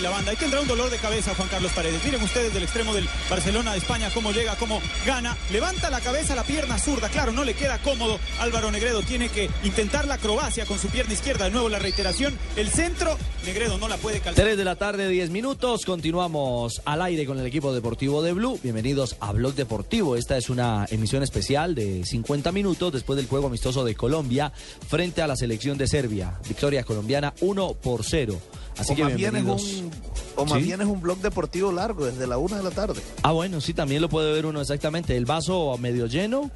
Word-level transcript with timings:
La 0.00 0.10
banda. 0.10 0.30
Ahí 0.30 0.36
tendrá 0.36 0.60
un 0.60 0.68
dolor 0.68 0.90
de 0.90 0.98
cabeza 0.98 1.34
Juan 1.34 1.48
Carlos 1.48 1.72
Paredes. 1.72 2.02
Miren 2.04 2.22
ustedes 2.22 2.54
del 2.54 2.62
extremo 2.62 2.94
del 2.94 3.08
Barcelona 3.28 3.72
de 3.72 3.78
España 3.78 4.10
cómo 4.12 4.32
llega, 4.32 4.56
cómo 4.56 4.80
gana. 5.06 5.36
Levanta 5.50 5.90
la 5.90 6.00
cabeza, 6.00 6.34
la 6.34 6.44
pierna 6.44 6.78
zurda. 6.78 7.08
Claro, 7.08 7.32
no 7.32 7.44
le 7.44 7.54
queda 7.54 7.78
cómodo. 7.78 8.18
Álvaro 8.38 8.70
Negredo 8.70 9.02
tiene 9.02 9.28
que 9.28 9.50
intentar 9.64 10.06
la 10.06 10.14
acrobacia 10.14 10.66
con 10.66 10.78
su 10.78 10.88
pierna 10.88 11.12
izquierda. 11.12 11.44
De 11.44 11.50
nuevo 11.50 11.68
la 11.68 11.78
reiteración. 11.78 12.38
El 12.56 12.68
centro, 12.68 13.18
Negredo 13.44 13.78
no 13.78 13.88
la 13.88 13.96
puede 13.96 14.20
calzar. 14.20 14.44
3 14.44 14.56
de 14.56 14.64
la 14.64 14.76
tarde, 14.76 15.08
10 15.08 15.30
minutos. 15.30 15.84
Continuamos 15.84 16.82
al 16.84 17.02
aire 17.02 17.26
con 17.26 17.38
el 17.38 17.46
equipo 17.46 17.72
deportivo 17.72 18.22
de 18.22 18.32
Blue. 18.32 18.58
Bienvenidos 18.62 19.16
a 19.20 19.32
Blog 19.32 19.54
Deportivo. 19.54 20.16
Esta 20.16 20.36
es 20.36 20.50
una 20.50 20.86
emisión 20.90 21.22
especial 21.22 21.74
de 21.74 22.04
50 22.04 22.52
minutos 22.52 22.92
después 22.92 23.16
del 23.16 23.26
juego 23.26 23.48
amistoso 23.48 23.84
de 23.84 23.94
Colombia 23.94 24.52
frente 24.88 25.22
a 25.22 25.26
la 25.26 25.36
selección 25.36 25.78
de 25.78 25.86
Serbia. 25.86 26.38
Victoria 26.48 26.84
colombiana 26.84 27.34
1 27.40 27.74
por 27.74 28.04
0. 28.04 28.40
Así 28.80 28.94
o 28.94 28.96
que 28.96 29.04
más 29.04 29.14
bien 29.14 29.36
es 29.36 29.44
un, 29.44 29.90
o 30.36 30.44
más 30.46 30.58
¿Sí? 30.58 30.64
bien 30.64 30.80
es 30.80 30.86
un 30.86 31.00
blog 31.00 31.18
deportivo 31.18 31.70
largo, 31.70 32.06
desde 32.06 32.26
la 32.26 32.38
una 32.38 32.56
de 32.56 32.62
la 32.62 32.70
tarde. 32.70 33.02
Ah, 33.22 33.32
bueno, 33.32 33.60
sí, 33.60 33.74
también 33.74 34.00
lo 34.00 34.08
puede 34.08 34.32
ver 34.32 34.46
uno 34.46 34.60
exactamente. 34.60 35.16
El 35.16 35.26
vaso 35.26 35.76
medio 35.78 36.06
lleno 36.06 36.50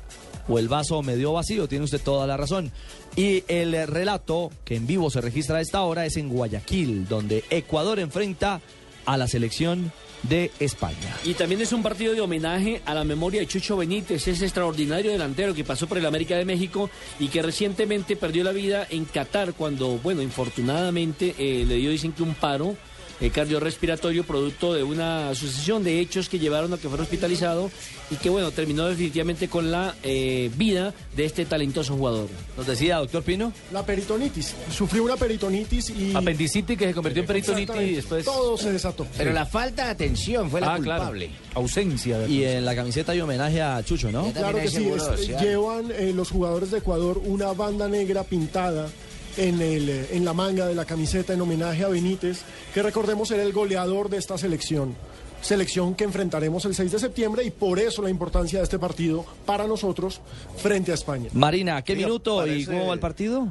o 0.48 0.58
el 0.58 0.68
vaso 0.68 1.02
medio 1.02 1.32
vacío, 1.32 1.68
tiene 1.68 1.84
usted 1.84 2.00
toda 2.00 2.26
la 2.26 2.36
razón. 2.36 2.72
Y 3.16 3.44
el 3.48 3.86
relato 3.86 4.50
que 4.64 4.76
en 4.76 4.86
vivo 4.86 5.10
se 5.10 5.20
registra 5.20 5.58
a 5.58 5.60
esta 5.60 5.82
hora 5.82 6.06
es 6.06 6.16
en 6.16 6.28
Guayaquil, 6.28 7.06
donde 7.08 7.44
Ecuador 7.50 7.98
enfrenta 7.98 8.60
a 9.06 9.16
la 9.16 9.28
selección 9.28 9.92
de 10.28 10.50
España. 10.58 11.16
Y 11.24 11.34
también 11.34 11.60
es 11.60 11.72
un 11.72 11.82
partido 11.82 12.14
de 12.14 12.20
homenaje 12.20 12.82
a 12.84 12.94
la 12.94 13.04
memoria 13.04 13.40
de 13.40 13.46
Chucho 13.46 13.76
Benítez, 13.76 14.26
ese 14.26 14.44
extraordinario 14.44 15.10
delantero 15.10 15.54
que 15.54 15.64
pasó 15.64 15.86
por 15.86 15.98
el 15.98 16.06
América 16.06 16.36
de 16.36 16.44
México 16.44 16.90
y 17.18 17.28
que 17.28 17.42
recientemente 17.42 18.16
perdió 18.16 18.44
la 18.44 18.52
vida 18.52 18.86
en 18.90 19.04
Qatar 19.04 19.54
cuando, 19.54 19.98
bueno, 19.98 20.22
infortunadamente 20.22 21.34
eh, 21.38 21.64
le 21.66 21.76
dio, 21.76 21.90
dicen 21.90 22.12
que 22.12 22.22
un 22.22 22.34
paro 22.34 22.76
eh, 23.20 23.30
cardiorrespiratorio 23.30 24.24
producto 24.24 24.74
de 24.74 24.82
una 24.82 25.34
sucesión 25.34 25.84
de 25.84 26.00
hechos 26.00 26.28
que 26.28 26.38
llevaron 26.38 26.72
a 26.72 26.78
que 26.78 26.88
fuera 26.88 27.02
hospitalizado 27.04 27.70
y 28.10 28.16
que, 28.16 28.28
bueno, 28.30 28.50
terminó 28.50 28.86
definitivamente 28.86 29.48
con 29.48 29.70
la 29.70 29.94
eh, 30.02 30.50
vida 30.56 30.92
de 31.16 31.24
este 31.24 31.44
talentoso 31.44 31.96
jugador. 31.96 32.28
Nos 32.56 32.66
decía, 32.66 32.96
doctor 32.98 33.22
Pino. 33.22 33.52
La 33.72 33.84
peritonitis. 33.86 34.54
Sufrió 34.70 35.04
una 35.04 35.16
peritonitis 35.16 35.90
y. 35.90 36.14
Apendicitis 36.14 36.76
que 36.76 36.86
se 36.88 36.94
convirtió 36.94 37.22
en 37.22 37.26
peritonitis 37.28 37.76
y 37.80 37.94
después. 37.94 38.24
Todo 38.24 38.56
se 38.58 38.72
desató. 38.72 39.06
Pero 39.16 39.32
la 39.32 39.46
falta 39.46 39.84
de 39.86 39.90
atención 39.92 40.50
fue 40.50 40.60
la 40.60 40.74
Ah, 40.74 40.78
claro. 40.78 41.02
culpable. 41.04 41.30
Ausencia. 41.54 42.18
de- 42.18 42.30
Y 42.30 42.44
en 42.44 42.64
la 42.64 42.74
camiseta 42.74 43.12
hay 43.12 43.20
homenaje 43.20 43.62
a 43.62 43.82
Chucho, 43.84 44.10
¿no? 44.10 44.30
Claro 44.32 44.58
que 44.58 44.68
sí. 44.68 44.86
Es- 44.88 45.02
social. 45.02 45.40
llevan 45.42 45.90
eh, 45.92 46.12
los 46.14 46.30
jugadores 46.30 46.70
de 46.70 46.78
Ecuador 46.78 47.20
una 47.24 47.52
banda 47.52 47.88
negra 47.88 48.24
pintada 48.24 48.88
en, 49.36 49.60
el, 49.60 49.88
eh, 49.88 50.08
en 50.12 50.24
la 50.24 50.32
manga 50.32 50.66
de 50.66 50.74
la 50.74 50.84
camiseta 50.84 51.32
en 51.32 51.40
homenaje 51.40 51.84
a 51.84 51.88
Benítez, 51.88 52.42
que 52.72 52.82
recordemos 52.82 53.30
era 53.30 53.42
el 53.42 53.52
goleador 53.52 54.08
de 54.08 54.18
esta 54.18 54.38
selección. 54.38 54.94
Selección 55.40 55.94
que 55.94 56.04
enfrentaremos 56.04 56.64
el 56.64 56.74
6 56.74 56.92
de 56.92 56.98
septiembre 56.98 57.44
y 57.44 57.50
por 57.50 57.78
eso 57.78 58.00
la 58.02 58.08
importancia 58.08 58.60
de 58.60 58.64
este 58.64 58.78
partido 58.78 59.26
para 59.44 59.66
nosotros 59.66 60.20
frente 60.56 60.90
a 60.90 60.94
España. 60.94 61.28
Marina, 61.34 61.82
¿qué 61.82 61.94
minuto 61.94 62.46
y 62.46 62.64
cómo 62.64 62.86
va 62.86 62.94
el 62.94 63.00
partido? 63.00 63.48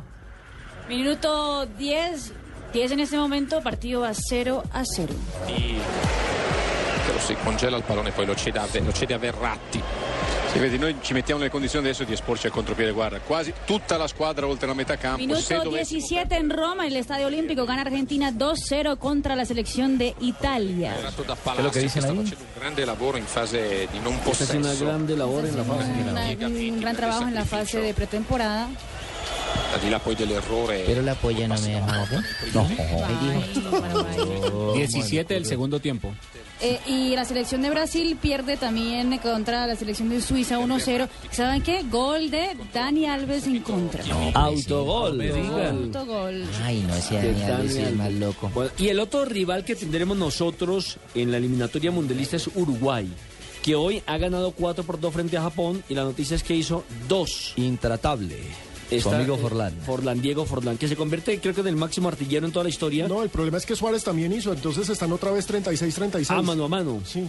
Minuto 0.89 1.65
10, 1.65 2.33
10 2.73 2.91
en 2.91 2.99
este 2.99 3.17
momento, 3.17 3.61
partido 3.61 4.03
a 4.03 4.13
0 4.13 4.63
a 4.73 4.83
0. 4.83 5.13
Però 7.05 7.19
si 7.19 7.35
congela 7.35 7.77
il 7.77 7.83
pallone 7.83 8.11
poi 8.11 8.25
lo 8.25 8.35
cede 8.35 8.59
a, 8.59 8.67
lo 8.79 8.91
cede 8.91 9.13
a 9.13 9.17
Verratti. 9.17 9.81
Si 10.53 10.59
vedi, 10.59 10.77
noi 10.77 10.95
ci 11.01 11.13
mettiamo 11.13 11.39
nelle 11.39 11.51
condizioni 11.51 11.85
adesso 11.87 12.03
di 12.03 12.13
esporci 12.13 12.45
al 12.45 12.51
contropiede, 12.51 12.91
guarda, 12.91 13.19
quasi 13.19 13.51
tutta 13.65 13.97
la 13.97 14.05
squadra 14.05 14.45
oltre 14.45 14.67
la 14.67 14.75
metà 14.75 14.97
campo. 14.97 15.17
Minuto 15.17 15.41
dovessimo 15.63 15.99
17 15.99 16.35
en 16.35 16.51
Roma, 16.51 16.85
en 16.85 16.91
el 16.91 16.97
Estadio 16.97 17.25
Olímpico, 17.25 17.65
gana 17.65 17.81
Argentina 17.81 18.29
2-0 18.29 18.97
contra 18.99 19.35
la 19.35 19.45
selección 19.45 19.97
de 19.97 20.13
Italia. 20.19 20.93
È 20.95 21.61
lo 21.61 21.69
che 21.69 21.79
dicen 21.79 22.03
sta 22.03 22.11
ahí? 22.11 22.17
facendo 22.17 22.43
un 22.43 22.59
grande 22.59 22.85
lavoro 22.85 23.17
in 23.17 23.25
fase 23.25 23.87
di 23.91 23.99
non 23.99 24.13
Esta 24.23 24.43
es 24.43 24.49
una 24.51 24.59
possesso. 24.59 24.85
grande 24.85 25.15
labor 25.15 25.45
en 25.45 25.57
la 25.57 25.63
fase. 25.63 26.45
Un 26.45 26.79
gran 26.79 26.95
trabajo 26.95 27.23
en 27.23 27.33
la 27.33 27.45
fase 27.45 27.79
de 27.79 27.93
pretemporada. 27.95 28.69
Al 29.73 29.79
di 29.79 29.89
là 29.89 29.97
poi 29.97 30.13
dell'errore. 30.13 30.83
Pero 30.85 31.01
la 31.01 31.15
polla 31.15 31.47
no 31.47 31.55
me. 31.59 31.79
No. 32.51 32.69
Paraguay, 32.75 33.51
Paraguay. 33.71 34.73
17 34.75 35.33
del 35.33 35.45
segundo 35.47 35.79
tiempo. 35.79 36.13
Eh, 36.65 36.79
y 36.87 37.13
la 37.13 37.25
selección 37.25 37.61
de 37.61 37.69
Brasil 37.69 38.17
pierde 38.21 38.55
también 38.55 39.17
contra 39.17 39.67
la 39.67 39.75
selección 39.75 40.07
de 40.07 40.21
Suiza 40.21 40.59
1-0. 40.59 41.09
¿Saben 41.29 41.61
qué? 41.61 41.83
Gol 41.91 42.31
de 42.31 42.55
Dani 42.73 43.05
Alves 43.05 43.47
en 43.47 43.59
contra. 43.59 44.01
Autogol. 44.33 45.21
Autogol. 45.21 46.45
Ay, 46.63 46.85
no, 46.87 46.95
ese 46.95 47.15
Dani 47.15 47.43
Alves 47.43 47.75
es 47.75 47.95
más 47.97 48.13
loco. 48.13 48.49
Bueno, 48.53 48.71
y 48.77 48.87
el 48.87 49.01
otro 49.01 49.25
rival 49.25 49.65
que 49.65 49.75
tendremos 49.75 50.15
nosotros 50.15 50.99
en 51.13 51.31
la 51.31 51.37
eliminatoria 51.37 51.91
mundialista 51.91 52.37
es 52.37 52.47
Uruguay, 52.55 53.11
que 53.61 53.75
hoy 53.75 54.01
ha 54.05 54.17
ganado 54.17 54.51
4 54.51 54.85
por 54.85 55.01
2 55.01 55.13
frente 55.13 55.35
a 55.35 55.41
Japón 55.41 55.83
y 55.89 55.95
la 55.95 56.03
noticia 56.03 56.35
es 56.35 56.43
que 56.43 56.55
hizo 56.55 56.85
2. 57.09 57.55
Intratable. 57.57 58.37
Su 59.01 59.09
amigo 59.09 59.35
eh, 59.35 59.39
Forlán. 59.39 59.73
Forlán, 59.85 60.21
Diego 60.21 60.45
Forlán, 60.45 60.77
que 60.77 60.87
se 60.87 60.95
convierte 60.95 61.39
creo 61.39 61.53
que 61.53 61.61
en 61.61 61.67
el 61.67 61.75
máximo 61.75 62.07
artillero 62.07 62.45
en 62.45 62.51
toda 62.51 62.63
la 62.63 62.69
historia. 62.69 63.07
No, 63.07 63.23
el 63.23 63.29
problema 63.29 63.57
es 63.57 63.65
que 63.65 63.75
Suárez 63.75 64.03
también 64.03 64.31
hizo, 64.33 64.53
entonces 64.53 64.89
están 64.89 65.11
otra 65.11 65.31
vez 65.31 65.49
36-36. 65.49 66.29
a 66.29 66.41
mano 66.41 66.65
a 66.65 66.67
mano. 66.67 67.01
Sí. 67.05 67.27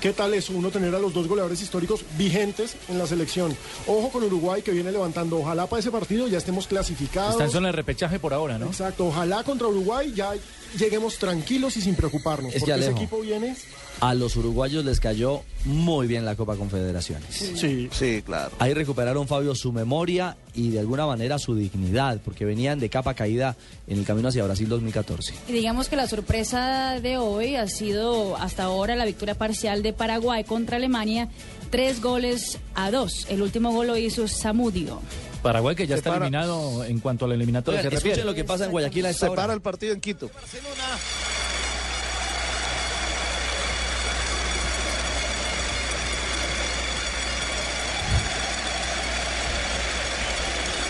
¿Qué 0.00 0.12
tal 0.12 0.34
es 0.34 0.50
uno 0.50 0.70
tener 0.70 0.94
a 0.94 0.98
los 0.98 1.14
dos 1.14 1.26
goleadores 1.26 1.62
históricos 1.62 2.04
vigentes 2.18 2.76
en 2.88 2.98
la 2.98 3.06
selección? 3.06 3.56
Ojo 3.86 4.10
con 4.10 4.22
Uruguay 4.22 4.60
que 4.60 4.72
viene 4.72 4.92
levantando. 4.92 5.38
Ojalá 5.38 5.66
para 5.66 5.80
ese 5.80 5.90
partido 5.90 6.28
ya 6.28 6.36
estemos 6.36 6.66
clasificados. 6.66 7.32
Está 7.32 7.44
en 7.44 7.50
zona 7.50 7.68
de 7.68 7.72
repechaje 7.72 8.18
por 8.18 8.34
ahora, 8.34 8.58
¿no? 8.58 8.66
Exacto. 8.66 9.06
Ojalá 9.06 9.42
contra 9.44 9.66
Uruguay 9.66 10.12
ya 10.14 10.34
lleguemos 10.78 11.18
tranquilos 11.18 11.76
y 11.76 11.80
sin 11.80 11.94
preocuparnos. 11.94 12.54
Es 12.54 12.60
porque 12.60 12.80
ese 12.80 12.90
equipo 12.90 13.20
viene. 13.20 13.56
A 14.00 14.12
los 14.14 14.36
uruguayos 14.36 14.84
les 14.84 14.98
cayó 15.00 15.42
muy 15.64 16.06
bien 16.06 16.24
la 16.24 16.34
Copa 16.34 16.56
Confederaciones. 16.56 17.28
Sí. 17.34 17.88
Sí, 17.92 18.22
claro. 18.22 18.50
Ahí 18.58 18.74
recuperaron 18.74 19.28
Fabio 19.28 19.54
su 19.54 19.72
memoria 19.72 20.36
y 20.54 20.70
de 20.70 20.80
alguna 20.80 21.06
manera 21.06 21.38
su 21.38 21.54
dignidad, 21.54 22.20
porque 22.24 22.44
venían 22.44 22.80
de 22.80 22.88
capa 22.88 23.14
caída 23.14 23.56
en 23.86 23.98
el 23.98 24.04
camino 24.04 24.28
hacia 24.28 24.44
Brasil 24.44 24.68
2014. 24.68 25.34
Y 25.48 25.52
digamos 25.52 25.88
que 25.88 25.96
la 25.96 26.08
sorpresa 26.08 27.00
de 27.00 27.18
hoy 27.18 27.56
ha 27.56 27.68
sido 27.68 28.36
hasta 28.36 28.64
ahora 28.64 28.96
la 28.96 29.04
victoria 29.04 29.36
parcial 29.36 29.82
de 29.82 29.92
Paraguay 29.92 30.44
contra 30.44 30.76
Alemania, 30.76 31.28
tres 31.70 32.02
goles 32.02 32.58
a 32.74 32.90
dos. 32.90 33.26
El 33.28 33.42
último 33.42 33.72
gol 33.72 33.86
lo 33.86 33.96
hizo 33.96 34.26
Samudio. 34.28 35.00
Paraguay 35.44 35.76
que 35.76 35.86
ya 35.86 35.94
Se 35.94 35.98
está 35.98 36.10
para- 36.10 36.24
eliminado 36.26 36.84
en 36.84 36.98
cuanto 36.98 37.26
a 37.26 37.28
la 37.28 37.34
eliminatoria 37.34 37.78
Oigan, 37.80 37.90
se 37.92 37.96
escuchen 37.96 38.10
refiere. 38.12 38.26
lo 38.30 38.34
que 38.34 38.44
pasa 38.44 38.64
en 38.64 38.70
Guayaquil 38.72 39.06
a 39.06 39.10
esta 39.10 39.26
Se 39.26 39.30
hora. 39.30 39.42
para 39.42 39.54
el 39.54 39.60
partido 39.60 39.92
en 39.92 40.00
Quito. 40.00 40.30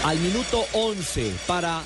Al 0.04 0.18
minuto 0.18 0.66
11 0.72 1.32
para 1.46 1.80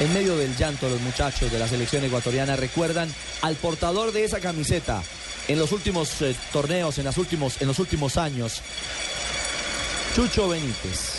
en 0.00 0.12
medio 0.14 0.36
del 0.36 0.56
llanto 0.56 0.88
los 0.88 1.00
muchachos 1.02 1.52
de 1.52 1.58
la 1.58 1.68
selección 1.68 2.02
ecuatoriana 2.04 2.56
recuerdan 2.56 3.12
al 3.42 3.54
portador 3.56 4.12
de 4.12 4.24
esa 4.24 4.40
camiseta 4.40 5.02
en 5.48 5.58
los 5.58 5.72
últimos 5.72 6.22
eh, 6.22 6.34
torneos, 6.52 6.96
en, 6.98 7.04
las 7.04 7.18
últimos, 7.18 7.60
en 7.60 7.68
los 7.68 7.78
últimos 7.78 8.16
años, 8.16 8.62
Chucho 10.16 10.48
Benítez. 10.48 11.13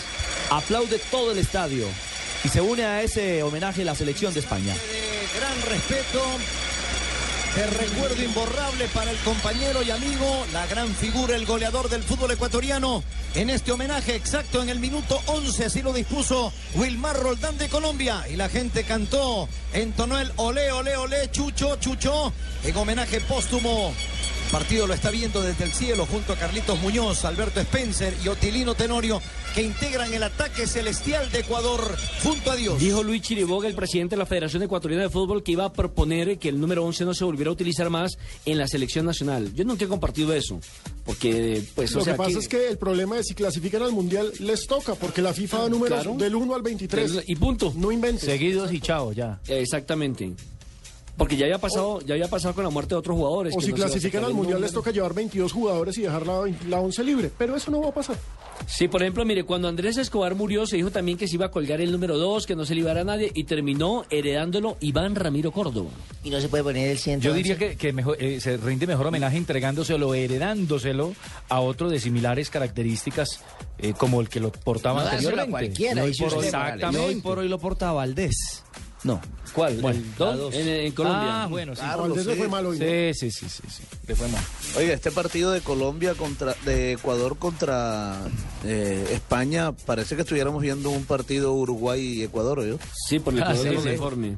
Aplaude 0.49 0.99
todo 1.11 1.31
el 1.31 1.37
estadio 1.37 1.87
y 2.43 2.49
se 2.49 2.61
une 2.61 2.85
a 2.85 3.01
ese 3.01 3.41
homenaje 3.43 3.83
la 3.83 3.95
selección 3.95 4.33
de 4.33 4.39
España. 4.41 4.75
Gran 5.37 5.61
respeto 5.63 6.21
El 7.57 7.71
recuerdo 7.71 8.21
imborrable 8.21 8.87
para 8.89 9.11
el 9.11 9.17
compañero 9.19 9.81
y 9.81 9.89
amigo, 9.89 10.45
la 10.51 10.67
gran 10.67 10.93
figura, 10.93 11.37
el 11.37 11.45
goleador 11.45 11.89
del 11.89 12.03
fútbol 12.03 12.31
ecuatoriano. 12.31 13.01
En 13.33 13.49
este 13.49 13.71
homenaje 13.71 14.13
exacto 14.15 14.61
en 14.61 14.67
el 14.67 14.79
minuto 14.79 15.21
11, 15.27 15.65
así 15.65 15.81
lo 15.81 15.93
dispuso 15.93 16.51
Wilmar 16.73 17.17
Roldán 17.17 17.57
de 17.57 17.69
Colombia. 17.69 18.25
Y 18.29 18.35
la 18.35 18.49
gente 18.49 18.83
cantó, 18.83 19.47
entonó 19.71 20.19
el 20.19 20.33
olé, 20.35 20.71
olé, 20.73 20.97
olé, 20.97 21.31
chucho, 21.31 21.77
chucho, 21.77 22.33
en 22.63 22.75
homenaje 22.75 23.21
póstumo 23.21 23.93
partido 24.55 24.87
lo 24.87 24.93
está 24.93 25.11
viendo 25.11 25.41
desde 25.41 25.65
el 25.65 25.73
cielo 25.73 26.05
junto 26.05 26.31
a 26.31 26.37
Carlitos 26.37 26.79
Muñoz, 26.79 27.25
Alberto 27.25 27.59
Spencer 27.59 28.13
y 28.23 28.29
Otilino 28.29 28.73
Tenorio 28.73 29.21
que 29.53 29.61
integran 29.61 30.13
el 30.13 30.23
ataque 30.23 30.65
celestial 30.65 31.29
de 31.29 31.39
Ecuador 31.39 31.81
junto 32.23 32.51
a 32.51 32.55
Dios. 32.55 32.79
Dijo 32.79 33.03
Luis 33.03 33.21
Chiriboga, 33.21 33.67
el 33.67 33.75
presidente 33.75 34.15
de 34.15 34.19
la 34.19 34.25
Federación 34.25 34.63
Ecuatoriana 34.63 35.03
de 35.03 35.09
Fútbol, 35.09 35.43
que 35.43 35.51
iba 35.51 35.65
a 35.65 35.73
proponer 35.73 36.37
que 36.39 36.47
el 36.47 36.57
número 36.57 36.85
11 36.85 37.03
no 37.03 37.13
se 37.13 37.25
volviera 37.25 37.49
a 37.49 37.53
utilizar 37.53 37.89
más 37.89 38.17
en 38.45 38.57
la 38.57 38.67
selección 38.69 39.05
nacional. 39.05 39.53
Yo 39.53 39.65
nunca 39.65 39.83
he 39.83 39.87
compartido 39.89 40.33
eso, 40.33 40.61
porque 41.05 41.61
pues 41.75 41.91
Lo 41.91 41.99
o 41.99 42.03
sea, 42.05 42.13
que 42.13 42.17
pasa 42.17 42.39
es 42.39 42.47
que 42.47 42.69
el 42.69 42.77
problema 42.77 43.19
es 43.19 43.27
si 43.27 43.33
clasifican 43.33 43.81
al 43.81 43.91
Mundial 43.91 44.31
les 44.39 44.67
toca, 44.67 44.95
porque 44.95 45.21
la 45.21 45.33
FIFA 45.33 45.63
da 45.63 45.69
números 45.69 46.01
Claro. 46.01 46.17
del 46.17 46.33
1 46.33 46.55
al 46.55 46.61
23. 46.61 47.23
Y 47.27 47.35
punto. 47.35 47.73
No 47.75 47.91
inventes. 47.91 48.23
Seguidos 48.23 48.71
y 48.71 48.79
chao, 48.79 49.11
ya. 49.11 49.41
Exactamente. 49.49 50.33
Porque 51.17 51.37
ya 51.37 51.45
había 51.45 51.59
pasado, 51.59 52.01
ya 52.01 52.13
había 52.15 52.27
pasado 52.27 52.53
con 52.53 52.63
la 52.65 52.69
muerte 52.69 52.95
de 52.95 52.99
otros 52.99 53.15
jugadores. 53.15 53.53
O 53.55 53.59
que 53.59 53.65
si 53.65 53.71
no 53.71 53.77
clasifican 53.77 54.23
al 54.25 54.33
Mundial 54.33 54.59
les 54.59 54.73
toca 54.73 54.91
llevar 54.91 55.13
22 55.13 55.51
jugadores 55.51 55.97
y 55.97 56.01
dejar 56.01 56.27
la, 56.27 56.41
la 56.67 56.79
11 56.81 57.03
libre. 57.05 57.31
Pero 57.37 57.55
eso 57.55 57.71
no 57.71 57.81
va 57.81 57.89
a 57.89 57.93
pasar. 57.93 58.17
Sí, 58.67 58.87
por 58.87 59.01
ejemplo, 59.01 59.23
mire, 59.25 59.43
cuando 59.43 59.67
Andrés 59.67 59.97
Escobar 59.97 60.35
murió, 60.35 60.65
se 60.65 60.77
dijo 60.77 60.91
también 60.91 61.17
que 61.17 61.27
se 61.27 61.35
iba 61.35 61.45
a 61.45 61.51
colgar 61.51 61.79
el 61.81 61.91
número 61.91 62.17
2, 62.17 62.45
que 62.45 62.55
no 62.55 62.65
se 62.65 62.73
le 62.73 62.81
iba 62.81 62.91
a 62.91 62.95
dar 62.95 63.01
a 63.03 63.05
nadie, 63.05 63.31
y 63.33 63.43
terminó 63.43 64.05
heredándolo 64.09 64.77
Iván 64.81 65.15
Ramiro 65.15 65.51
Córdoba. 65.51 65.89
Y 66.23 66.29
no 66.29 66.39
se 66.41 66.49
puede 66.49 66.63
poner 66.63 66.89
el 66.89 66.97
100. 66.97 67.21
Yo 67.21 67.33
diría 67.33 67.57
que, 67.57 67.75
que 67.77 67.93
mejor, 67.93 68.17
eh, 68.21 68.39
se 68.41 68.57
rinde 68.57 68.87
mejor 68.87 69.07
homenaje 69.07 69.37
entregándoselo, 69.37 70.13
heredándoselo 70.13 71.13
a 71.49 71.59
otro 71.61 71.89
de 71.89 71.99
similares 71.99 72.49
características 72.49 73.41
eh, 73.77 73.93
como 73.97 74.21
el 74.21 74.29
que 74.29 74.39
lo 74.39 74.51
portaba 74.51 74.99
No 75.03 75.05
dárselo 75.05 75.29
a 75.37 75.43
anteriormente. 75.43 75.51
cualquiera, 75.51 76.01
Y 76.01 76.03
hoy 76.05 76.11
dice 76.11 76.25
por 76.25 76.43
exactamente. 76.43 76.97
Y 76.97 77.15
hoy 77.15 77.21
por 77.21 77.39
hoy 77.39 77.47
lo 77.49 77.59
porta 77.59 77.91
Valdés. 77.91 78.63
No. 79.05 79.21
¿Cuál? 79.53 79.77
Bueno, 79.81 79.99
¿El 79.99 80.15
dos? 80.15 80.53
En, 80.55 80.67
en 80.67 80.91
Colombia. 80.93 81.43
Ah, 81.43 81.47
bueno, 81.47 81.75
sí. 81.75 81.81
Le 82.15 82.23
sí. 82.23 82.29
fue 82.39 82.47
mal 82.47 82.65
hoy. 82.65 82.79
¿no? 82.79 82.85
Sí, 82.85 83.13
sí, 83.13 83.31
sí, 83.31 83.47
sí, 83.47 83.61
sí, 83.69 83.83
le 84.07 84.15
fue 84.15 84.27
mal. 84.29 84.43
Oiga, 84.77 84.93
este 84.95 85.11
partido 85.11 85.51
de 85.51 85.61
Colombia 85.61 86.15
contra, 86.15 86.55
de 86.65 86.93
Ecuador 86.93 87.37
contra 87.37 88.19
eh, 88.63 89.07
España, 89.11 89.73
parece 89.73 90.15
que 90.15 90.23
estuviéramos 90.23 90.59
viendo 90.61 90.89
un 90.89 91.05
partido 91.05 91.53
Uruguay 91.53 92.01
y 92.01 92.23
Ecuador, 92.23 92.65
¿yo? 92.65 92.79
Sí, 93.07 93.19
por 93.19 93.33
el 93.35 93.43
Ah, 93.43 93.55
sí, 93.55 93.67
uniforme. 93.69 94.37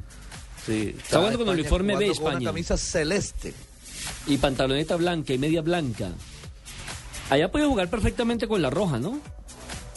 Sí. 0.66 0.94
Está 0.98 1.16
jugando 1.18 1.38
con 1.38 1.48
el 1.48 1.60
España 1.60 1.82
uniforme 1.82 1.96
B, 1.96 1.98
jugando 1.98 2.14
con 2.14 2.26
España. 2.26 2.38
Una 2.40 2.50
camisa 2.50 2.76
celeste. 2.76 3.54
Y 4.26 4.36
pantaloneta 4.36 4.96
blanca 4.96 5.32
y 5.32 5.38
media 5.38 5.62
blanca. 5.62 6.10
Allá 7.30 7.50
puede 7.50 7.66
jugar 7.66 7.88
perfectamente 7.88 8.46
con 8.46 8.60
la 8.60 8.68
roja, 8.68 8.98
¿no? 8.98 9.18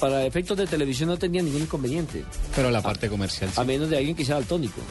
Para 0.01 0.25
efectos 0.25 0.57
de 0.57 0.65
televisión 0.65 1.09
no 1.09 1.17
tenía 1.17 1.43
ningún 1.43 1.61
inconveniente. 1.61 2.25
Pero 2.55 2.71
la 2.71 2.81
parte 2.81 3.07
comercial. 3.07 3.51
A 3.55 3.63
menos 3.63 3.87
de 3.89 3.97
alguien 3.97 4.15
que 4.15 4.25
sea 4.25 4.35
daltónico. 4.35 4.81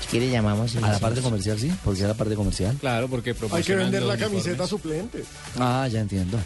Si 0.00 0.08
quiere 0.08 0.28
llamamos. 0.28 0.74
A 0.76 0.80
la 0.92 0.98
parte 0.98 1.20
comercial, 1.20 1.56
sí. 1.58 1.72
Porque 1.84 2.00
es 2.02 2.08
la 2.08 2.14
parte 2.14 2.34
comercial. 2.34 2.76
Claro, 2.80 3.06
porque 3.08 3.34
Hay 3.52 3.62
que 3.62 3.76
vender 3.76 4.02
la 4.02 4.16
camiseta 4.18 4.66
suplente. 4.66 5.22
Ah, 5.56 5.86
ya 5.90 6.00
entiendo. 6.00 6.36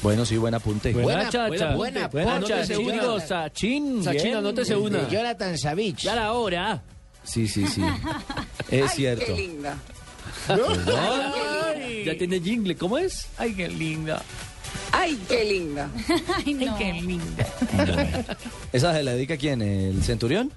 Bueno, 0.00 0.24
sí, 0.24 0.36
buen 0.36 0.54
apunte. 0.54 0.92
Buena, 0.92 1.24
chacha. 1.24 1.48
buena, 1.48 1.74
Buena, 1.74 2.08
buena, 2.08 2.36
anótese 2.36 2.76
buena. 2.76 3.12
una. 3.14 3.26
Sachin. 3.26 4.04
Sachin, 4.04 4.34
anótese 4.36 4.76
una. 4.76 5.08
Jonathan 5.08 5.58
Savich. 5.58 5.98
Ya 6.02 6.14
la 6.14 6.32
hora. 6.32 6.82
Sí, 7.24 7.48
sí, 7.48 7.66
sí. 7.66 7.82
Es 8.70 8.92
cierto. 8.92 9.34
linda. 9.36 9.76
Ay, 10.48 12.04
ya 12.06 12.16
tiene 12.16 12.40
jingle. 12.40 12.76
¿Cómo 12.76 12.96
es? 12.96 13.26
Ay, 13.36 13.54
qué 13.54 13.68
linda. 13.68 14.22
Ay, 15.02 15.18
qué 15.26 15.44
linda. 15.46 15.88
Ay, 16.36 16.52
no. 16.52 16.76
¿Esa 18.72 18.94
se 18.94 19.02
la 19.02 19.12
dedica 19.12 19.34
a 19.34 19.36
quién? 19.38 19.62
¿El 19.62 20.02
Centurión? 20.02 20.52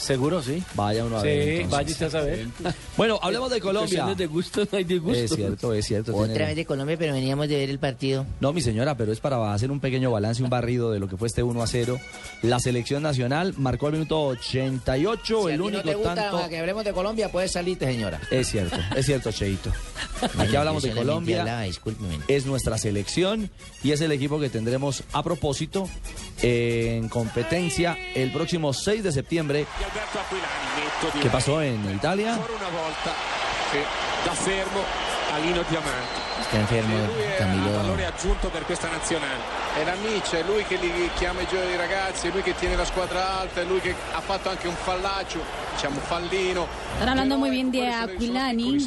Seguro, 0.00 0.42
sí. 0.42 0.62
Vaya 0.74 1.04
uno 1.04 1.18
a 1.18 1.22
ver. 1.22 1.42
Sí, 1.44 1.50
entonces. 1.50 1.70
vaya 1.70 1.90
usted 1.92 2.06
a 2.06 2.10
saber. 2.10 2.46
Bueno, 2.96 3.18
hablemos 3.22 3.50
de 3.50 3.60
Colombia. 3.60 4.06
De 4.14 4.26
gusto, 4.26 4.66
no 4.70 4.78
hay 4.78 4.84
de 4.84 4.98
gusto. 4.98 5.18
Es 5.18 5.30
cierto, 5.34 5.72
es 5.74 5.86
cierto. 5.86 6.14
Otra 6.14 6.28
tiene- 6.32 6.46
vez 6.46 6.56
de 6.56 6.66
Colombia, 6.66 6.96
pero 6.98 7.12
veníamos 7.14 7.48
de 7.48 7.56
ver 7.56 7.70
el 7.70 7.78
partido. 7.78 8.26
No, 8.40 8.52
mi 8.52 8.60
señora, 8.60 8.94
pero 8.96 9.12
es 9.12 9.20
para 9.20 9.52
hacer 9.54 9.70
un 9.70 9.80
pequeño 9.80 10.10
balance, 10.10 10.42
un 10.42 10.50
barrido 10.50 10.90
de 10.90 10.98
lo 11.00 11.08
que 11.08 11.16
fue 11.16 11.28
este 11.28 11.42
1 11.42 11.62
a 11.62 11.66
0. 11.66 11.98
La 12.42 12.60
selección 12.60 13.02
nacional 13.02 13.54
marcó 13.56 13.86
al 13.86 13.92
minuto 13.94 14.22
88, 14.24 15.24
Si 15.26 15.32
a 15.34 15.54
el 15.54 15.56
ti 15.56 15.58
no 15.58 15.64
único 15.66 15.82
te 15.82 15.94
gusta 15.94 16.14
tanto. 16.14 16.48
que 16.48 16.58
hablemos 16.58 16.84
de 16.84 16.92
Colombia, 16.92 17.30
puedes 17.30 17.52
salirte, 17.52 17.86
señora. 17.86 18.20
Es 18.30 18.48
cierto, 18.50 18.76
es 18.96 19.06
cierto, 19.06 19.30
Cheito. 19.32 19.70
Aquí 20.38 20.56
hablamos 20.56 20.82
de 20.82 20.90
Colombia. 20.92 21.40
hablaba. 21.40 21.66
Es 22.28 22.44
nuestra 22.46 22.76
selección 22.78 23.50
y 23.82 23.92
es 23.92 24.00
el 24.00 24.12
equipo 24.12 24.38
que 24.40 24.50
tendremos 24.50 25.04
a 25.12 25.22
propósito 25.22 25.88
en 26.42 27.08
competencia 27.08 27.96
el 28.14 28.30
próximo 28.32 28.72
6 28.72 29.02
de 29.02 29.12
septiembre. 29.12 29.66
¿Qué 31.20 31.30
pasó 31.30 31.62
en 31.62 31.90
Italia? 31.90 32.38
Está 36.50 36.58
enfermo, 36.62 36.96
Camilo. 37.38 37.70
valore 37.76 38.06
aggiunto 38.06 38.48
per 38.48 38.64
questa 38.64 38.88
nazionale. 38.88 39.38
È 39.80 39.84
l'amici, 39.84 40.34
è 40.34 40.42
lui 40.42 40.64
che 40.64 40.74
li 40.78 41.08
chiama 41.16 41.42
i 41.42 41.46
gio- 41.46 41.62
i 41.62 41.76
ragazzi, 41.76 42.26
è 42.26 42.32
lui 42.32 42.42
che 42.42 42.56
tiene 42.56 42.74
la 42.74 42.84
squadra 42.84 43.38
alta, 43.38 43.60
è 43.60 43.64
lui 43.64 43.78
che 43.80 43.94
ha 44.12 44.20
fatto 44.20 44.48
anche 44.48 44.66
un 44.66 44.74
fallaccio, 44.74 45.38
diciamo 45.74 45.94
un 45.96 46.02
fallino. 46.02 46.66
Están 46.94 47.08
hablando 47.10 47.38
muy 47.38 47.50
bien 47.50 47.70
de 47.70 47.86
Aquilani, 47.86 48.84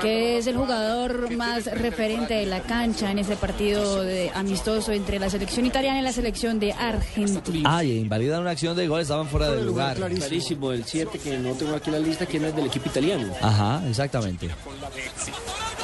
que 0.00 0.38
es 0.38 0.46
el 0.46 0.56
jugador 0.56 1.28
más 1.34 1.64
referente 1.66 2.34
de 2.34 2.46
la 2.46 2.60
cancha 2.60 3.10
en 3.10 3.18
ese 3.18 3.34
partido 3.34 4.02
de 4.04 4.30
amistoso 4.32 4.92
entre 4.92 5.18
la 5.18 5.28
selección 5.28 5.66
italiana 5.66 5.98
y 5.98 6.02
la 6.02 6.12
selección 6.12 6.60
de 6.60 6.72
Argentina. 6.72 7.76
Ay, 7.78 7.98
invalidan 7.98 8.42
una 8.42 8.50
acción 8.52 8.76
de 8.76 8.86
gol, 8.86 9.00
estaban 9.00 9.26
fuera 9.26 9.50
del 9.50 9.66
lugar. 9.66 9.96
Clarísimo, 9.96 10.70
el 10.70 10.84
7, 10.84 11.18
que 11.18 11.36
no 11.36 11.52
tengo 11.54 11.74
aquí 11.74 11.90
la 11.90 11.98
lista, 11.98 12.26
quién 12.26 12.44
es 12.44 12.54
del 12.54 12.66
equipo 12.66 12.88
italiano. 12.88 13.34
Ajá, 13.42 13.82
exactamente. 13.88 14.48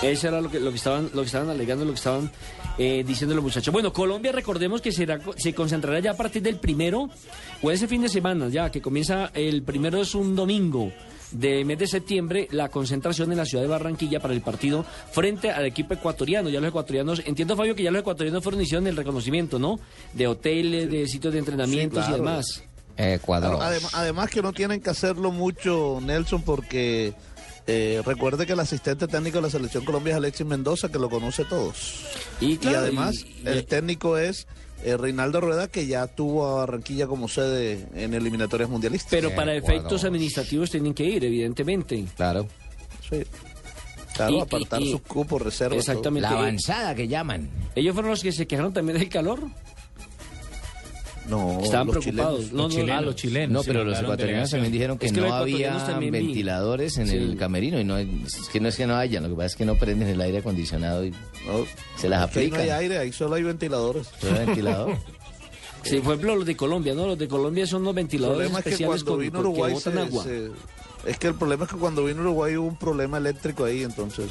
Eso 0.00 0.28
era 0.28 0.40
lo 0.40 0.48
que, 0.48 0.60
lo 0.60 0.70
que 0.70 0.76
estaban, 0.76 1.07
lo 1.14 1.22
que 1.22 1.26
estaban 1.26 1.50
alegando, 1.50 1.84
lo 1.84 1.92
que 1.92 1.98
estaban 1.98 2.30
eh, 2.78 3.04
diciendo 3.06 3.34
los 3.34 3.44
muchachos. 3.44 3.72
Bueno, 3.72 3.92
Colombia, 3.92 4.32
recordemos 4.32 4.80
que 4.80 4.92
será, 4.92 5.18
se 5.36 5.54
concentrará 5.54 6.00
ya 6.00 6.12
a 6.12 6.16
partir 6.16 6.42
del 6.42 6.56
primero, 6.56 7.08
o 7.62 7.70
ese 7.70 7.88
fin 7.88 8.02
de 8.02 8.08
semana, 8.08 8.48
ya 8.48 8.70
que 8.70 8.80
comienza 8.80 9.30
el 9.34 9.62
primero 9.62 10.00
es 10.00 10.14
un 10.14 10.34
domingo 10.36 10.92
de 11.32 11.62
mes 11.64 11.78
de 11.78 11.86
septiembre, 11.86 12.48
la 12.52 12.70
concentración 12.70 13.30
en 13.32 13.38
la 13.38 13.44
ciudad 13.44 13.62
de 13.62 13.68
Barranquilla 13.68 14.18
para 14.18 14.32
el 14.32 14.40
partido 14.40 14.84
frente 15.12 15.50
al 15.50 15.66
equipo 15.66 15.92
ecuatoriano. 15.92 16.48
Ya 16.48 16.58
los 16.60 16.68
ecuatorianos, 16.70 17.22
entiendo 17.26 17.54
Fabio 17.54 17.74
que 17.74 17.82
ya 17.82 17.90
los 17.90 18.00
ecuatorianos 18.00 18.42
fueron 18.42 18.62
hicieron 18.62 18.86
el 18.86 18.96
reconocimiento, 18.96 19.58
¿no? 19.58 19.78
De 20.14 20.26
hoteles, 20.26 20.90
de 20.90 21.06
sitios 21.06 21.32
de 21.34 21.40
entrenamientos 21.40 22.04
Sí, 22.04 22.08
claro. 22.12 22.22
y 22.22 22.26
demás. 22.26 22.62
Ecuador. 22.96 23.58
Claro, 23.58 23.76
además 23.92 24.30
que 24.30 24.42
no 24.42 24.52
tienen 24.52 24.80
que 24.80 24.90
hacerlo 24.90 25.30
mucho, 25.30 26.00
Nelson, 26.02 26.42
porque 26.42 27.12
eh, 27.68 28.02
recuerde 28.04 28.46
que 28.46 28.54
el 28.54 28.60
asistente 28.60 29.06
técnico 29.06 29.36
de 29.38 29.42
la 29.42 29.50
selección 29.50 29.84
Colombia 29.84 30.12
es 30.12 30.16
Alexis 30.16 30.46
Mendoza, 30.46 30.88
que 30.90 30.98
lo 30.98 31.08
conoce 31.08 31.44
todos. 31.44 32.04
Y, 32.40 32.56
claro, 32.56 32.78
además, 32.78 33.14
y- 33.24 33.46
el 33.46 33.64
técnico 33.66 34.18
es 34.18 34.46
eh, 34.84 34.96
Reinaldo 34.96 35.40
Rueda, 35.40 35.68
que 35.68 35.86
ya 35.86 36.06
tuvo 36.06 36.46
a 36.46 36.54
Barranquilla 36.60 37.06
como 37.06 37.28
sede 37.28 37.86
en 37.94 38.14
eliminatorias 38.14 38.68
mundialistas. 38.70 39.10
Pero 39.10 39.34
para 39.34 39.54
efectos 39.54 40.04
administrativos 40.04 40.70
tienen 40.70 40.94
que 40.94 41.04
ir, 41.04 41.24
evidentemente. 41.24 42.04
Claro. 42.16 42.48
Sí. 43.08 43.22
Claro, 44.14 44.32
Y- 44.36 44.40
apartar 44.40 44.80
y- 44.82 44.88
y- 44.88 44.92
sus 44.92 45.02
cupos, 45.02 45.42
reservas. 45.42 45.84
todo. 45.84 45.92
Exactamente. 45.92 46.22
La 46.28 46.30
avanzada 46.38 46.94
que 46.94 47.06
llaman. 47.06 47.48
Ellos 47.76 47.92
fueron 47.94 48.10
los 48.12 48.22
que 48.22 48.32
se 48.32 48.46
quejaron 48.46 48.72
también 48.72 48.98
del 48.98 49.08
calor. 49.08 49.42
No, 51.28 51.60
Estaban 51.62 51.86
los 51.88 51.96
preocupados. 51.98 52.40
chilenos. 52.40 52.52
No, 52.52 52.62
Los 52.62 52.72
no, 52.74 52.80
chilenos. 52.80 52.98
ah, 52.98 53.00
los 53.04 53.16
chilenos. 53.16 53.50
No, 53.52 53.62
pero 53.64 53.84
lo 53.84 53.90
los 53.90 54.00
ecuatorianos 54.00 54.50
también 54.50 54.72
dijeron 54.72 54.98
que 54.98 55.06
Es 55.06 55.12
que 55.12 55.20
no 55.20 55.34
había 55.34 55.76
vi. 55.98 56.10
ventiladores 56.10 56.96
en 56.98 57.08
Sí. 57.08 57.16
el 57.16 57.36
camerino 57.36 57.78
y 57.80 57.84
no 57.84 57.98
es 57.98 58.08
que 58.52 58.60
no 58.60 58.68
es 58.68 58.76
que 58.76 58.86
no 58.86 58.96
haya, 58.96 59.20
lo 59.20 59.28
que 59.28 59.34
pasa 59.34 59.46
es 59.46 59.56
que 59.56 59.64
no 59.64 59.74
prenden 59.76 60.08
el 60.08 60.20
aire 60.20 60.38
acondicionado 60.38 61.04
y 61.04 61.10
No, 61.10 61.16
se 61.96 62.08
las 62.08 62.30
que 62.30 62.40
ahí 62.40 62.46
no 62.48 62.56
aplican. 62.56 62.60
hay 62.60 62.70
aire, 62.84 62.98
ahí 62.98 63.12
solo 63.12 63.34
hay 63.34 63.42
ventiladores. 63.42 64.08
Solo 64.20 64.38
hay 64.38 64.46
ventilador. 64.46 64.96
Sí, 65.84 66.00
por 66.00 66.14
ejemplo, 66.14 66.34
los 66.36 66.44
de 66.44 66.56
Colombia, 66.56 66.92
¿no? 66.92 67.06
Los 67.06 67.18
de 67.18 67.28
Colombia 67.28 67.64
son 67.66 67.82
los 67.84 67.90
El 67.92 67.96
ventiladores 67.96 68.48
es 68.48 68.52
que 68.52 68.58
especiales 68.58 69.04
cuando 69.04 69.12
con, 69.12 69.20
vino 69.20 69.32
que 69.34 69.38
Uruguay 69.38 69.72
botan 69.74 69.92
se- 69.94 70.00
agua. 70.00 70.24
se- 70.24 70.50
es 71.06 71.18
que 71.18 71.26
el 71.28 71.34
problema 71.36 71.64
es 71.64 71.70
que 71.70 71.76
cuando 71.76 72.04
vino 72.04 72.20
Uruguay 72.20 72.56
hubo 72.56 72.66
un 72.66 72.76
problema 72.76 73.18
eléctrico 73.18 73.64
ahí, 73.64 73.84
entonces. 73.84 74.26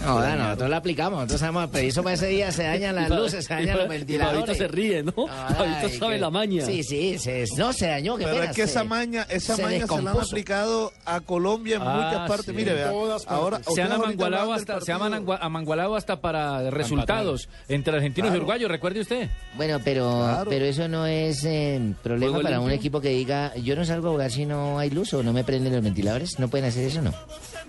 No, 0.00 0.20
no, 0.20 0.36
nosotros 0.36 0.70
lo 0.70 0.76
aplicamos. 0.76 1.18
Nosotros 1.18 1.40
sabemos, 1.40 1.68
pero 1.72 1.88
eso 1.88 2.02
para 2.02 2.14
ese 2.14 2.26
día 2.28 2.52
se 2.52 2.62
dañan 2.64 2.94
las 2.94 3.08
luces, 3.20 3.44
se 3.44 3.54
dañan 3.54 3.78
los 3.78 3.88
ventiladores. 3.88 4.56
Se 4.58 4.68
ríe, 4.68 5.02
¿no? 5.02 5.12
Fabito 5.12 5.26
Ay, 5.86 5.98
sabe 5.98 6.14
que- 6.14 6.20
la 6.20 6.30
maña. 6.30 6.64
Sí, 6.66 6.82
sí, 6.82 7.18
se- 7.18 7.44
no 7.56 7.72
se 7.72 7.86
dañó, 7.88 8.16
qué 8.16 8.24
Pero 8.24 8.36
pena, 8.36 8.50
es 8.50 8.56
que 8.56 8.64
se- 8.66 8.70
esa 8.70 8.84
maña, 8.84 9.26
esa 9.28 9.56
se 9.56 9.62
maña 9.62 9.86
se 9.86 10.02
la 10.02 10.10
han 10.12 10.18
aplicado 10.20 10.92
a 11.04 11.20
Colombia 11.20 11.76
en 11.76 11.82
Ah, 11.82 11.94
muchas 11.94 12.28
partes. 12.28 12.46
sí. 12.46 12.52
Mire, 12.52 12.70
En 12.72 12.76
vea, 12.76 12.90
todas 12.90 13.24
partes. 13.24 13.38
ahora 13.42 13.60
Se 13.74 13.82
han 13.82 13.92
amangualado 13.92 14.52
hasta, 14.52 14.80
se 14.80 14.92
han 14.92 15.00
amangualado 15.40 15.96
hasta 15.96 16.20
para 16.20 16.70
resultados 16.70 17.48
entre 17.68 17.94
argentinos 17.96 18.32
y 18.34 18.36
uruguayos, 18.36 18.70
recuerde 18.70 19.00
usted. 19.00 19.28
Bueno, 19.56 19.80
pero, 19.84 20.10
Claro. 20.20 20.50
pero 20.50 20.64
eso 20.64 20.88
no 20.88 21.06
es 21.06 21.44
eh, 21.44 21.94
problema 22.02 22.32
¿Juego 22.32 22.42
para 22.42 22.60
un 22.60 22.70
equipo 22.70 23.00
que 23.00 23.08
diga, 23.10 23.54
yo 23.56 23.76
no 23.76 23.84
salgo 23.84 24.08
a 24.08 24.10
jugar 24.12 24.30
si 24.30 24.46
no 24.46 24.78
hay 24.78 24.90
luz 24.90 25.12
o 25.14 25.22
no 25.22 25.32
me 25.32 25.44
prenden 25.44 25.72
los 25.72 25.82
ventiladores. 25.82 26.38
¿No 26.38 26.48
pueden 26.48 26.66
hacer 26.68 26.84
eso, 26.86 27.02
no? 27.02 27.12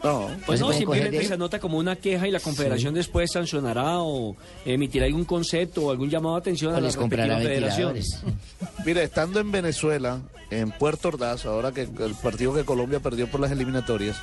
No, 0.04 0.30
Pues 0.46 0.60
no, 0.60 0.68
coger 0.68 0.80
simplemente 0.80 1.26
se 1.26 1.34
anota 1.34 1.60
como 1.60 1.78
una 1.78 1.96
queja 1.96 2.28
y 2.28 2.32
la 2.32 2.40
Confederación 2.40 2.94
después 2.94 3.32
sancionará 3.32 4.00
o 4.00 4.36
emitirá 4.66 5.06
algún 5.06 5.26
concepto 5.26 5.84
o 5.84 5.92
algún 5.92 6.10
llamado 6.10 6.36
de 6.36 6.40
atención 6.42 6.74
O 6.74 6.78
a 6.78 6.80
la 6.80 6.88
les 6.88 6.98
comprará 6.98 7.38
respectiva 7.38 7.72
federación. 7.72 8.28
Mire, 8.86 9.04
estando 9.04 9.40
en 9.40 9.52
Venezuela, 9.52 10.22
en 10.50 10.72
Puerto 10.72 11.10
Ordaz, 11.10 11.46
ahora 11.46 11.72
que 11.72 11.82
el 11.82 12.16
partido 12.22 12.54
que 12.54 12.66
Colombia 12.66 13.00
perdió 13.00 13.30
por 13.30 13.40
las 13.40 13.52
eliminatorias, 13.52 14.18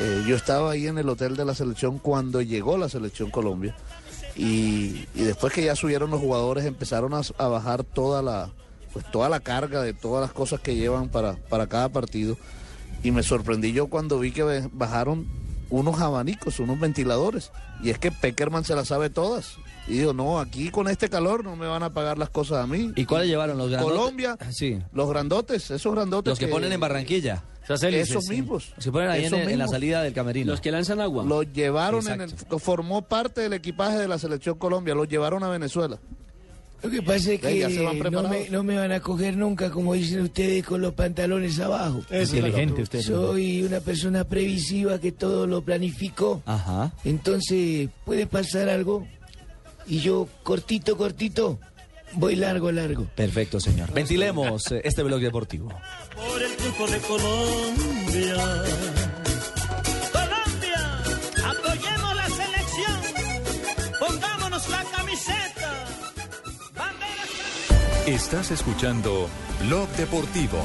eh, 0.00 0.24
yo 0.26 0.36
estaba 0.36 0.70
ahí 0.70 0.86
en 0.86 0.98
el 0.98 1.08
hotel 1.08 1.36
de 1.36 1.44
la 1.44 1.54
selección 1.54 1.98
cuando 1.98 2.40
llegó 2.40 2.78
la 2.78 2.88
selección 2.88 3.30
Colombia. 3.30 3.74
Y, 4.36 5.06
y 5.16 5.24
después 5.24 5.52
que 5.52 5.64
ya 5.64 5.74
subieron 5.74 6.10
los 6.10 6.20
jugadores, 6.20 6.64
empezaron 6.64 7.12
a, 7.12 7.22
a 7.38 7.48
bajar 7.48 7.82
toda 7.82 8.22
la, 8.22 8.50
pues 8.92 9.04
toda 9.10 9.28
la 9.28 9.40
carga 9.40 9.82
de 9.82 9.94
todas 9.94 10.20
las 10.22 10.32
cosas 10.32 10.60
que 10.60 10.76
llevan 10.76 11.08
para, 11.08 11.34
para 11.34 11.66
cada 11.66 11.88
partido. 11.88 12.36
Y 13.02 13.10
me 13.10 13.22
sorprendí 13.22 13.72
yo 13.72 13.86
cuando 13.88 14.18
vi 14.18 14.32
que 14.32 14.68
bajaron 14.72 15.26
unos 15.70 16.00
abanicos, 16.00 16.58
unos 16.60 16.80
ventiladores. 16.80 17.52
Y 17.82 17.90
es 17.90 17.98
que 17.98 18.10
Peckerman 18.10 18.64
se 18.64 18.74
las 18.74 18.88
sabe 18.88 19.10
todas. 19.10 19.56
Y 19.86 19.92
digo, 19.98 20.12
no, 20.12 20.40
aquí 20.40 20.70
con 20.70 20.88
este 20.88 21.08
calor 21.08 21.44
no 21.44 21.56
me 21.56 21.66
van 21.66 21.82
a 21.82 21.92
pagar 21.94 22.18
las 22.18 22.30
cosas 22.30 22.64
a 22.64 22.66
mí. 22.66 22.92
¿Y 22.96 23.04
cuáles 23.04 23.28
llevaron 23.28 23.56
los 23.56 23.70
grandotes? 23.70 23.98
Colombia, 23.98 24.36
Sí. 24.50 24.78
los 24.92 25.08
grandotes, 25.08 25.70
esos 25.70 25.94
grandotes. 25.94 26.30
Los 26.32 26.38
que 26.38 26.48
ponen 26.48 26.72
en 26.72 26.80
Barranquilla. 26.80 27.44
Esos 27.68 28.28
mismos. 28.28 28.72
Se 28.78 28.90
ponen 28.90 29.10
ahí 29.10 29.26
en, 29.26 29.58
la 29.58 29.68
salida 29.68 30.02
del 30.02 30.14
camerino. 30.14 30.52
Los 30.52 30.60
que 30.60 30.72
lanzan 30.72 31.00
agua. 31.00 31.24
Los 31.24 31.52
llevaron 31.52 32.06
en 32.08 32.22
el, 32.22 32.30
formó 32.58 33.02
parte 33.02 33.42
del 33.42 33.52
equipaje 33.52 33.98
de 33.98 34.08
la 34.08 34.18
selección 34.18 34.56
Colombia, 34.56 34.94
los 34.94 35.08
llevaron 35.08 35.44
a 35.44 35.48
Venezuela. 35.50 35.98
Lo 36.82 36.90
que 36.90 37.02
pasa 37.02 37.32
es 37.32 37.40
que 37.40 37.68
no 38.10 38.28
me, 38.28 38.48
no 38.50 38.62
me 38.62 38.76
van 38.76 38.92
a 38.92 39.00
coger 39.00 39.36
nunca, 39.36 39.70
como 39.70 39.94
dicen 39.94 40.20
ustedes, 40.20 40.64
con 40.64 40.80
los 40.80 40.94
pantalones 40.94 41.58
abajo. 41.58 42.02
es 42.10 42.32
Inteligente 42.32 42.82
usted. 42.82 43.02
Soy 43.02 43.62
una 43.62 43.80
persona 43.80 44.24
previsiva 44.24 45.00
que 45.00 45.10
todo 45.10 45.46
lo 45.46 45.62
planificó. 45.62 46.42
Ajá. 46.46 46.92
Entonces, 47.04 47.88
puede 48.04 48.26
pasar 48.26 48.68
algo 48.68 49.06
y 49.88 50.00
yo 50.00 50.28
cortito, 50.44 50.96
cortito, 50.96 51.58
voy 52.12 52.36
largo, 52.36 52.70
largo. 52.70 53.06
Perfecto, 53.14 53.58
señor. 53.58 53.92
Ventilemos 53.92 54.70
eh, 54.70 54.80
este 54.84 55.02
blog 55.02 55.20
deportivo. 55.20 55.68
por 56.78 56.88
el 56.88 56.92
de. 56.92 57.06
Colombia, 57.06 58.36
Estás 68.08 68.50
escuchando 68.52 69.28
Blog 69.66 69.86
Deportivo. 69.90 70.56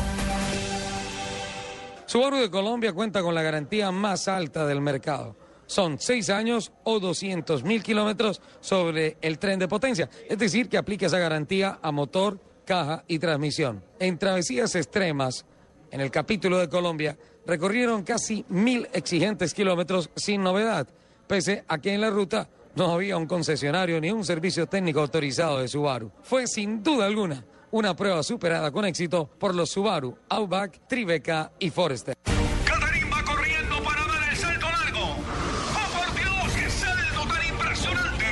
Subaru 2.05 2.37
de 2.37 2.49
Colombia 2.49 2.93
cuenta 2.93 3.21
con 3.21 3.35
la 3.35 3.41
garantía 3.41 3.91
más 3.91 4.29
alta 4.29 4.65
del 4.65 4.79
mercado. 4.79 5.35
Son 5.65 5.99
seis 5.99 6.29
años 6.29 6.71
o 6.85 7.01
200 7.01 7.65
mil 7.65 7.83
kilómetros 7.83 8.41
sobre 8.61 9.17
el 9.19 9.39
tren 9.39 9.59
de 9.59 9.67
potencia. 9.67 10.09
Es 10.29 10.37
decir, 10.37 10.69
que 10.69 10.77
aplica 10.77 11.07
esa 11.07 11.19
garantía 11.19 11.79
a 11.81 11.91
motor, 11.91 12.39
caja 12.63 13.03
y 13.09 13.19
transmisión. 13.19 13.83
En 13.99 14.17
travesías 14.17 14.73
extremas, 14.75 15.45
en 15.91 15.99
el 15.99 16.11
capítulo 16.11 16.59
de 16.59 16.69
Colombia, 16.69 17.17
recorrieron 17.45 18.03
casi 18.03 18.45
mil 18.47 18.87
exigentes 18.93 19.53
kilómetros 19.53 20.09
sin 20.15 20.43
novedad, 20.43 20.87
pese 21.27 21.65
a 21.67 21.77
que 21.79 21.93
en 21.93 21.99
la 21.99 22.09
ruta 22.09 22.47
no 22.75 22.91
había 22.91 23.17
un 23.17 23.27
concesionario 23.27 23.99
ni 24.01 24.11
un 24.11 24.25
servicio 24.25 24.67
técnico 24.67 24.99
autorizado 25.01 25.59
de 25.59 25.67
Subaru. 25.67 26.11
Fue 26.23 26.47
sin 26.47 26.83
duda 26.83 27.05
alguna 27.05 27.45
una 27.73 27.95
prueba 27.95 28.21
superada 28.21 28.71
con 28.71 28.85
éxito 28.85 29.27
por 29.39 29.55
los 29.55 29.71
Subaru, 29.71 30.15
Outback, 30.29 30.87
Tribeca 30.87 31.51
y 31.57 31.71
Forester. 31.71 32.15
va 32.25 33.23
corriendo 33.23 33.83
para 33.83 34.05
dar 34.05 34.29
el 34.29 34.37
salto 34.37 34.67
largo. 34.67 35.15
¡Oh, 35.15 35.97
por 35.97 36.15
Dios, 36.15 36.53
qué 36.55 36.69
salto 36.69 37.27
tan 37.27 37.47
impresionante! 37.47 38.25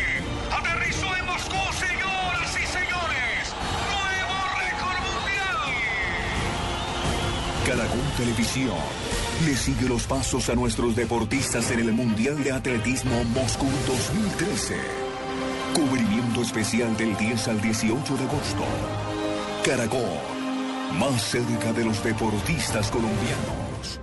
Aterrizó 0.51 1.15
en 1.17 1.25
Moscú, 1.25 1.57
señoras 1.73 2.53
y 2.53 2.65
señores. 2.67 3.55
Nuevo 3.89 4.37
récord 4.61 5.01
mundial. 5.09 5.57
Caracol 7.65 8.13
Televisión 8.17 9.10
le 9.45 9.55
sigue 9.55 9.87
los 9.87 10.05
pasos 10.05 10.49
a 10.49 10.55
nuestros 10.55 10.95
deportistas 10.95 11.71
en 11.71 11.79
el 11.79 11.93
Mundial 11.93 12.43
de 12.43 12.51
Atletismo 12.51 13.23
Moscú 13.25 13.67
2013. 13.87 14.75
Cubrimiento 15.73 16.41
especial 16.41 16.95
del 16.97 17.17
10 17.17 17.47
al 17.47 17.61
18 17.61 18.17
de 18.17 18.23
agosto. 18.23 18.63
Caracol, 19.63 20.19
más 20.99 21.21
cerca 21.21 21.73
de 21.73 21.85
los 21.85 22.03
deportistas 22.03 22.91
colombianos. 22.91 23.99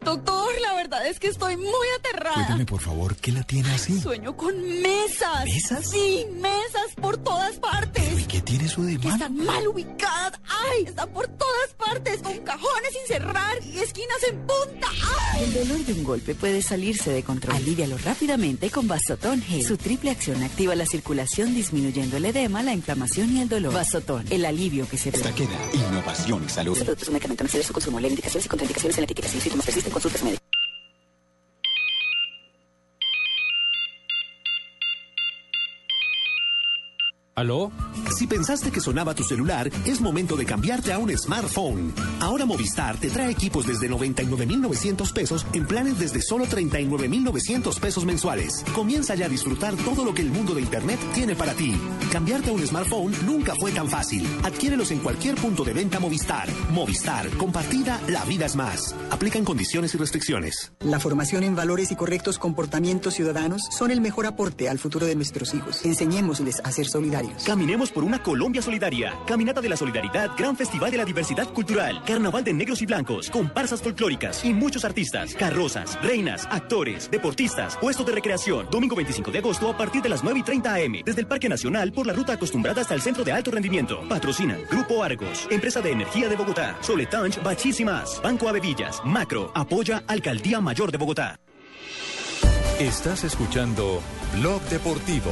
Doctor, 0.00 0.48
la 0.62 0.74
verdad 0.90 1.06
es 1.06 1.20
que 1.20 1.28
estoy 1.28 1.56
muy 1.56 1.86
aterrada. 1.98 2.34
Cuéntame, 2.34 2.66
por 2.66 2.80
favor, 2.80 3.14
¿qué 3.16 3.30
la 3.32 3.42
tiene 3.44 3.70
así? 3.72 4.00
Sueño 4.00 4.36
con 4.36 4.54
mesas. 4.82 5.44
¿Mesas? 5.44 5.88
Sí, 5.88 6.26
mesas 6.32 6.94
por 7.00 7.16
todas 7.18 7.56
partes. 7.56 8.20
¿Y 8.20 8.24
qué 8.24 8.40
tiene 8.40 8.64
eso 8.64 8.82
de 8.82 8.98
Que 8.98 9.08
malo? 9.08 9.14
están 9.14 9.36
mal 9.46 9.68
ubicadas. 9.68 10.40
¡Ay! 10.48 10.84
Están 10.86 11.08
por 11.10 11.28
todas 11.28 11.70
partes, 11.78 12.20
con 12.22 12.36
cajones 12.38 12.90
sin 12.92 13.06
cerrar 13.16 13.58
y 13.64 13.78
esquinas 13.78 14.18
en 14.28 14.36
punta. 14.38 14.88
¡Ay! 15.32 15.44
El 15.44 15.54
dolor 15.54 15.84
de 15.86 15.92
un 15.92 16.04
golpe 16.04 16.34
puede 16.34 16.60
salirse 16.60 17.10
de 17.12 17.22
control. 17.22 17.56
Alívialo 17.56 17.96
rápidamente 17.98 18.68
con 18.70 18.88
Vasotón 18.88 19.42
Gel. 19.42 19.64
Su 19.64 19.76
triple 19.76 20.10
acción 20.10 20.42
activa 20.42 20.74
la 20.74 20.86
circulación 20.86 21.54
disminuyendo 21.54 22.16
el 22.16 22.24
edema, 22.24 22.62
la 22.62 22.74
inflamación 22.74 23.36
y 23.36 23.42
el 23.42 23.48
dolor. 23.48 23.72
Vasotón, 23.72 24.24
el 24.30 24.44
alivio 24.44 24.88
que 24.88 24.98
se 24.98 25.10
Esta 25.10 25.32
queda 25.34 25.56
innovación 25.72 26.44
y 26.44 26.48
salud. 26.48 26.72
Este 26.72 26.84
producto 26.84 27.02
es 27.04 27.08
un 27.08 27.14
medicamento. 27.14 27.44
No 27.44 27.46
exceder 27.46 27.66
su 27.66 27.72
consumo. 27.72 28.00
Leer 28.00 28.10
indicaciones 28.12 28.46
y 28.46 28.48
contraindicaciones 28.48 28.96
en 28.98 29.02
la 29.02 29.04
etiqueta. 29.04 29.28
Si 29.28 29.34
los 29.36 29.42
síntomas 29.44 29.66
persisten, 29.66 29.92
consultas 29.92 30.22
médicas. 30.24 30.49
¿Aló? 37.40 37.72
Si 38.16 38.26
pensaste 38.26 38.70
que 38.70 38.80
sonaba 38.80 39.14
tu 39.14 39.24
celular, 39.24 39.70
es 39.86 40.00
momento 40.02 40.36
de 40.36 40.44
cambiarte 40.44 40.92
a 40.92 40.98
un 40.98 41.16
smartphone. 41.16 41.92
Ahora 42.20 42.44
Movistar 42.44 42.98
te 42.98 43.08
trae 43.08 43.30
equipos 43.30 43.66
desde 43.66 43.88
99,900 43.88 45.12
pesos 45.12 45.46
en 45.54 45.66
planes 45.66 45.98
desde 45.98 46.20
solo 46.20 46.44
39,900 46.44 47.80
pesos 47.80 48.04
mensuales. 48.04 48.62
Comienza 48.74 49.14
ya 49.14 49.24
a 49.24 49.28
disfrutar 49.30 49.74
todo 49.76 50.04
lo 50.04 50.12
que 50.12 50.20
el 50.20 50.30
mundo 50.30 50.54
de 50.54 50.60
Internet 50.60 51.00
tiene 51.14 51.34
para 51.34 51.54
ti. 51.54 51.74
Cambiarte 52.12 52.50
a 52.50 52.52
un 52.52 52.66
smartphone 52.66 53.14
nunca 53.24 53.54
fue 53.58 53.72
tan 53.72 53.88
fácil. 53.88 54.26
Adquiérelos 54.42 54.90
en 54.90 54.98
cualquier 54.98 55.36
punto 55.36 55.64
de 55.64 55.72
venta 55.72 55.98
Movistar. 55.98 56.48
Movistar, 56.72 57.26
compartida, 57.38 58.00
la 58.08 58.24
vida 58.26 58.44
es 58.44 58.56
más. 58.56 58.94
Aplican 59.10 59.44
condiciones 59.44 59.94
y 59.94 59.98
restricciones. 59.98 60.72
La 60.80 61.00
formación 61.00 61.42
en 61.44 61.56
valores 61.56 61.90
y 61.90 61.96
correctos 61.96 62.38
comportamientos 62.38 63.14
ciudadanos 63.14 63.62
son 63.70 63.90
el 63.90 64.02
mejor 64.02 64.26
aporte 64.26 64.68
al 64.68 64.78
futuro 64.78 65.06
de 65.06 65.14
nuestros 65.14 65.54
hijos. 65.54 65.82
Enseñémosles 65.86 66.60
a 66.64 66.72
ser 66.72 66.86
solidarios. 66.86 67.29
Caminemos 67.44 67.90
por 67.90 68.04
una 68.04 68.22
Colombia 68.22 68.62
solidaria. 68.62 69.14
Caminata 69.26 69.60
de 69.60 69.68
la 69.68 69.76
Solidaridad, 69.76 70.30
Gran 70.36 70.56
Festival 70.56 70.90
de 70.90 70.96
la 70.98 71.04
Diversidad 71.04 71.52
Cultural, 71.52 72.02
Carnaval 72.04 72.44
de 72.44 72.52
Negros 72.52 72.82
y 72.82 72.86
Blancos, 72.86 73.30
comparsas 73.30 73.82
folclóricas 73.82 74.44
y 74.44 74.52
muchos 74.52 74.84
artistas, 74.84 75.34
carrozas, 75.34 75.98
reinas, 76.02 76.46
actores, 76.50 77.10
deportistas, 77.10 77.76
puestos 77.76 78.06
de 78.06 78.12
recreación. 78.12 78.68
Domingo 78.70 78.96
25 78.96 79.30
de 79.30 79.38
agosto 79.38 79.70
a 79.70 79.76
partir 79.76 80.02
de 80.02 80.08
las 80.08 80.22
9 80.22 80.40
y 80.40 80.42
30 80.42 80.74
am. 80.74 80.92
Desde 81.04 81.20
el 81.20 81.26
Parque 81.26 81.48
Nacional 81.48 81.92
por 81.92 82.06
la 82.06 82.12
ruta 82.12 82.34
acostumbrada 82.34 82.82
hasta 82.82 82.94
el 82.94 83.02
Centro 83.02 83.24
de 83.24 83.32
Alto 83.32 83.50
Rendimiento. 83.50 84.06
Patrocinan 84.08 84.62
Grupo 84.70 85.02
Argos, 85.02 85.46
Empresa 85.50 85.80
de 85.80 85.92
Energía 85.92 86.28
de 86.28 86.36
Bogotá, 86.36 86.76
Soletanch, 86.80 87.38
más. 87.84 88.20
Banco 88.22 88.48
Avevillas, 88.48 89.00
Macro, 89.04 89.52
apoya 89.54 90.02
Alcaldía 90.06 90.60
Mayor 90.60 90.90
de 90.90 90.98
Bogotá. 90.98 91.40
Estás 92.78 93.24
escuchando 93.24 94.00
Blog 94.38 94.62
Deportivo. 94.62 95.30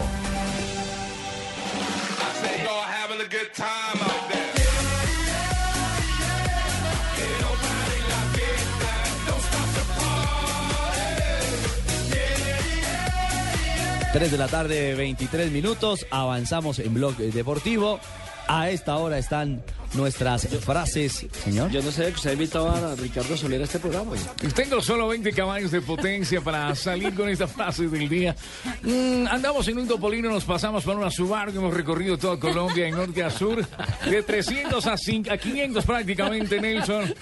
Tres 14.12 14.30
de 14.30 14.38
la 14.38 14.48
tarde, 14.48 14.94
23 14.94 15.50
minutos. 15.50 16.06
Avanzamos 16.10 16.78
en 16.78 16.94
Blog 16.94 17.16
Deportivo. 17.16 18.00
A 18.46 18.70
esta 18.70 18.96
hora 18.96 19.18
están 19.18 19.62
nuestras 19.94 20.46
frases, 20.48 21.26
señor. 21.44 21.70
Yo 21.70 21.82
no 21.82 21.90
sé 21.90 22.06
que 22.06 22.14
usted 22.14 22.32
invitaba 22.32 22.92
a 22.92 22.94
Ricardo 22.94 23.36
Soler 23.36 23.60
a 23.60 23.64
este 23.64 23.78
programa. 23.78 24.12
Tengo 24.54 24.80
solo 24.80 25.08
20 25.08 25.32
caballos 25.32 25.70
de 25.70 25.80
potencia 25.80 26.40
para 26.40 26.74
salir 26.74 27.14
con 27.14 27.28
esta 27.28 27.46
frase 27.46 27.88
del 27.88 28.08
día. 28.08 28.36
Mm, 28.82 29.26
andamos 29.28 29.66
en 29.68 29.78
un 29.78 29.88
topolino, 29.88 30.30
nos 30.30 30.44
pasamos 30.44 30.84
por 30.84 30.96
una 30.96 31.10
Subaru 31.10 31.52
que 31.52 31.58
hemos 31.58 31.74
recorrido 31.74 32.18
toda 32.18 32.38
Colombia 32.38 32.84
de 32.84 32.90
norte 32.90 33.22
a 33.24 33.30
sur, 33.30 33.66
de 34.08 34.22
300 34.22 34.86
a, 34.86 34.96
5 34.96 35.32
a 35.32 35.38
500 35.38 35.84
prácticamente, 35.84 36.60
Nelson. 36.60 37.14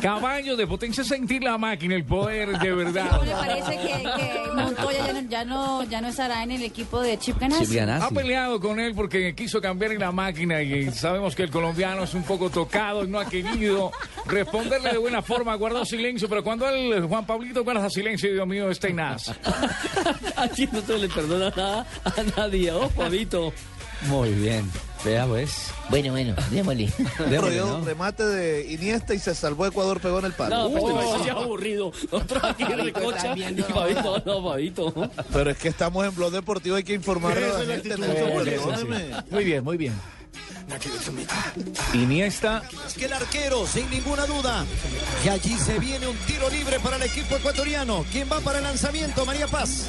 Caballos 0.00 0.58
de 0.58 0.66
potencia, 0.66 1.02
sentir 1.02 1.42
la 1.42 1.56
máquina, 1.58 1.94
el 1.94 2.04
poder 2.04 2.58
de 2.58 2.72
verdad. 2.72 3.22
Me 3.22 3.30
parece 3.30 3.70
que, 3.78 4.02
que 4.02 4.50
Montoya 4.54 5.06
ya 5.06 5.12
no, 5.12 5.28
ya, 5.28 5.44
no, 5.44 5.84
ya 5.84 6.00
no 6.00 6.08
estará 6.08 6.42
en 6.42 6.50
el 6.50 6.62
equipo 6.62 7.00
de 7.00 7.18
Chip 7.18 7.38
Ganassi. 7.38 7.78
Ha 7.78 8.10
peleado 8.10 8.60
con 8.60 8.78
él 8.80 8.94
porque 8.94 9.34
quiso 9.34 9.60
cambiar 9.60 9.92
la 9.92 10.12
máquina 10.12 10.62
y 10.62 10.90
sabemos 10.90 11.34
que 11.34 11.44
el 11.44 11.50
colombiano 11.50 11.85
colombianos 11.86 12.14
un 12.14 12.22
poco 12.24 12.50
tocados, 12.50 13.08
no 13.08 13.20
ha 13.20 13.26
querido 13.26 13.92
responderle 14.26 14.90
de 14.90 14.98
buena 14.98 15.22
forma, 15.22 15.54
guardó 15.54 15.84
silencio, 15.84 16.28
pero 16.28 16.42
cuando 16.42 16.68
el 16.68 17.06
Juan 17.06 17.24
Pablito 17.24 17.62
guarda 17.62 17.88
silencio, 17.88 18.32
Dios 18.32 18.46
mío, 18.46 18.70
está 18.70 18.88
tenaz. 18.88 19.32
Aquí 20.36 20.68
no 20.72 20.80
se 20.80 20.98
le 20.98 21.08
perdona 21.08 21.50
nada 21.56 21.86
a 22.04 22.22
nadie, 22.36 22.72
oh, 22.72 22.88
Pavito. 22.88 23.52
Muy 24.08 24.30
bien. 24.32 24.70
Vea 25.04 25.26
pues. 25.26 25.70
Bueno, 25.88 26.10
bueno, 26.10 26.34
démosle. 26.50 26.92
Démosle, 27.30 27.84
remate 27.84 28.24
de 28.24 28.72
Iniesta 28.72 29.14
y 29.14 29.18
se 29.18 29.34
salvó 29.34 29.66
Ecuador, 29.66 30.00
pegó 30.00 30.18
en 30.18 30.26
el 30.26 30.32
palo. 30.32 30.68
No, 30.68 30.74
pero 30.74 30.86
Uh, 30.86 31.00
eso 31.00 31.22
sí 31.22 31.28
es 31.28 31.34
aburrido. 31.34 31.92
Otro 32.10 32.40
aquí 32.44 32.64
en 32.64 33.58
Y 33.58 33.62
no. 33.62 33.66
Pavito, 33.68 34.22
no, 34.26 34.44
Pavito. 34.44 35.10
Pero 35.32 35.50
es 35.50 35.58
que 35.58 35.68
estamos 35.68 36.04
en 36.04 36.14
blog 36.14 36.32
deportivo, 36.32 36.76
hay 36.76 36.82
que 36.84 36.94
informarle 36.94 37.46
a 37.46 37.58
la 37.58 37.64
gente. 37.64 37.94
Sí. 37.94 39.14
Muy 39.30 39.44
bien, 39.44 39.62
muy 39.64 39.76
bien. 39.76 39.94
Iniesta, 41.94 42.62
Es 42.86 42.94
que 42.94 43.04
el 43.06 43.12
arquero, 43.12 43.66
sin 43.66 43.88
ninguna 43.90 44.26
duda, 44.26 44.64
que 45.22 45.30
allí 45.30 45.56
se 45.58 45.78
viene 45.78 46.06
un 46.06 46.16
tiro 46.18 46.48
libre 46.50 46.78
para 46.80 46.96
el 46.96 47.02
equipo 47.02 47.36
ecuatoriano. 47.36 48.04
¿Quién 48.12 48.28
va 48.30 48.40
para 48.40 48.58
el 48.58 48.64
lanzamiento? 48.64 49.24
María 49.24 49.46
Paz. 49.46 49.84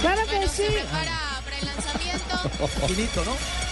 Claro 0.00 0.22
que 0.26 0.36
Bueno, 0.36 0.50
sí. 0.50 0.62
se 0.64 0.70
prepara 0.72 1.40
para 1.44 1.58
el 1.58 1.66
lanzamiento. 1.66 2.50
Quinito, 2.86 3.24
¿no? 3.24 3.65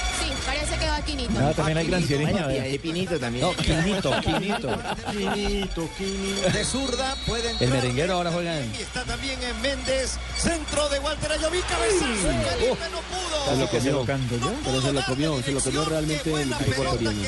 Parece 0.46 0.78
que 0.78 0.86
va 0.86 1.02
Quinito. 1.02 1.32
Ah, 1.38 1.52
también 1.54 1.78
hay 1.78 1.86
gran 1.86 2.06
Bueno, 2.06 2.52
y 2.52 2.58
hay 2.58 2.78
Pinito 2.78 3.18
también. 3.18 3.44
No, 3.44 3.54
Quinito, 3.54 4.12
Quinito. 4.20 4.68
Quinito, 5.10 5.88
Quinito. 5.96 6.50
De 6.52 6.64
zurda 6.64 7.16
puede 7.26 7.54
El 7.60 7.70
merenguero 7.70 8.14
ahora 8.14 8.30
juega 8.32 8.58
en... 8.60 8.74
Y 8.74 8.82
está 8.82 9.04
también 9.04 9.42
en 9.42 9.60
Méndez. 9.62 10.18
Centro 10.36 10.88
de 10.88 10.98
Walter 11.00 11.32
Ayoví. 11.32 11.60
Cabezazo. 11.60 12.48
Caliente 12.48 12.84
no 12.92 13.00
pudo. 13.00 13.34
Se 13.50 13.56
lo 13.56 13.68
comió. 13.68 14.04
Pero 14.64 14.82
se 14.82 14.92
lo 14.92 15.04
comió, 15.04 15.42
se 15.42 15.52
lo 15.52 15.60
comió 15.60 15.84
realmente 15.84 16.32
el 16.32 16.52
equipo 16.52 16.72
ecuatoriano. 16.72 17.22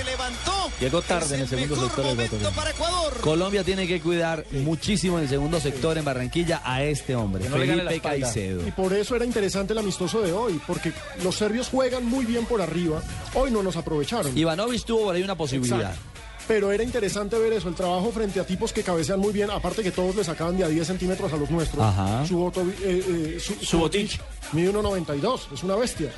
Llegó 0.80 1.02
tarde 1.02 1.36
en 1.36 1.40
el 1.42 1.48
segundo 1.48 1.76
sector 1.76 2.04
del 2.04 2.20
Ecuador. 2.20 2.52
para 2.54 2.70
Ecuador. 2.70 3.20
Colombia 3.20 3.64
tiene 3.64 3.86
que 3.86 4.00
cuidar 4.00 4.44
muchísimo 4.50 5.16
en 5.18 5.24
el 5.24 5.30
segundo 5.30 5.58
sector 5.60 5.96
en 5.96 6.04
Barranquilla 6.04 6.60
a 6.64 6.82
este 6.82 7.16
hombre, 7.16 7.48
no 7.48 7.56
Felipe. 7.56 8.00
Caicedo. 8.00 8.66
Y 8.66 8.70
por 8.72 8.92
eso 8.92 9.16
era 9.16 9.24
interesante 9.24 9.72
el 9.72 9.78
amistoso 9.78 10.20
de 10.20 10.32
hoy, 10.32 10.60
porque 10.66 10.92
los 11.22 11.34
serbios 11.34 11.68
juegan 11.68 12.04
muy 12.04 12.24
bien 12.26 12.44
por 12.44 12.60
arriba. 12.60 13.02
Hoy 13.34 13.50
no 13.50 13.62
nos 13.62 13.76
aprovecharon. 13.76 14.36
Ivanovic 14.36 14.84
tuvo 14.84 15.04
por 15.04 15.14
ahí 15.14 15.22
una 15.22 15.36
posibilidad. 15.36 15.80
Exacto. 15.80 16.00
Pero 16.48 16.70
era 16.70 16.84
interesante 16.84 17.36
ver 17.38 17.52
eso, 17.54 17.68
el 17.68 17.74
trabajo 17.74 18.12
frente 18.12 18.38
a 18.38 18.44
tipos 18.46 18.72
que 18.72 18.84
cabecean 18.84 19.18
muy 19.18 19.32
bien, 19.32 19.50
aparte 19.50 19.82
que 19.82 19.90
todos 19.90 20.14
le 20.14 20.22
sacaban 20.22 20.56
de 20.56 20.62
a 20.62 20.68
10 20.68 20.86
centímetros 20.86 21.32
a 21.32 21.36
los 21.36 21.50
nuestros. 21.50 21.82
Ajá. 21.84 22.24
Subotovi- 22.24 22.74
eh, 22.82 23.34
eh, 23.36 23.40
Su- 23.40 23.56
Subotic. 23.64 24.20
Mide 24.52 24.70
1.92, 24.72 25.40
es 25.52 25.62
una 25.64 25.74
bestia. 25.74 26.08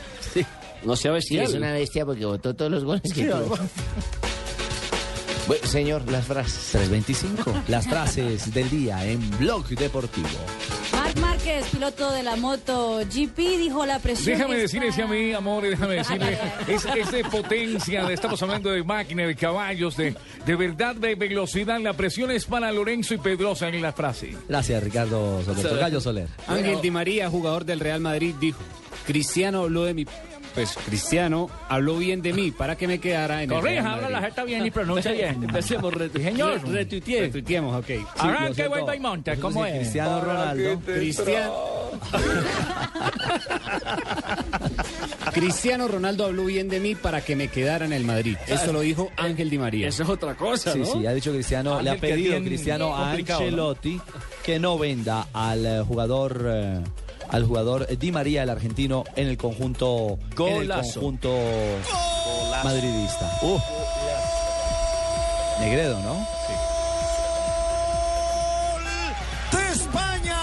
No 0.85 0.95
sea 0.97 1.11
Sí, 1.13 1.15
bestial. 1.15 1.45
es 1.47 1.55
una 1.55 1.73
bestia 1.73 2.05
porque 2.05 2.27
votó 2.27 2.55
todos 2.55 2.71
los 2.71 2.85
goles 2.85 3.03
que 3.03 3.23
Sí, 3.23 3.27
tuvo. 3.27 3.57
Bueno, 5.47 5.67
señor, 5.67 6.03
las 6.13 6.27
frases. 6.27 6.69
325. 6.73 7.63
Las 7.69 7.87
frases 7.89 8.53
del 8.53 8.69
día 8.69 9.07
en 9.07 9.31
Blog 9.39 9.67
Deportivo. 9.69 10.29
Marc 11.15 11.19
Márquez, 11.39 11.67
piloto 11.73 12.11
de 12.13 12.23
la 12.23 12.37
moto 12.37 12.99
GP, 12.99 13.37
dijo 13.59 13.87
la 13.87 13.99
presión. 13.99 14.37
Déjame 14.37 14.57
decirle 14.57 14.91
a 15.03 15.07
mí, 15.07 15.33
amor, 15.33 15.65
y 15.65 15.71
déjame 15.71 15.95
decirle, 15.97 16.39
es, 16.69 16.85
es 16.85 17.11
de 17.13 17.25
potencia, 17.25 18.05
de- 18.05 18.15
estamos 18.15 18.43
hablando 18.43 18.71
de 18.71 18.83
máquina, 18.83 19.27
de 19.27 19.35
caballos, 19.35 19.97
de, 19.97 20.15
de 20.45 20.57
verdad, 20.57 20.95
de 20.97 21.15
velocidad. 21.15 21.81
La 21.81 21.93
presión 21.95 22.31
es 22.31 22.45
para 22.45 22.71
Lorenzo 22.73 23.15
y 23.15 23.19
Pedrosa 23.19 23.69
en 23.69 23.81
la 23.81 23.93
frase. 23.93 24.37
Gracias, 24.49 24.83
Ricardo 24.83 25.43
Soler. 25.45 25.69
Tocayo 25.69 26.01
Soler. 26.01 26.29
Ángel 26.47 26.81
Di 26.83 26.91
María, 26.91 27.31
jugador 27.31 27.65
del 27.65 27.81
Real 27.81 28.01
Madrid, 28.01 28.35
dijo: 28.41 28.61
Cristiano 29.07 29.63
habló 29.63 29.85
de 29.85 29.95
mi. 29.95 30.07
Pues 30.59 30.77
Cristiano 30.87 31.49
habló 31.69 31.99
bien 31.99 32.21
de 32.21 32.33
mí 32.33 32.51
para 32.51 32.75
que 32.77 32.89
me 32.89 32.99
quedara 32.99 33.45
en 33.45 33.53
el 33.53 33.63
Real 33.63 33.63
Corrija, 33.63 33.93
habla 33.93 34.03
Madrid. 34.09 34.15
la 34.17 34.23
jeta 34.23 34.45
bien 34.45 34.67
y 34.67 34.71
pronuncia 34.73 35.13
bien. 35.13 35.35
Empecemos, 35.45 35.95
Señor. 36.13 36.61
re- 36.65 36.73
retuiteé. 36.73 37.21
Retuiteemos, 37.23 37.77
ok. 37.77 37.91
Arranque, 38.19 38.67
vuelva 38.67 38.97
y 38.97 39.01
monta, 39.01 39.37
¿cómo 39.37 39.65
es? 39.65 39.75
Cristiano 39.77 40.21
Ronaldo. 40.21 40.81
Cristiano. 40.85 41.55
Cristiano 45.33 45.89
Ronaldo 45.89 46.25
habló 46.27 46.45
bien 46.47 46.69
de 46.69 46.81
mí 46.81 46.95
para 46.95 47.21
que 47.21 47.37
me 47.37 47.49
quedara 47.49 47.85
en 47.85 47.93
el 47.93 48.05
Madrid. 48.05 48.37
Eso 48.47 48.73
lo 48.73 48.81
dijo 48.81 49.11
Ángel 49.17 49.51
Di 49.51 49.59
María. 49.59 49.89
Eso 49.89 50.03
es 50.03 50.09
otra 50.09 50.35
cosa, 50.35 50.73
Sí, 50.73 50.81
¿no? 50.81 50.87
sí, 50.87 51.07
ha 51.07 51.13
dicho 51.13 51.31
Cristiano, 51.33 51.81
le 51.81 51.91
ha 51.91 51.97
pedido 51.97 52.39
Cristiano 52.41 52.97
a. 52.97 53.13
Ancelotti 53.13 54.01
que 54.45 54.59
no 54.59 54.79
venda 54.79 55.29
al 55.33 55.85
jugador 55.85 56.45
eh, 56.49 56.81
al 57.31 57.45
jugador 57.45 57.87
Di 57.99 58.13
María, 58.13 58.43
el 58.43 58.51
argentino, 58.51 59.05
en 59.17 59.29
el 59.29 59.37
conjunto 59.37 60.19
en 60.21 60.29
el 60.31 60.35
Golazo. 60.37 60.95
conjunto 60.95 61.35
madridista. 62.65 63.39
Uh. 63.43 63.59
Negredo, 65.61 65.99
¿no? 66.01 66.27
de 69.51 69.73
España. 69.73 70.39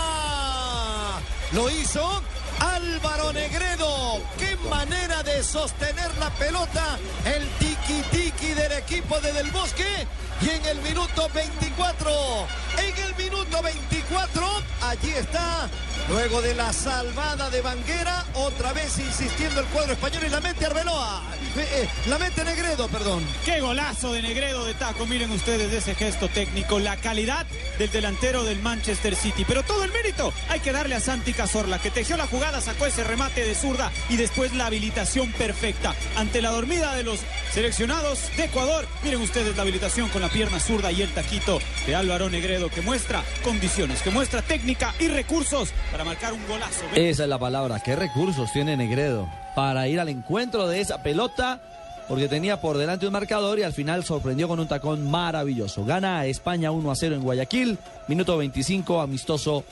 Lo 1.54 1.70
hizo 1.70 2.22
Álvaro 2.60 3.32
Negredo. 3.34 4.20
Qué 4.38 4.58
manera 4.70 5.24
de 5.24 5.44
sostener 5.44 6.16
la 6.20 6.30
pelota. 6.32 6.98
El 7.26 7.44
tiki-tiki 7.60 8.54
del 8.54 8.72
equipo 8.74 9.20
de 9.22 9.32
Del 9.34 9.52
Bosque. 9.52 10.08
Y 10.42 10.50
en 10.50 10.66
el 10.66 10.82
minuto 10.82 11.30
24, 11.34 12.48
en 12.78 13.04
el 13.06 13.16
minuto 13.16 13.62
24, 13.62 14.48
allí 14.82 15.12
está, 15.12 15.70
luego 16.10 16.42
de 16.42 16.54
la 16.54 16.74
salvada 16.74 17.50
de 17.50 17.62
Banguera, 17.62 18.26
otra 18.34 18.74
vez 18.74 19.00
insistiendo 19.00 19.62
el 19.62 19.66
cuadro 19.68 19.94
español 19.94 20.24
y 20.26 20.30
la 20.30 20.42
mete 20.42 20.66
Arbeloa, 20.66 21.24
Eh, 21.58 21.66
eh, 21.72 21.90
la 22.10 22.18
mete 22.20 22.44
Negredo, 22.44 22.90
perdón. 22.90 23.24
Qué 23.46 23.62
golazo 23.62 24.12
de 24.12 24.22
Negredo 24.22 24.66
de 24.66 24.74
taco. 24.74 25.06
Miren 25.06 25.32
ustedes 25.32 25.72
ese 25.72 25.96
gesto 25.96 26.28
técnico, 26.28 26.80
la 26.80 26.98
calidad 26.98 27.46
del 27.80 27.90
delantero 27.92 28.44
del 28.44 28.60
Manchester 28.60 29.16
City. 29.16 29.46
Pero 29.48 29.64
todo 29.64 29.86
el 29.86 29.92
mérito 29.94 30.34
hay 30.50 30.60
que 30.60 30.74
darle 30.74 30.96
a 30.96 31.00
Santi 31.00 31.32
Cazorla, 31.32 31.80
que 31.80 31.92
tejió 31.92 32.18
la 32.18 32.28
jugada, 32.28 32.60
sacó 32.60 32.88
ese 32.88 33.06
remate 33.06 33.46
de 33.46 33.56
zurda 33.56 33.90
y 34.10 34.18
después 34.18 34.54
la 34.54 34.66
habilitación 34.66 35.32
perfecta. 35.32 35.96
Ante 36.18 36.42
la 36.42 36.50
dormida 36.50 36.94
de 36.94 37.04
los 37.04 37.22
seleccionados 37.56 38.36
de 38.36 38.44
Ecuador, 38.44 38.86
miren 39.02 39.22
ustedes 39.22 39.56
la 39.56 39.62
habilitación 39.62 40.10
con 40.10 40.22
la 40.22 40.28
pierna 40.28 40.60
zurda 40.60 40.92
y 40.92 41.02
el 41.02 41.14
taquito 41.14 41.60
de 41.88 41.96
Álvaro 41.96 42.30
Negredo, 42.30 42.68
que 42.68 42.82
muestra 42.82 43.24
condiciones, 43.46 44.02
que 44.02 44.10
muestra 44.10 44.42
técnica 44.42 44.94
y 45.00 45.08
recursos 45.08 45.70
para 45.90 46.04
marcar 46.04 46.34
un 46.34 46.46
golazo. 46.50 46.84
Esa 46.96 47.24
es 47.24 47.30
la 47.30 47.40
palabra. 47.40 47.80
¿Qué 47.80 47.96
recursos 47.96 48.52
tiene 48.52 48.76
Negredo 48.76 49.30
para 49.56 49.88
ir 49.88 50.02
al 50.02 50.10
encuentro 50.10 50.68
de 50.68 50.82
esa 50.82 51.02
pelota? 51.02 51.62
Porque 52.10 52.28
tenía 52.28 52.60
por 52.60 52.78
delante 52.78 53.08
un 53.08 53.14
marcador 53.14 53.58
y 53.58 53.64
al 53.64 53.72
final 53.72 54.04
sorprendió 54.04 54.50
con 54.50 54.60
un 54.60 54.68
tacón 54.68 55.10
maravilloso. 55.10 55.86
Gana 55.86 56.26
España 56.26 56.72
1 56.72 56.92
a 56.92 56.96
0 56.96 57.16
en 57.16 57.22
Guayaquil. 57.22 57.80
Minuto 58.10 58.38
25, 58.38 59.00
amistoso 59.00 59.64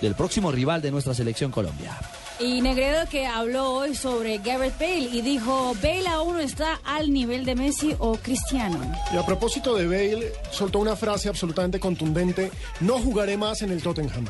del 0.00 0.14
próximo 0.14 0.52
rival 0.52 0.80
de 0.80 0.92
nuestra 0.92 1.14
selección 1.14 1.50
Colombia. 1.50 1.98
Y 2.40 2.60
Negredo 2.62 3.06
que 3.08 3.26
habló 3.26 3.70
hoy 3.70 3.94
sobre 3.94 4.38
Gareth 4.38 4.78
Bale 4.78 5.08
y 5.12 5.22
dijo, 5.22 5.74
Bale 5.80 6.08
aún 6.08 6.34
no 6.34 6.40
está 6.40 6.80
al 6.84 7.12
nivel 7.12 7.44
de 7.44 7.54
Messi 7.54 7.94
o 7.98 8.16
Cristiano. 8.16 8.80
Y 9.12 9.16
a 9.16 9.24
propósito 9.24 9.76
de 9.76 9.86
Bale, 9.86 10.32
soltó 10.50 10.80
una 10.80 10.96
frase 10.96 11.28
absolutamente 11.28 11.78
contundente, 11.78 12.50
no 12.80 12.98
jugaré 12.98 13.36
más 13.36 13.62
en 13.62 13.70
el 13.70 13.82
Tottenham. 13.82 14.26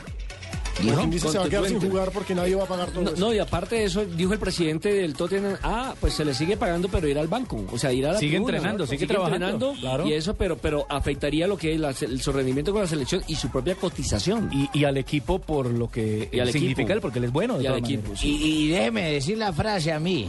Dice, 1.09 1.29
se 1.31 1.39
va 1.39 1.45
a 1.45 1.49
quedar 1.49 1.67
sin 1.69 1.81
jugar 1.81 2.11
porque 2.11 2.35
nadie 2.35 2.55
va 2.57 2.65
a 2.65 2.67
pagar 2.67 2.91
todo 2.91 3.03
No, 3.05 3.11
eso. 3.11 3.21
no, 3.21 3.33
y 3.33 3.39
aparte 3.39 3.77
de 3.77 3.85
eso, 3.85 4.05
dijo 4.05 4.33
el 4.33 4.39
presidente 4.41 4.93
del 4.93 5.15
Tottenham, 5.15 5.57
ah, 5.63 5.95
pues 6.01 6.15
se 6.15 6.25
le 6.25 6.35
sigue 6.35 6.57
pagando, 6.57 6.89
pero 6.89 7.07
ir 7.09 7.19
al 7.19 7.29
banco, 7.29 7.65
o 7.73 7.79
sea, 7.79 7.93
ir 7.93 8.07
a 8.07 8.13
la 8.13 8.19
Sigue 8.19 8.33
tribuna, 8.33 8.57
entrenando, 8.57 8.85
¿no? 8.85 8.91
sigue 8.91 9.07
trabajando, 9.07 9.47
entrenando, 9.47 9.81
claro. 9.81 10.07
y 10.09 10.13
eso, 10.15 10.35
pero, 10.35 10.57
pero 10.59 10.85
afectaría 10.89 11.47
lo 11.47 11.57
que 11.57 11.75
es 11.75 11.81
la- 11.81 11.95
el, 12.01 12.21
su 12.21 12.33
rendimiento 12.33 12.73
con 12.73 12.83
la 12.83 12.89
selección 12.89 13.23
y 13.29 13.37
su 13.37 13.51
propia 13.51 13.77
cotización. 13.77 14.51
Y, 14.53 14.69
y 14.79 14.85
al 14.85 14.97
equipo 14.97 15.39
por 15.39 15.67
lo 15.67 15.89
que 15.91 16.29
Y 16.33 16.41
al 16.41 16.51
significa 16.51 16.83
equipo. 16.83 16.93
él, 16.95 17.01
porque 17.01 17.19
él 17.21 17.27
es 17.27 17.33
bueno. 17.33 17.57
De 17.59 17.65
Y 17.65 17.67
al 17.69 17.79
equipo. 17.79 18.13
Y, 18.23 18.29
y 18.65 18.69
déjeme 18.69 19.13
decir 19.13 19.39
la 19.39 19.53
frase 19.53 19.93
a 19.93 20.01
mí. 20.01 20.29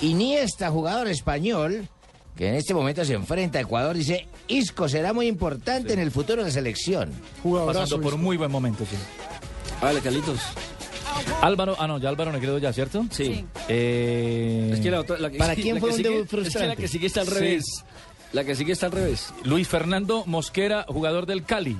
Iniesta, 0.00 0.70
jugador 0.70 1.08
español, 1.08 1.88
que 2.36 2.48
en 2.48 2.54
este 2.56 2.74
momento 2.74 3.04
se 3.04 3.14
enfrenta 3.14 3.58
a 3.58 3.62
Ecuador, 3.62 3.96
dice, 3.96 4.26
Isco 4.48 4.88
será 4.88 5.12
muy 5.12 5.26
importante 5.28 5.92
en 5.92 5.98
el 6.00 6.10
futuro 6.10 6.42
de 6.42 6.48
la 6.48 6.52
selección. 6.52 7.10
Pasando 7.66 8.00
por 8.00 8.14
un 8.14 8.22
muy 8.22 8.36
buen 8.36 8.50
momento, 8.50 8.84
sí. 8.84 8.96
Vale, 9.80 10.00
Carlitos. 10.00 10.40
Álvaro, 11.42 11.76
ah 11.78 11.86
no, 11.86 11.98
ya 11.98 12.08
Álvaro 12.08 12.32
Negredo 12.32 12.58
ya, 12.58 12.72
¿cierto? 12.72 13.04
Sí. 13.10 13.44
Eh, 13.68 14.70
Es 14.74 14.80
que 14.80 14.90
la 14.90 15.00
otra- 15.00 15.18
la 15.18 15.30
que- 15.30 15.38
¿Para 15.38 15.54
quién 15.54 15.74
la 15.76 15.80
fue 15.80 15.90
que 15.90 15.94
un 15.94 15.96
sigue- 15.98 16.08
debut 16.10 16.24
Es 16.24 16.30
que 16.30 16.36
la 16.36 16.42
frustrante? 16.42 16.76
que 16.82 16.88
sigue 16.88 17.06
está 17.06 17.20
al 17.20 17.26
Sí. 17.28 17.34
revés. 17.34 17.64
La 18.32 18.44
que 18.44 18.54
sigue 18.56 18.72
está 18.72 18.86
al 18.86 18.92
revés. 18.92 19.32
Luis 19.44 19.68
Fernando 19.68 20.24
Mosquera, 20.26 20.84
jugador 20.88 21.26
del 21.26 21.44
Cali. 21.44 21.76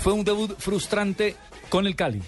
Fue 0.00 0.12
un 0.12 0.24
debut 0.24 0.54
frustrante 0.58 1.34
con 1.68 1.86
el 1.86 1.96
Cali. 1.96 2.22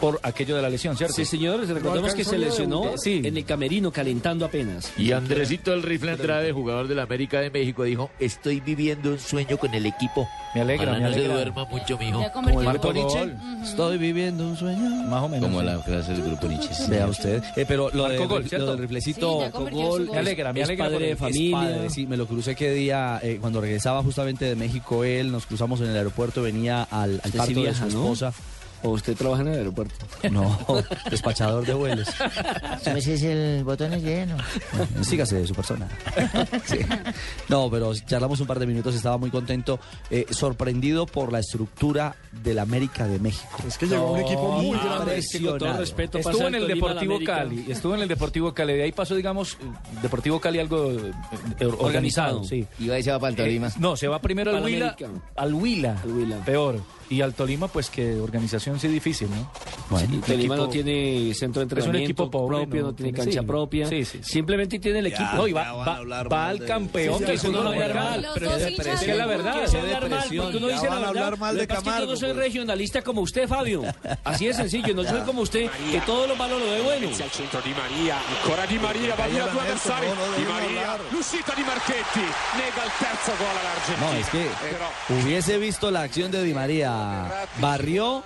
Por 0.00 0.18
aquello 0.22 0.56
de 0.56 0.62
la 0.62 0.70
lesión, 0.70 0.96
¿cierto? 0.96 1.14
Sí, 1.14 1.24
señores, 1.24 1.68
recordemos 1.68 2.14
que 2.14 2.24
se 2.24 2.38
lesionó 2.38 2.92
en 3.04 3.36
el 3.36 3.44
camerino 3.44 3.92
calentando 3.92 4.44
apenas. 4.44 4.92
Y 4.96 5.12
Andresito 5.12 5.72
el 5.74 5.82
Rifle 5.82 6.12
Andrade, 6.12 6.52
jugador 6.52 6.88
de 6.88 6.94
la 6.94 7.02
América 7.02 7.40
de 7.40 7.50
México, 7.50 7.84
dijo, 7.84 8.10
estoy 8.18 8.60
viviendo 8.60 9.10
un 9.10 9.18
sueño 9.18 9.58
con 9.58 9.74
el 9.74 9.86
equipo. 9.86 10.26
Me 10.54 10.62
alegra, 10.62 10.92
Ojalá 10.92 10.98
me 10.98 11.04
no 11.04 11.12
se 11.12 11.18
alegra. 11.20 11.34
duerma 11.36 11.64
mucho, 11.66 11.98
mijo. 11.98 12.24
Como 12.32 12.50
gol. 12.52 12.94
Nietzsche. 12.94 13.32
Estoy 13.62 13.98
viviendo 13.98 14.44
un 14.48 14.56
sueño. 14.56 14.90
Más 15.08 15.22
o 15.22 15.28
menos. 15.28 15.48
Como 15.48 15.62
la 15.62 15.80
clase 15.82 16.12
del 16.12 16.22
grupo 16.22 16.48
Nietzsche. 16.48 16.74
sí. 16.74 16.90
Vea 16.90 17.06
usted. 17.06 17.42
Eh, 17.56 17.64
pero 17.68 17.90
lo, 17.92 18.08
de- 18.08 18.18
gol, 18.26 18.44
lo 18.50 18.66
del 18.66 18.78
riflecito. 18.78 19.44
Sí, 19.44 19.74
gol. 19.74 20.08
Me 20.10 20.18
alegra, 20.18 20.52
me 20.52 20.60
es 20.62 20.68
alegra 20.68 20.86
padre 20.86 21.06
de 21.08 21.16
familia. 21.16 21.56
Padre. 21.56 21.90
sí, 21.90 22.06
me 22.06 22.16
lo 22.16 22.26
crucé 22.26 22.56
qué 22.56 22.72
día, 22.72 23.20
eh, 23.22 23.38
cuando 23.40 23.60
regresaba 23.60 24.02
justamente 24.02 24.44
de 24.46 24.56
México 24.56 25.04
él, 25.04 25.30
nos 25.30 25.46
cruzamos 25.46 25.80
en 25.82 25.86
el 25.90 25.96
aeropuerto, 25.96 26.42
venía 26.42 26.82
al, 26.82 27.20
al 27.22 27.30
parto 27.32 27.44
sí 27.54 27.62
de 27.62 27.74
su 27.74 27.84
¿no? 27.90 28.14
¿O 28.82 28.90
usted 28.90 29.14
trabaja 29.16 29.42
en 29.42 29.48
el 29.48 29.58
aeropuerto? 29.58 29.94
No, 30.30 30.58
despachador 31.10 31.66
de 31.66 31.74
vuelos. 31.74 32.08
Ese 32.84 33.14
es 33.14 33.22
el 33.22 33.64
botón 33.64 33.92
es 33.94 34.02
lleno. 34.02 34.36
Sígase 35.02 35.36
de 35.36 35.46
su 35.46 35.54
persona. 35.54 35.88
Sí. 36.64 36.78
No, 37.48 37.68
pero 37.70 37.92
charlamos 37.94 38.40
un 38.40 38.46
par 38.46 38.58
de 38.58 38.66
minutos, 38.66 38.94
estaba 38.94 39.18
muy 39.18 39.30
contento, 39.30 39.80
eh, 40.10 40.26
sorprendido 40.30 41.06
por 41.06 41.32
la 41.32 41.40
estructura 41.40 42.14
del 42.42 42.58
América 42.58 43.06
de 43.06 43.18
México. 43.18 43.48
Es 43.66 43.76
que 43.78 43.86
llegó 43.86 44.12
un 44.12 44.20
equipo 44.20 44.52
muy 44.62 44.78
grande. 44.78 45.18
es 45.18 45.28
que 45.32 45.40
con 45.44 45.58
todo 45.58 45.76
respeto 45.76 46.18
Estuvo 46.18 46.46
en 46.48 46.54
el 46.54 46.62
Tolima 46.66 46.86
a 46.90 46.94
Deportivo. 46.94 47.20
Cali, 47.24 47.66
estuvo 47.68 47.94
en 47.94 48.02
el 48.02 48.08
Deportivo 48.08 48.54
Cali, 48.54 48.74
de 48.74 48.82
ahí 48.84 48.92
pasó, 48.92 49.14
digamos, 49.14 49.56
Deportivo 50.02 50.40
Cali 50.40 50.58
algo 50.58 50.90
eh, 50.92 51.12
eh, 51.58 51.66
organizado, 51.66 51.86
Organizado. 52.40 52.44
sí. 52.44 52.66
Iba 52.78 52.98
y 52.98 53.02
se 53.02 53.10
va 53.10 53.18
para 53.18 53.30
el 53.30 53.36
Tolima. 53.36 53.68
Eh, 53.68 53.72
no, 53.78 53.96
se 53.96 54.06
va 54.08 54.20
primero 54.20 54.54
al 54.56 54.62
Huila, 54.62 54.96
al 55.36 55.54
Huila, 55.54 55.96
Al 56.02 56.10
Huila. 56.12 56.36
peor. 56.44 56.80
Y 57.10 57.22
al 57.22 57.34
Tolima, 57.34 57.66
pues 57.66 57.90
que 57.90 58.20
organización 58.20 58.78
sí 58.78 58.86
difícil, 58.86 59.28
¿no? 59.30 59.50
Sí, 59.98 60.04
un 60.08 60.20
Tolima 60.20 60.54
no 60.56 60.62
equipo- 60.66 60.72
tiene 60.72 61.34
centro 61.34 61.60
de 61.60 61.66
Es 61.66 61.72
un 61.72 61.78
entrenamiento 61.78 62.04
equipo 62.22 62.30
pobre, 62.30 62.58
propio, 62.58 62.80
no 62.82 62.86
no, 62.86 62.94
tiene 62.94 63.12
tiene- 63.12 63.24
cancha 63.24 63.40
sí. 63.40 63.46
propia. 63.46 63.86
Sí, 63.88 64.04
sí, 64.04 64.18
sí. 64.22 64.30
Simplemente 64.32 64.78
tiene 64.78 65.00
el 65.00 65.06
equipo. 65.08 65.28
No, 65.34 65.48
y 65.48 65.52
va, 65.52 65.62
ya 65.64 65.70
a 65.70 65.72
va- 65.74 65.96
hablar 65.96 66.32
va 66.32 66.48
al 66.48 66.64
campeón, 66.64 67.18
Sí, 67.18 67.24
que 67.24 67.30
sí, 67.32 67.46
eso 67.48 67.48
no 67.50 67.58
sí, 67.58 67.64
lo 67.64 67.70
sí, 67.72 67.78
hablar 67.80 67.90
sí, 67.90 67.98
mal. 68.22 68.26
Pero 68.34 68.50
es 68.56 68.62
es 68.62 69.00
que 69.00 69.10
es 69.10 69.16
la 69.16 69.26
verdad. 69.26 69.66
Se 69.66 69.78
hablar 69.78 70.08
mal, 70.08 70.22
porque 70.36 70.56
uno 70.58 70.68
Ya 70.68 70.74
dice 70.74 70.86
la 70.86 70.92
a 70.92 70.94
verdad. 71.00 71.08
hablar 71.08 71.38
mal 71.38 71.56
de 71.56 71.62
es 71.62 71.68
yo 71.68 72.06
no 72.06 72.16
soy 72.16 72.32
pues. 72.32 72.36
regionalista 72.44 73.02
como 73.02 73.20
usted, 73.22 73.48
Fabio. 73.48 73.82
Así 74.22 74.46
de 74.46 74.54
sencillo, 74.54 74.94
no 74.94 75.02
soy 75.02 75.20
como 75.22 75.42
usted, 75.42 75.68
que 75.90 76.00
todo 76.02 76.28
lo 76.28 76.36
malo 76.36 76.60
lo 76.60 76.66
ve 76.66 76.80
bueno. 76.82 77.08
al 77.08 77.14
centro 77.30 77.60
di 77.62 77.70
Maria, 77.74 78.18
ancora 78.40 78.66
Di 78.66 78.78
Maria, 78.78 79.16
va 79.16 79.26
via 79.26 79.46
due 79.48 79.60
avversari, 79.60 80.06
Di 80.06 80.44
Maria, 80.44 80.96
l'uscita 81.12 81.54
di 81.56 81.62
Marchetti, 81.62 82.20
nega 82.20 82.84
il 82.86 82.92
terzo 83.00 83.32
gol 83.36 83.56
all'Argentina. 83.58 84.06
No, 84.06 84.16
es 84.16 84.28
que 84.28 84.46
Però 84.70 85.18
hubiese 85.24 85.58
visto 85.58 85.90
la 85.90 86.02
acción 86.02 86.30
de 86.30 86.44
Di 86.44 86.54
María. 86.54 86.99
Barrió 87.60 88.22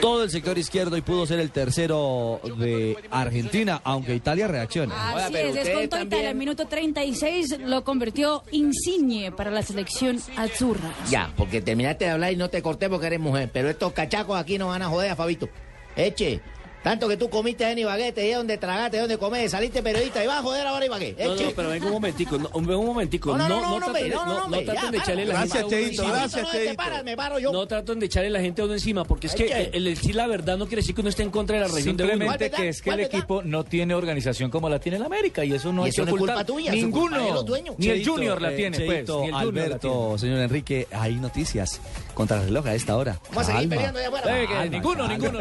todo 0.00 0.24
el 0.24 0.30
sector 0.30 0.56
izquierdo 0.58 0.96
y 0.96 1.02
pudo 1.02 1.26
ser 1.26 1.40
el 1.40 1.50
tercero 1.50 2.40
de 2.58 2.96
Argentina, 3.10 3.80
aunque 3.84 4.14
Italia 4.14 4.48
reacciona. 4.48 5.10
Así 5.10 5.32
pero 5.32 5.48
es, 5.48 5.54
descontó 5.54 6.00
Italia. 6.00 6.30
Al 6.30 6.34
minuto 6.34 6.66
36 6.66 7.60
lo 7.60 7.84
convirtió 7.84 8.42
Insigne 8.50 9.32
para 9.32 9.50
la 9.50 9.62
selección 9.62 10.20
azurra. 10.36 10.92
Ya, 11.10 11.32
porque 11.36 11.60
terminaste 11.60 12.06
de 12.06 12.10
hablar 12.12 12.32
y 12.32 12.36
no 12.36 12.48
te 12.50 12.62
corté 12.62 12.88
porque 12.88 13.06
eres 13.06 13.20
mujer. 13.20 13.50
Pero 13.52 13.68
estos 13.68 13.92
cachacos 13.92 14.38
aquí 14.38 14.58
no 14.58 14.68
van 14.68 14.82
a 14.82 14.88
joder 14.88 15.10
a 15.10 15.16
Fabito. 15.16 15.48
Eche. 15.96 16.40
Tanto 16.84 17.08
que 17.08 17.16
tú 17.16 17.30
comiste 17.30 17.64
en 17.64 17.78
Ibagué, 17.78 18.12
te 18.12 18.20
dieron 18.20 18.46
de 18.46 18.58
tragarte, 18.58 18.98
de 18.98 19.00
donde 19.00 19.16
comer, 19.16 19.48
saliste 19.48 19.82
periodista 19.82 20.22
y 20.22 20.26
vas 20.26 20.40
a 20.40 20.42
joder 20.42 20.66
ahora 20.66 20.84
Ibagué. 20.84 21.16
No, 21.18 21.34
no, 21.34 21.50
pero 21.56 21.70
venga 21.70 21.86
un 21.86 21.92
momentico, 21.92 22.36
no, 22.36 22.50
un 22.52 22.70
un 22.70 22.86
momentico. 22.86 23.34
No, 23.34 23.48
no, 23.48 23.48
No, 23.48 23.60
no, 23.62 23.70
no, 23.80 23.86
traten 23.86 24.02
de- 24.10 24.14
no, 24.14 24.26
no, 24.26 24.34
no- 24.34 24.44
hombre, 24.44 24.60
no 24.60 24.64
traten 24.66 24.84
ya, 24.84 24.90
de 24.90 24.98
echarle 24.98 25.24
la 25.24 25.40
gente 25.40 25.58
a 25.58 25.60
Gracias, 25.60 25.62
uno 25.64 25.70
Cheito, 25.70 26.02
encima. 26.02 26.18
gracias, 26.18 27.52
no, 27.52 27.66
traten 27.66 27.98
de 28.00 28.06
echarle 28.06 28.28
la 28.30 28.40
gente 28.40 28.60
a 28.60 28.64
uno 28.66 28.74
encima, 28.74 29.04
porque 29.04 29.28
es 29.28 29.34
que 29.34 29.70
el, 29.72 29.84
decir 29.84 30.14
la 30.14 30.26
verdad 30.26 30.58
no 30.58 30.66
quiere 30.66 30.82
decir 30.82 30.94
que 30.94 31.00
uno 31.00 31.08
esté 31.08 31.22
en 31.22 31.30
contra 31.30 31.56
de 31.56 31.62
la 31.62 31.68
región 31.74 31.96
de. 31.96 32.04
Simplemente 32.04 32.50
¿Cuál 32.50 32.62
que 32.62 32.68
es 32.68 32.82
que 32.82 32.90
el 32.90 33.00
equipo 33.00 33.42
no 33.42 33.64
tiene 33.64 33.94
organización 33.94 34.50
como 34.50 34.68
la 34.68 34.78
tiene 34.78 34.98
el 34.98 35.04
América 35.04 35.42
y 35.42 35.54
eso 35.54 35.72
no 35.72 35.86
es 35.86 35.96
culpa 35.98 36.44
tuya, 36.44 36.70
eso 36.74 36.86
es 36.86 36.92
culpa 36.92 37.16
de 37.16 37.22
Ninguno, 37.22 37.34
los 37.34 37.46
dueños. 37.46 37.76
ni 37.78 37.88
el 37.88 38.06
Junior 38.06 38.42
la 38.42 38.52
eh, 38.52 38.56
tiene, 38.56 38.80
pues. 38.80 39.08
Alberto, 39.32 40.18
señor 40.18 40.40
Enrique, 40.40 40.86
hay 40.92 41.14
noticias 41.14 41.80
contra 42.12 42.38
el 42.40 42.44
reloj 42.44 42.66
a 42.66 42.74
esta 42.74 42.94
hora. 42.96 43.18
Vamos 43.30 43.48
a 43.48 43.52
seguir 43.54 43.68
peleando 43.70 43.98
allá 44.00 44.08
afuera. 44.08 44.64
Eh, 44.64 44.68
ninguno, 44.70 45.08
ninguno. 45.08 45.38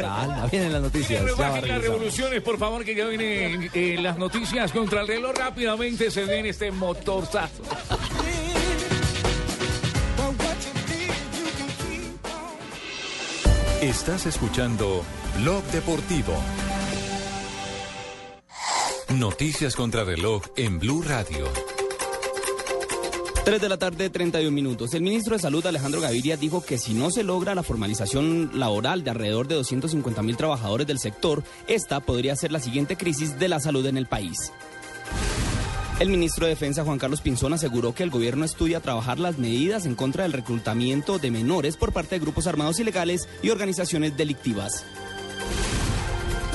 Vienen 0.49 0.71
las 0.71 0.81
noticias. 0.81 1.32
Rebajen 1.37 1.67
las 1.67 1.81
revoluciones, 1.81 2.41
por 2.41 2.57
favor, 2.57 2.85
que 2.85 2.95
ya 2.95 3.07
vienen 3.07 3.69
eh, 3.73 3.97
las 3.99 4.17
noticias 4.17 4.71
contra 4.71 5.01
el 5.01 5.07
reloj. 5.07 5.33
Rápidamente 5.35 6.11
se 6.11 6.25
viene 6.25 6.49
este 6.49 6.71
motorzazo. 6.71 7.63
Estás 13.81 14.25
escuchando 14.25 15.03
Blog 15.39 15.63
Deportivo. 15.65 16.33
Noticias 19.09 19.75
contra 19.75 20.03
reloj 20.03 20.43
en 20.55 20.79
Blue 20.79 21.03
Radio. 21.03 21.72
3 23.43 23.59
de 23.59 23.67
la 23.67 23.77
tarde, 23.77 24.09
31 24.09 24.51
minutos. 24.51 24.93
El 24.93 25.01
ministro 25.01 25.35
de 25.35 25.41
Salud, 25.41 25.65
Alejandro 25.65 25.99
Gaviria, 25.99 26.37
dijo 26.37 26.63
que 26.63 26.77
si 26.77 26.93
no 26.93 27.11
se 27.11 27.23
logra 27.23 27.53
la 27.55 27.61
formalización 27.61 28.51
laboral 28.53 29.03
de 29.03 29.09
alrededor 29.09 29.49
de 29.49 29.55
250 29.55 30.21
mil 30.21 30.37
trabajadores 30.37 30.87
del 30.87 30.97
sector, 30.97 31.43
esta 31.67 31.99
podría 31.99 32.37
ser 32.37 32.53
la 32.53 32.61
siguiente 32.61 32.95
crisis 32.95 33.37
de 33.39 33.49
la 33.49 33.59
salud 33.59 33.85
en 33.85 33.97
el 33.97 34.05
país. 34.05 34.53
El 35.99 36.07
ministro 36.07 36.45
de 36.45 36.51
Defensa, 36.51 36.85
Juan 36.85 36.99
Carlos 36.99 37.19
Pinzón, 37.19 37.51
aseguró 37.51 37.93
que 37.93 38.03
el 38.03 38.11
gobierno 38.11 38.45
estudia 38.45 38.79
trabajar 38.79 39.19
las 39.19 39.37
medidas 39.37 39.85
en 39.85 39.95
contra 39.95 40.23
del 40.23 40.31
reclutamiento 40.31 41.19
de 41.19 41.29
menores 41.29 41.75
por 41.75 41.91
parte 41.91 42.15
de 42.15 42.19
grupos 42.19 42.47
armados 42.47 42.79
ilegales 42.79 43.27
y 43.41 43.49
organizaciones 43.49 44.15
delictivas. 44.15 44.85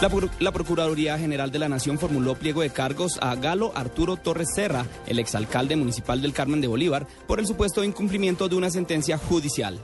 La, 0.01 0.09
Pro- 0.09 0.31
la 0.39 0.53
Procuraduría 0.53 1.19
General 1.19 1.51
de 1.51 1.59
la 1.59 1.69
Nación 1.69 1.99
formuló 1.99 2.37
pliego 2.37 2.61
de 2.63 2.71
cargos 2.71 3.19
a 3.21 3.35
Galo 3.35 3.73
Arturo 3.75 4.17
Torres 4.17 4.51
Serra, 4.55 4.87
el 5.07 5.19
exalcalde 5.19 5.75
municipal 5.75 6.23
del 6.23 6.33
Carmen 6.33 6.61
de 6.61 6.69
Bolívar, 6.69 7.07
por 7.27 7.41
el 7.41 7.47
supuesto 7.47 7.83
incumplimiento 7.83 8.49
de 8.49 8.55
una 8.55 8.71
sentencia 8.71 9.19
judicial. 9.19 9.79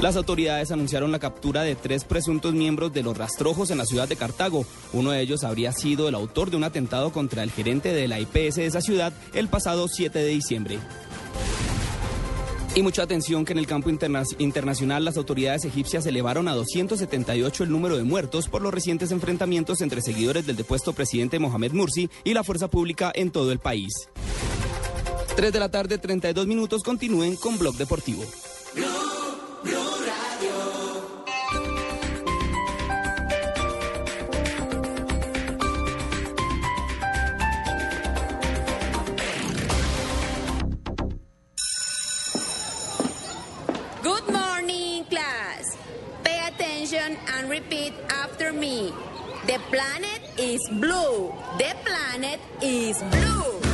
Las 0.00 0.14
autoridades 0.14 0.70
anunciaron 0.70 1.10
la 1.10 1.18
captura 1.18 1.62
de 1.62 1.74
tres 1.74 2.04
presuntos 2.04 2.52
miembros 2.54 2.92
de 2.92 3.02
los 3.02 3.16
rastrojos 3.16 3.70
en 3.70 3.78
la 3.78 3.86
ciudad 3.86 4.06
de 4.06 4.14
Cartago. 4.16 4.66
Uno 4.92 5.10
de 5.10 5.20
ellos 5.22 5.42
habría 5.42 5.72
sido 5.72 6.08
el 6.08 6.14
autor 6.14 6.50
de 6.50 6.58
un 6.58 6.64
atentado 6.64 7.10
contra 7.12 7.42
el 7.42 7.50
gerente 7.50 7.92
de 7.92 8.06
la 8.06 8.20
IPS 8.20 8.56
de 8.56 8.66
esa 8.66 8.82
ciudad 8.82 9.12
el 9.32 9.48
pasado 9.48 9.88
7 9.88 10.16
de 10.18 10.28
diciembre. 10.28 10.78
Y 12.76 12.82
mucha 12.82 13.02
atención 13.02 13.44
que 13.46 13.52
en 13.54 13.58
el 13.58 13.66
campo 13.66 13.88
interna- 13.90 14.22
internacional 14.38 15.02
las 15.04 15.16
autoridades 15.16 15.64
egipcias 15.64 16.04
elevaron 16.04 16.46
a 16.46 16.52
278 16.54 17.64
el 17.64 17.70
número 17.70 17.96
de 17.96 18.04
muertos 18.04 18.48
por 18.48 18.60
los 18.60 18.72
recientes 18.72 19.10
enfrentamientos 19.12 19.80
entre 19.80 20.02
seguidores 20.02 20.46
del 20.46 20.56
depuesto 20.56 20.92
presidente 20.92 21.38
Mohamed 21.38 21.72
Mursi 21.72 22.10
y 22.22 22.34
la 22.34 22.44
fuerza 22.44 22.68
pública 22.68 23.10
en 23.14 23.30
todo 23.30 23.50
el 23.50 23.58
país. 23.60 23.92
3 25.36 25.52
de 25.52 25.58
la 25.58 25.70
tarde, 25.70 25.96
32 25.98 26.46
minutos, 26.46 26.82
continúen 26.82 27.36
con 27.36 27.58
Blog 27.58 27.76
Deportivo. 27.76 28.22
Me. 48.52 48.92
The 49.46 49.58
planet 49.70 50.22
is 50.38 50.68
blue. 50.70 51.32
The 51.58 51.74
planet 51.84 52.40
is 52.60 52.98
blue. 53.10 53.66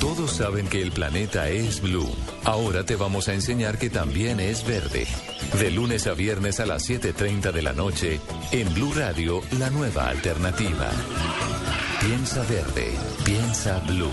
Todos 0.00 0.32
saben 0.32 0.68
que 0.68 0.82
el 0.82 0.92
planeta 0.92 1.48
es 1.48 1.80
blue. 1.80 2.08
Ahora 2.44 2.84
te 2.84 2.96
vamos 2.96 3.28
a 3.28 3.34
enseñar 3.34 3.78
que 3.78 3.90
también 3.90 4.38
es 4.38 4.66
verde. 4.66 5.06
De 5.58 5.70
lunes 5.70 6.06
a 6.06 6.14
viernes 6.14 6.60
a 6.60 6.66
las 6.66 6.88
7.30 6.88 7.52
de 7.52 7.62
la 7.62 7.72
noche, 7.72 8.20
en 8.52 8.72
Blue 8.74 8.92
Radio, 8.94 9.42
la 9.58 9.70
nueva 9.70 10.08
alternativa. 10.08 10.90
Piensa 12.00 12.42
verde, 12.44 12.92
piensa 13.24 13.78
blue. 13.86 14.12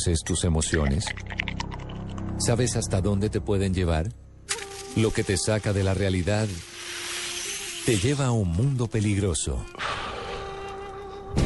¿Conoces 0.00 0.24
tus 0.24 0.44
emociones? 0.44 1.04
¿Sabes 2.38 2.76
hasta 2.76 3.02
dónde 3.02 3.28
te 3.28 3.42
pueden 3.42 3.74
llevar? 3.74 4.08
Lo 4.96 5.12
que 5.12 5.22
te 5.22 5.36
saca 5.36 5.74
de 5.74 5.84
la 5.84 5.92
realidad 5.92 6.48
te 7.84 7.98
lleva 7.98 8.26
a 8.26 8.30
un 8.30 8.48
mundo 8.48 8.86
peligroso. 8.86 9.62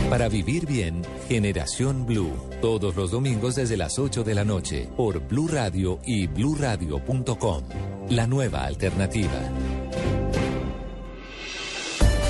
Para 0.09 0.29
vivir 0.29 0.67
bien, 0.67 1.03
Generación 1.27 2.07
Blue, 2.07 2.33
todos 2.61 2.95
los 2.95 3.11
domingos 3.11 3.57
desde 3.57 3.77
las 3.77 3.99
8 3.99 4.23
de 4.23 4.35
la 4.37 4.45
noche, 4.45 4.89
por 4.97 5.19
Blue 5.27 5.49
Radio 5.49 5.99
y 6.07 6.29
bluradio.com. 6.29 7.65
La 8.11 8.29
nueva 8.29 8.67
alternativa. 8.67 9.51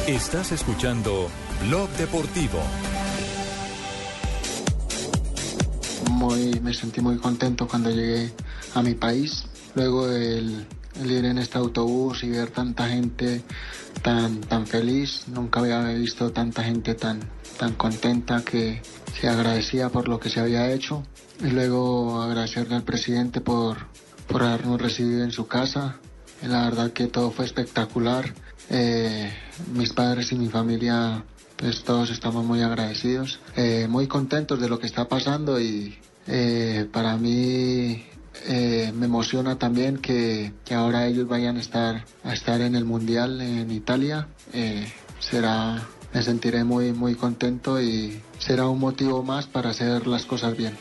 Estás 0.06 0.52
escuchando 0.52 1.28
Blog 1.66 1.90
Deportivo. 1.98 2.60
Me 6.62 6.72
sentí 6.72 7.00
muy 7.00 7.18
contento 7.18 7.68
cuando 7.68 7.90
llegué 7.90 8.32
a 8.74 8.82
mi 8.82 8.94
país. 8.94 9.44
Luego 9.74 10.08
el, 10.08 10.66
el 11.00 11.10
ir 11.10 11.24
en 11.24 11.38
este 11.38 11.58
autobús 11.58 12.24
y 12.24 12.30
ver 12.30 12.50
tanta 12.50 12.88
gente 12.88 13.42
tan, 14.02 14.40
tan 14.40 14.66
feliz. 14.66 15.24
Nunca 15.28 15.60
había 15.60 15.82
visto 15.82 16.30
tanta 16.32 16.62
gente 16.64 16.94
tan, 16.94 17.20
tan 17.58 17.74
contenta 17.74 18.42
que 18.42 18.80
se 19.20 19.28
agradecía 19.28 19.90
por 19.90 20.08
lo 20.08 20.18
que 20.18 20.30
se 20.30 20.40
había 20.40 20.70
hecho. 20.72 21.04
Y 21.40 21.50
luego 21.50 22.22
agradecerle 22.22 22.76
al 22.76 22.84
presidente 22.84 23.40
por, 23.40 23.86
por 24.26 24.42
habernos 24.42 24.80
recibido 24.80 25.24
en 25.24 25.32
su 25.32 25.46
casa. 25.46 25.96
La 26.42 26.64
verdad 26.64 26.92
que 26.92 27.06
todo 27.06 27.30
fue 27.30 27.44
espectacular. 27.44 28.32
Eh, 28.70 29.30
mis 29.74 29.92
padres 29.92 30.32
y 30.32 30.36
mi 30.36 30.48
familia, 30.48 31.24
pues 31.56 31.84
todos 31.84 32.10
estamos 32.10 32.44
muy 32.44 32.62
agradecidos, 32.62 33.40
eh, 33.56 33.86
muy 33.88 34.06
contentos 34.06 34.58
de 34.58 34.68
lo 34.68 34.78
que 34.78 34.86
está 34.86 35.06
pasando 35.06 35.60
y 35.60 35.98
eh, 36.26 36.86
para 36.92 37.16
mí 37.16 38.04
eh, 38.48 38.92
me 38.94 39.06
emociona 39.06 39.58
también 39.58 39.98
que, 39.98 40.52
que 40.64 40.74
ahora 40.74 41.06
ellos 41.06 41.28
vayan 41.28 41.56
a 41.56 41.60
estar, 41.60 42.04
a 42.24 42.32
estar 42.32 42.60
en 42.60 42.74
el 42.74 42.84
Mundial 42.84 43.40
en 43.40 43.70
Italia. 43.70 44.28
Eh, 44.52 44.86
será, 45.20 45.82
me 46.12 46.22
sentiré 46.22 46.64
muy, 46.64 46.92
muy 46.92 47.14
contento 47.14 47.80
y 47.80 48.20
será 48.38 48.68
un 48.68 48.78
motivo 48.80 49.22
más 49.22 49.46
para 49.46 49.70
hacer 49.70 50.06
las 50.06 50.24
cosas 50.26 50.56
bien. 50.56 50.74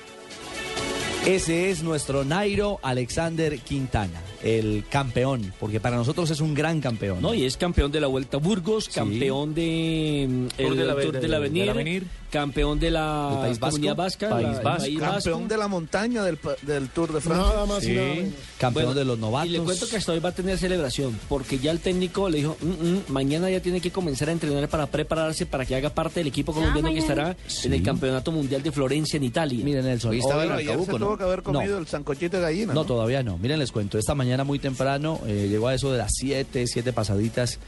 Ese 1.25 1.69
es 1.71 1.83
nuestro 1.83 2.25
Nairo 2.25 2.79
Alexander 2.83 3.57
Quintana, 3.59 4.21
el 4.43 4.83
campeón, 4.89 5.53
porque 5.57 5.79
para 5.79 5.95
nosotros 5.95 6.29
es 6.31 6.41
un 6.41 6.53
gran 6.53 6.81
campeón. 6.81 7.21
No, 7.21 7.33
y 7.33 7.45
es 7.45 7.55
campeón 7.55 7.93
de 7.93 8.01
la 8.01 8.07
Vuelta 8.07 8.35
a 8.35 8.39
Burgos, 8.41 8.89
campeón 8.89 9.53
de, 9.53 10.27
mm, 10.29 10.47
Tour 10.57 10.71
el 10.73 10.77
de 10.77 10.83
la- 10.83 10.95
Tour 10.95 11.13
de 11.13 11.13
la 11.13 11.19
del- 11.21 11.33
Avenir, 11.35 11.61
del 11.61 11.69
Avenir. 11.69 12.03
Campeón 12.33 12.79
de 12.79 12.89
la 12.89 13.37
País 13.41 13.59
Vasco. 13.59 13.75
Comunidad 13.75 13.95
Vasca, 13.95 14.29
País 14.29 14.47
la- 14.47 14.61
Vasco. 14.61 14.79
País 14.83 14.99
Vasco. 14.99 15.13
Campeón 15.13 15.47
de 15.47 15.57
la 15.57 15.67
montaña 15.67 16.23
del, 16.23 16.39
Tour 16.89 17.13
de 17.13 17.21
Francia. 17.21 17.47
Nada 17.47 17.65
más 17.67 17.83
y 17.83 17.91
nada 17.93 18.07
menos. 18.15 18.33
Campeón 18.57 18.85
Bueno, 18.85 18.99
de 18.99 19.05
los 19.05 19.19
novatos. 19.19 19.49
Y 19.49 19.51
le 19.51 19.59
cuento 19.59 19.87
que 19.87 19.97
hasta 19.97 20.11
hoy 20.13 20.19
va 20.19 20.29
a 20.29 20.31
tener 20.31 20.57
celebración, 20.57 21.17
porque 21.29 21.59
ya 21.59 21.69
el 21.69 21.79
técnico 21.79 22.29
le 22.29 22.39
dijo, 22.39 22.57
"Mm, 22.59 22.67
mm, 22.87 23.01
mañana 23.09 23.49
ya 23.51 23.59
tiene 23.61 23.79
que 23.79 23.91
comenzar 23.91 24.29
a 24.29 24.31
entrenar 24.31 24.67
para 24.67 24.87
prepararse 24.87 25.45
para 25.45 25.63
que 25.65 25.75
haga 25.75 25.91
parte 25.91 26.19
del 26.21 26.27
equipo 26.27 26.53
colombiano 26.53 26.91
que 26.91 26.99
estará 26.99 27.35
en 27.63 27.73
el 27.73 27.83
Campeonato 27.83 28.31
Mundial 28.31 28.63
de 28.63 28.71
Florencia 28.71 29.17
en 29.17 29.23
Italia. 29.25 29.63
Miren, 29.63 29.85
Nelson. 29.85 30.11
Hoy 30.11 30.19
estaba 30.19 30.57
se 30.57 30.63
tuvo 30.65 31.17
que 31.17 31.23
haber 31.23 31.43
comido 31.43 31.77
el 31.77 31.85
sancochito 31.87 32.37
de 32.37 32.43
gallina. 32.43 32.73
No, 32.73 32.83
todavía 32.83 33.21
no. 33.21 33.37
Miren, 33.37 33.59
les 33.59 33.71
cuento. 33.71 33.99
Esta 33.99 34.15
mañana 34.15 34.43
muy 34.43 34.57
temprano, 34.57 35.19
eh, 35.27 35.47
llegó 35.49 35.67
a 35.67 35.75
eso 35.75 35.91
de 35.91 35.99
las 35.99 36.11
7, 36.15 36.65
7 36.65 36.93
pasaditas 36.93 37.59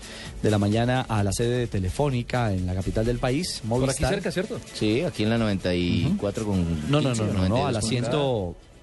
de 0.42 0.50
la 0.52 0.58
mañana 0.58 1.02
a 1.02 1.24
la 1.24 1.32
sede 1.32 1.58
de 1.60 1.68
Telefónica 1.68 2.52
en 2.52 2.66
la 2.66 2.74
capital 2.74 3.06
del 3.06 3.20
país. 3.20 3.62
Por 3.68 3.78
aquí 3.78 3.86
Movistar. 3.86 4.10
cerca, 4.10 4.32
¿cierto? 4.32 4.55
Sí, 4.74 5.02
aquí 5.02 5.24
en 5.24 5.30
la 5.30 5.38
94 5.38 6.46
con... 6.46 6.92
No, 6.92 7.02
no, 7.02 7.10
15, 7.10 7.24
no, 7.24 7.34
no, 7.34 7.34
no, 7.34 7.48
92 7.50 7.68
a 7.68 7.72
la 7.72 7.80
con- 7.80 7.90
100... 7.90 8.06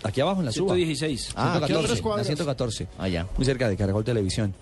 Aquí 0.05 0.21
abajo 0.21 0.41
en 0.41 0.47
la 0.47 0.53
suba. 0.53 0.75
116. 0.75 1.33
Ah, 1.37 1.61
¿qué 1.61 1.67
114, 1.67 1.75
otras 1.85 1.97
la 1.99 2.03
cuadras? 2.03 2.27
114. 2.27 2.89
Allá. 2.99 3.27
Muy 3.37 3.45
cerca 3.47 3.69
de 3.69 3.77
Caracol 3.77 4.03
Televisión. 4.03 4.53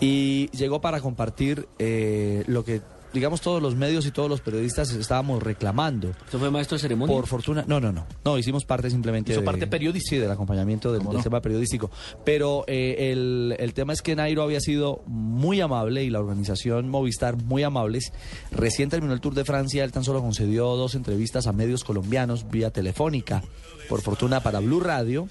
Y 0.00 0.48
llegó 0.50 0.80
para 0.80 1.00
compartir 1.00 1.66
eh, 1.80 2.44
lo 2.46 2.64
que, 2.64 2.80
digamos, 3.16 3.40
todos 3.40 3.60
los 3.60 3.74
medios 3.74 4.06
y 4.06 4.12
todos 4.12 4.28
los 4.30 4.40
periodistas 4.40 4.92
estábamos 4.92 5.42
reclamando. 5.42 6.10
¿Usted 6.10 6.38
fue 6.38 6.50
maestro 6.50 6.76
de 6.76 6.82
ceremonia? 6.82 7.16
Por 7.16 7.26
fortuna, 7.26 7.64
no, 7.66 7.80
no, 7.80 7.90
no. 7.90 8.06
No, 8.24 8.38
hicimos 8.38 8.64
parte 8.64 8.90
simplemente 8.90 9.32
¿Hizo 9.32 9.40
de- 9.40 9.46
parte 9.46 9.66
periodística? 9.66 10.16
Sí, 10.16 10.20
del 10.20 10.30
acompañamiento 10.30 10.92
del, 10.92 11.02
del 11.02 11.22
tema 11.22 11.40
periodístico. 11.40 11.90
Pero 12.24 12.64
eh, 12.68 13.10
el, 13.12 13.56
el 13.58 13.74
tema 13.74 13.92
es 13.92 14.02
que 14.02 14.14
Nairo 14.14 14.42
había 14.42 14.60
sido 14.60 15.02
muy 15.06 15.60
amable 15.60 16.04
y 16.04 16.10
la 16.10 16.20
organización 16.20 16.88
Movistar 16.88 17.36
muy 17.42 17.62
amables. 17.64 18.12
Recién 18.52 18.88
terminó 18.90 19.14
el 19.14 19.20
Tour 19.20 19.34
de 19.34 19.44
Francia, 19.44 19.82
él 19.82 19.90
tan 19.92 20.04
solo 20.04 20.20
concedió 20.20 20.66
dos 20.76 20.94
entrevistas 20.94 21.46
a 21.46 21.52
medios 21.52 21.82
colombianos 21.82 22.48
vía 22.50 22.70
telefónica. 22.70 23.42
Por 23.88 24.02
fortuna 24.02 24.40
para 24.42 24.60
Blue 24.60 24.80
Radio. 24.80 25.28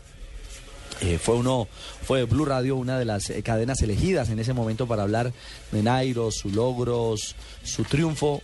Eh, 1.01 1.19
fue 1.21 1.35
uno, 1.35 1.67
fue 2.03 2.23
Blue 2.23 2.45
Radio 2.45 2.75
una 2.77 2.97
de 2.97 3.05
las 3.05 3.29
eh, 3.29 3.43
cadenas 3.43 3.81
elegidas 3.81 4.29
en 4.29 4.39
ese 4.39 4.53
momento 4.53 4.87
para 4.87 5.03
hablar 5.03 5.33
de 5.71 5.83
Nairo, 5.83 6.31
sus 6.31 6.53
logros, 6.53 7.35
su 7.63 7.83
triunfo. 7.83 8.41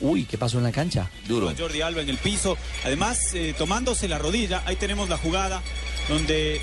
Uy, 0.00 0.24
¿qué 0.24 0.38
pasó 0.38 0.56
en 0.58 0.64
la 0.64 0.72
cancha? 0.72 1.10
Con 1.28 1.54
Jordi 1.56 1.82
Alba 1.82 2.00
en 2.00 2.08
el 2.08 2.16
piso. 2.16 2.56
Además, 2.84 3.34
eh, 3.34 3.54
tomándose 3.56 4.08
la 4.08 4.18
rodilla, 4.18 4.62
ahí 4.64 4.76
tenemos 4.76 5.10
la 5.10 5.18
jugada 5.18 5.60
donde 6.08 6.58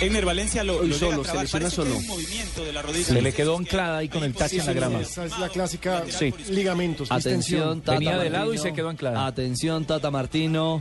Egner 0.00 0.24
Valencia 0.24 0.62
lo, 0.62 0.82
lo 0.84 0.94
solo, 0.96 1.10
llega 1.10 1.16
a 1.16 1.22
trabar. 1.24 1.48
se 1.48 1.58
lesiona 1.58 1.70
solo. 1.70 1.96
un 1.96 2.06
movimiento 2.06 2.64
de 2.64 2.72
la 2.72 2.82
rodilla. 2.82 3.06
Se 3.06 3.20
le 3.22 3.32
quedó 3.32 3.56
anclada 3.56 3.98
ahí 3.98 4.08
con 4.08 4.22
el 4.22 4.34
tache 4.34 4.58
en 4.58 4.66
la 4.66 4.72
grama. 4.72 5.00
Esa 5.00 5.24
es 5.24 5.36
la 5.38 5.48
clásica 5.48 6.04
Sí. 6.08 6.32
ligamentos, 6.50 7.10
Atención. 7.10 7.80
Tata 7.80 7.98
Venía 7.98 8.18
de 8.18 8.30
lado 8.30 8.54
y 8.54 8.58
se 8.58 8.72
quedó 8.72 8.88
anclada. 8.88 9.26
Atención, 9.26 9.84
Tata 9.84 10.12
Martino. 10.12 10.80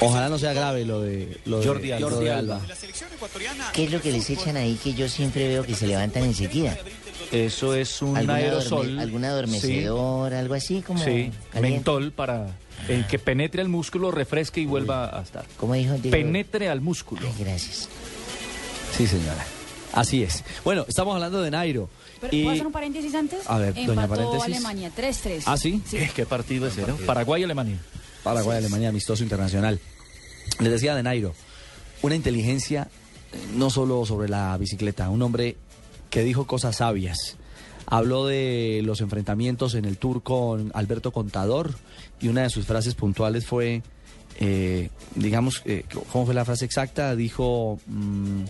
Ojalá 0.00 0.28
no 0.28 0.38
sea 0.38 0.52
grave 0.52 0.84
lo 0.84 1.00
de, 1.00 1.38
lo 1.46 1.60
de- 1.60 1.66
Jordi 1.66 1.92
Alba. 1.92 2.10
de 2.18 2.30
Alba. 2.32 2.60
¿Qué 3.72 3.84
es 3.84 3.90
lo 3.92 4.00
que 4.00 4.12
les 4.12 4.28
echan 4.30 4.56
ahí 4.56 4.74
que 4.82 4.94
yo 4.94 5.08
siempre 5.08 5.48
veo 5.48 5.64
que 5.64 5.74
se 5.74 5.86
levantan 5.86 6.24
enseguida? 6.24 6.76
Eso 7.32 7.74
es 7.74 8.00
un 8.02 8.16
¿Alguna 8.16 8.34
aerosol. 8.36 8.86
adorme- 8.98 9.00
¿Algún 9.02 9.24
adormecedor? 9.24 10.34
¿Algo 10.34 10.54
así 10.54 10.82
como 10.82 10.98
Sí, 11.00 11.30
caliente? 11.50 11.60
mentol 11.60 12.12
para 12.12 12.56
eh, 12.88 13.04
que 13.08 13.18
penetre 13.18 13.60
al 13.62 13.68
músculo, 13.68 14.10
refresque 14.10 14.60
y 14.60 14.66
vuelva 14.66 15.18
a 15.18 15.22
estar. 15.22 15.44
¿Cómo 15.56 15.74
dijo? 15.74 15.94
Dijo- 15.94 16.10
Penetre 16.10 16.68
al 16.68 16.80
músculo. 16.80 17.22
gracias. 17.38 17.88
Sí, 18.96 19.06
señora. 19.06 19.44
Así 19.92 20.22
es. 20.22 20.42
Bueno, 20.64 20.84
estamos 20.88 21.14
hablando 21.14 21.40
de 21.40 21.50
Nairo. 21.50 21.88
Pero, 22.20 22.34
Y- 22.36 22.42
¿Puedo 22.42 22.54
hacer 22.54 22.66
un 22.66 22.72
paréntesis 22.72 23.14
antes? 23.14 23.40
A 23.48 23.58
ver, 23.58 23.74
doña 23.74 23.88
Empató 24.04 24.08
paréntesis. 24.08 24.44
Alemania 24.44 24.90
3-3. 24.94 25.42
¿Ah, 25.46 25.56
sí? 25.56 25.80
Eh, 25.92 26.10
¿Qué 26.16 26.26
partido 26.26 26.66
ese, 26.66 26.82
no? 26.86 26.96
Paraguay-Alemania. 26.96 27.78
Paraguay, 28.24 28.56
Alemania, 28.56 28.88
amistoso 28.88 29.22
internacional. 29.22 29.78
Les 30.58 30.72
decía 30.72 30.94
de 30.94 31.02
Nairo, 31.02 31.34
una 32.02 32.16
inteligencia 32.16 32.88
eh, 33.32 33.38
no 33.54 33.68
solo 33.70 34.04
sobre 34.06 34.28
la 34.28 34.56
bicicleta, 34.56 35.10
un 35.10 35.22
hombre 35.22 35.56
que 36.08 36.24
dijo 36.24 36.46
cosas 36.46 36.76
sabias. 36.76 37.36
Habló 37.86 38.26
de 38.26 38.80
los 38.82 39.02
enfrentamientos 39.02 39.74
en 39.74 39.84
el 39.84 39.98
Tour 39.98 40.22
con 40.22 40.72
Alberto 40.74 41.12
Contador 41.12 41.74
y 42.18 42.28
una 42.28 42.42
de 42.42 42.50
sus 42.50 42.64
frases 42.64 42.94
puntuales 42.94 43.44
fue, 43.44 43.82
eh, 44.40 44.88
digamos, 45.14 45.60
eh, 45.66 45.84
¿cómo 46.10 46.24
fue 46.24 46.34
la 46.34 46.46
frase 46.46 46.64
exacta? 46.64 47.14
Dijo, 47.14 47.78
mm, 47.86 48.44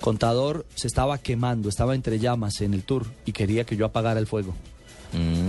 Contador 0.00 0.66
se 0.74 0.88
estaba 0.88 1.18
quemando, 1.18 1.68
estaba 1.68 1.94
entre 1.94 2.18
llamas 2.18 2.60
en 2.62 2.74
el 2.74 2.82
Tour 2.82 3.06
y 3.24 3.30
quería 3.30 3.62
que 3.62 3.76
yo 3.76 3.86
apagara 3.86 4.18
el 4.18 4.26
fuego. 4.26 4.56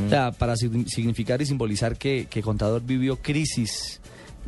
Sea, 0.10 0.32
para 0.32 0.54
sig- 0.56 0.88
significar 0.88 1.42
y 1.42 1.46
simbolizar 1.46 1.98
que, 1.98 2.28
que 2.30 2.42
Contador 2.42 2.82
vivió 2.84 3.18
crisis 3.18 4.00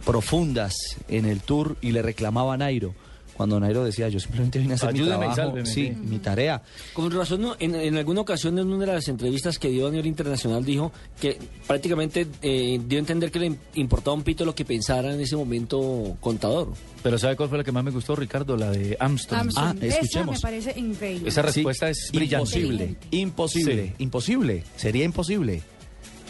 profundas 0.05 0.73
en 1.07 1.25
el 1.25 1.39
tour 1.41 1.77
y 1.81 1.91
le 1.91 2.01
reclamaba 2.01 2.53
a 2.55 2.57
Nairo. 2.57 2.93
Cuando 3.35 3.59
Nairo 3.59 3.83
decía, 3.83 4.09
yo 4.09 4.19
simplemente 4.19 4.59
vine 4.59 4.73
a 4.73 4.75
hacer 4.75 4.89
Ayúdeme 4.89 5.11
mi 5.27 5.33
trabajo, 5.33 5.35
sálveme, 5.35 5.65
sí, 5.65 5.87
sí. 5.87 5.95
mi 5.95 6.19
tarea. 6.19 6.61
Con 6.93 7.09
razón, 7.11 7.41
¿no? 7.41 7.55
en, 7.59 7.73
en 7.73 7.97
alguna 7.97 8.21
ocasión, 8.21 8.59
en 8.59 8.67
una 8.71 8.85
de 8.85 8.93
las 8.93 9.07
entrevistas 9.07 9.57
que 9.57 9.69
dio 9.69 9.87
a 9.87 9.91
nivel 9.91 10.05
internacional, 10.05 10.63
dijo 10.63 10.91
que 11.19 11.39
prácticamente 11.65 12.27
eh, 12.43 12.79
dio 12.87 12.97
a 12.97 13.01
entender 13.01 13.31
que 13.31 13.39
le 13.39 13.47
im- 13.51 13.57
importaba 13.75 14.15
un 14.15 14.21
pito 14.23 14.45
lo 14.45 14.53
que 14.53 14.65
pensara 14.65 15.13
en 15.13 15.19
ese 15.19 15.35
momento 15.35 16.15
Contador. 16.19 16.73
Pero 17.01 17.17
¿sabe 17.17 17.35
cuál 17.35 17.49
fue 17.49 17.57
la 17.57 17.63
que 17.63 17.71
más 17.71 17.83
me 17.83 17.91
gustó, 17.91 18.15
Ricardo? 18.15 18.55
La 18.55 18.69
de 18.69 18.95
Armstrong. 18.99 19.39
Armstrong. 19.55 19.83
Esa 19.83 20.23
me 20.25 20.39
parece 20.39 20.79
increíble. 20.79 21.27
Esa 21.29 21.41
respuesta 21.41 21.89
es 21.89 22.11
brillante. 22.13 22.59
Imposible, 22.59 22.95
imposible, 23.11 23.93
imposible. 23.97 24.63
¿Sería 24.75 25.03
imposible? 25.05 25.61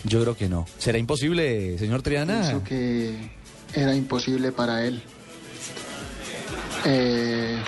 Yo 0.05 0.21
creo 0.21 0.35
que 0.37 0.47
no. 0.49 0.65
¿Será 0.77 0.97
imposible, 0.97 1.77
señor 1.77 2.01
Triana? 2.01 2.41
Pienso 2.41 2.63
que 2.63 3.13
era 3.73 3.95
imposible 3.95 4.51
para 4.51 4.85
él. 4.85 5.01
Eh, 6.85 7.63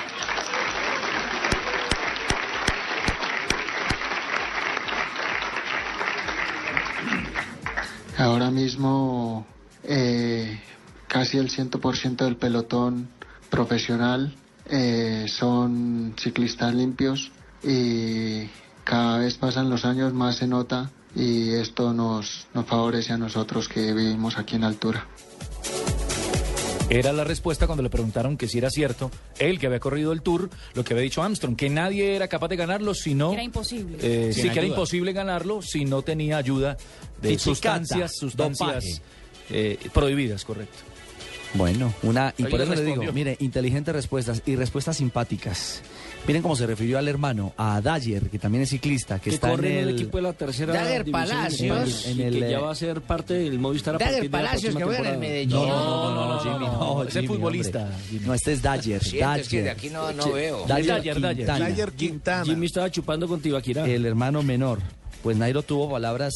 ahora 8.17 8.51
mismo 8.51 9.45
eh, 9.84 10.60
casi 11.08 11.38
el 11.38 11.49
100% 11.49 12.25
del 12.25 12.36
pelotón 12.36 13.08
profesional 13.49 14.36
eh, 14.65 15.28
son 15.30 16.15
ciclistas 16.17 16.73
limpios 16.73 17.32
y 17.63 18.49
cada 18.84 19.19
vez 19.19 19.38
pasan 19.38 19.69
los 19.69 19.86
años 19.86 20.13
más 20.13 20.38
se 20.38 20.47
nota 20.47 20.91
y 21.15 21.54
esto 21.54 21.93
nos, 21.93 22.47
nos 22.54 22.65
favorece 22.65 23.13
a 23.13 23.17
nosotros 23.17 23.69
que 23.69 23.93
vivimos 23.93 24.38
aquí 24.38 24.58
en 24.58 24.65
altura. 24.65 25.08
Era 26.89 27.12
la 27.12 27.24
respuesta 27.24 27.65
cuando 27.65 27.82
le 27.82 27.89
preguntaron 27.89 28.38
que 28.38 28.48
si 28.48 28.60
era 28.60 28.69
cierto, 28.69 29.10
él 29.39 29.60
que 29.60 29.65
había 29.67 29.80
corrido 29.80 30.12
el 30.12 30.21
Tour, 30.21 30.50
lo 30.76 30.84
que 30.84 30.93
había 30.93 31.04
dicho 31.04 31.24
Armstrong, 31.24 31.56
que 31.56 31.69
nadie 31.69 32.15
era 32.15 32.28
capaz 32.28 32.48
de 32.50 32.56
ganarlo 32.56 32.93
si 32.93 33.15
no... 33.15 33.34
Era 33.34 33.43
imposible. 33.43 33.98
Eh, 34.02 34.32
sí, 34.32 34.50
que 34.50 34.60
era 34.60 34.67
imposible 34.67 35.12
ganarlo 35.12 35.62
si 35.63 35.84
no 35.84 36.04
tenía 36.04 36.38
ayuda 36.38 36.78
de 37.21 37.39
sustancias, 37.39 38.15
sustancias 38.15 39.02
eh, 39.50 39.80
prohibidas, 39.93 40.45
correcto. 40.45 40.78
Bueno, 41.56 41.93
una 42.04 42.34
y 42.38 42.43
Ahí 42.43 42.52
por 42.52 42.62
eso 42.62 42.76
le 42.76 42.84
digo, 42.84 43.04
mire, 43.13 43.38
inteligentes 43.39 43.95
respuestas 43.95 44.43
y 44.45 44.56
respuestas 44.56 44.98
simpáticas. 44.98 45.82
Miren 46.28 46.42
cómo 46.42 46.56
se 46.56 46.66
refirió 46.66 46.98
al 46.98 47.08
hermano, 47.08 47.54
a 47.56 47.80
Dyer, 47.82 48.32
que 48.32 48.40
también 48.40 48.64
es 48.64 48.70
ciclista, 48.72 49.20
que, 49.20 49.30
que 49.30 49.36
está 49.36 49.52
corre 49.52 49.68
en 49.68 49.74
en 49.74 49.80
el 49.84 49.90
el 49.90 49.96
equipo 49.96 50.18
de 50.18 50.24
la 50.24 50.34
tercera 50.34 50.74
de 50.84 51.06
Palacios. 51.06 52.08
En 52.08 52.20
el, 52.20 52.40
que 52.40 52.50
ya 52.50 52.60
va 52.60 52.72
a 52.72 52.76
ser 52.76 53.02
parte 53.02 53.36
del 53.36 53.60
Movistar 53.60 53.96
a 53.96 54.12
de 54.12 54.24
la 54.24 54.30
Palacios, 54.32 54.76
que 54.76 54.84
juega 54.84 55.00
en 55.02 55.14
el. 55.14 55.20
Medellín. 55.20 55.56
No, 55.56 56.16
no, 56.16 56.34
no, 56.34 56.40
Jimmy, 56.40 56.66
no, 56.66 57.04
ese 57.04 57.22
Jimmy, 57.22 57.28
futbolista. 57.28 57.90
Jimmy. 58.10 58.26
No, 58.26 58.34
este 58.34 58.54
es 58.54 58.62
Dyer, 58.64 59.04
Siento, 59.04 59.34
es 59.36 59.48
que 59.48 59.58
de 59.58 59.62
Dyer. 59.64 59.78
aquí 59.78 59.90
no, 59.92 60.12
no 60.14 60.32
veo. 60.32 60.66
Dyer 60.66 61.02
Dyer, 61.02 61.22
Dyer. 61.22 61.36
Quintana. 61.38 61.70
Dyer 61.70 61.92
Quintana. 61.92 62.46
Jimmy 62.46 62.66
estaba 62.66 62.90
chupando 62.90 63.28
con 63.28 63.40
Tibaquirá. 63.40 63.86
el 63.86 64.06
hermano 64.06 64.42
menor. 64.42 64.80
Pues 65.22 65.38
Nairo 65.38 65.62
tuvo 65.62 65.92
palabras, 65.92 66.34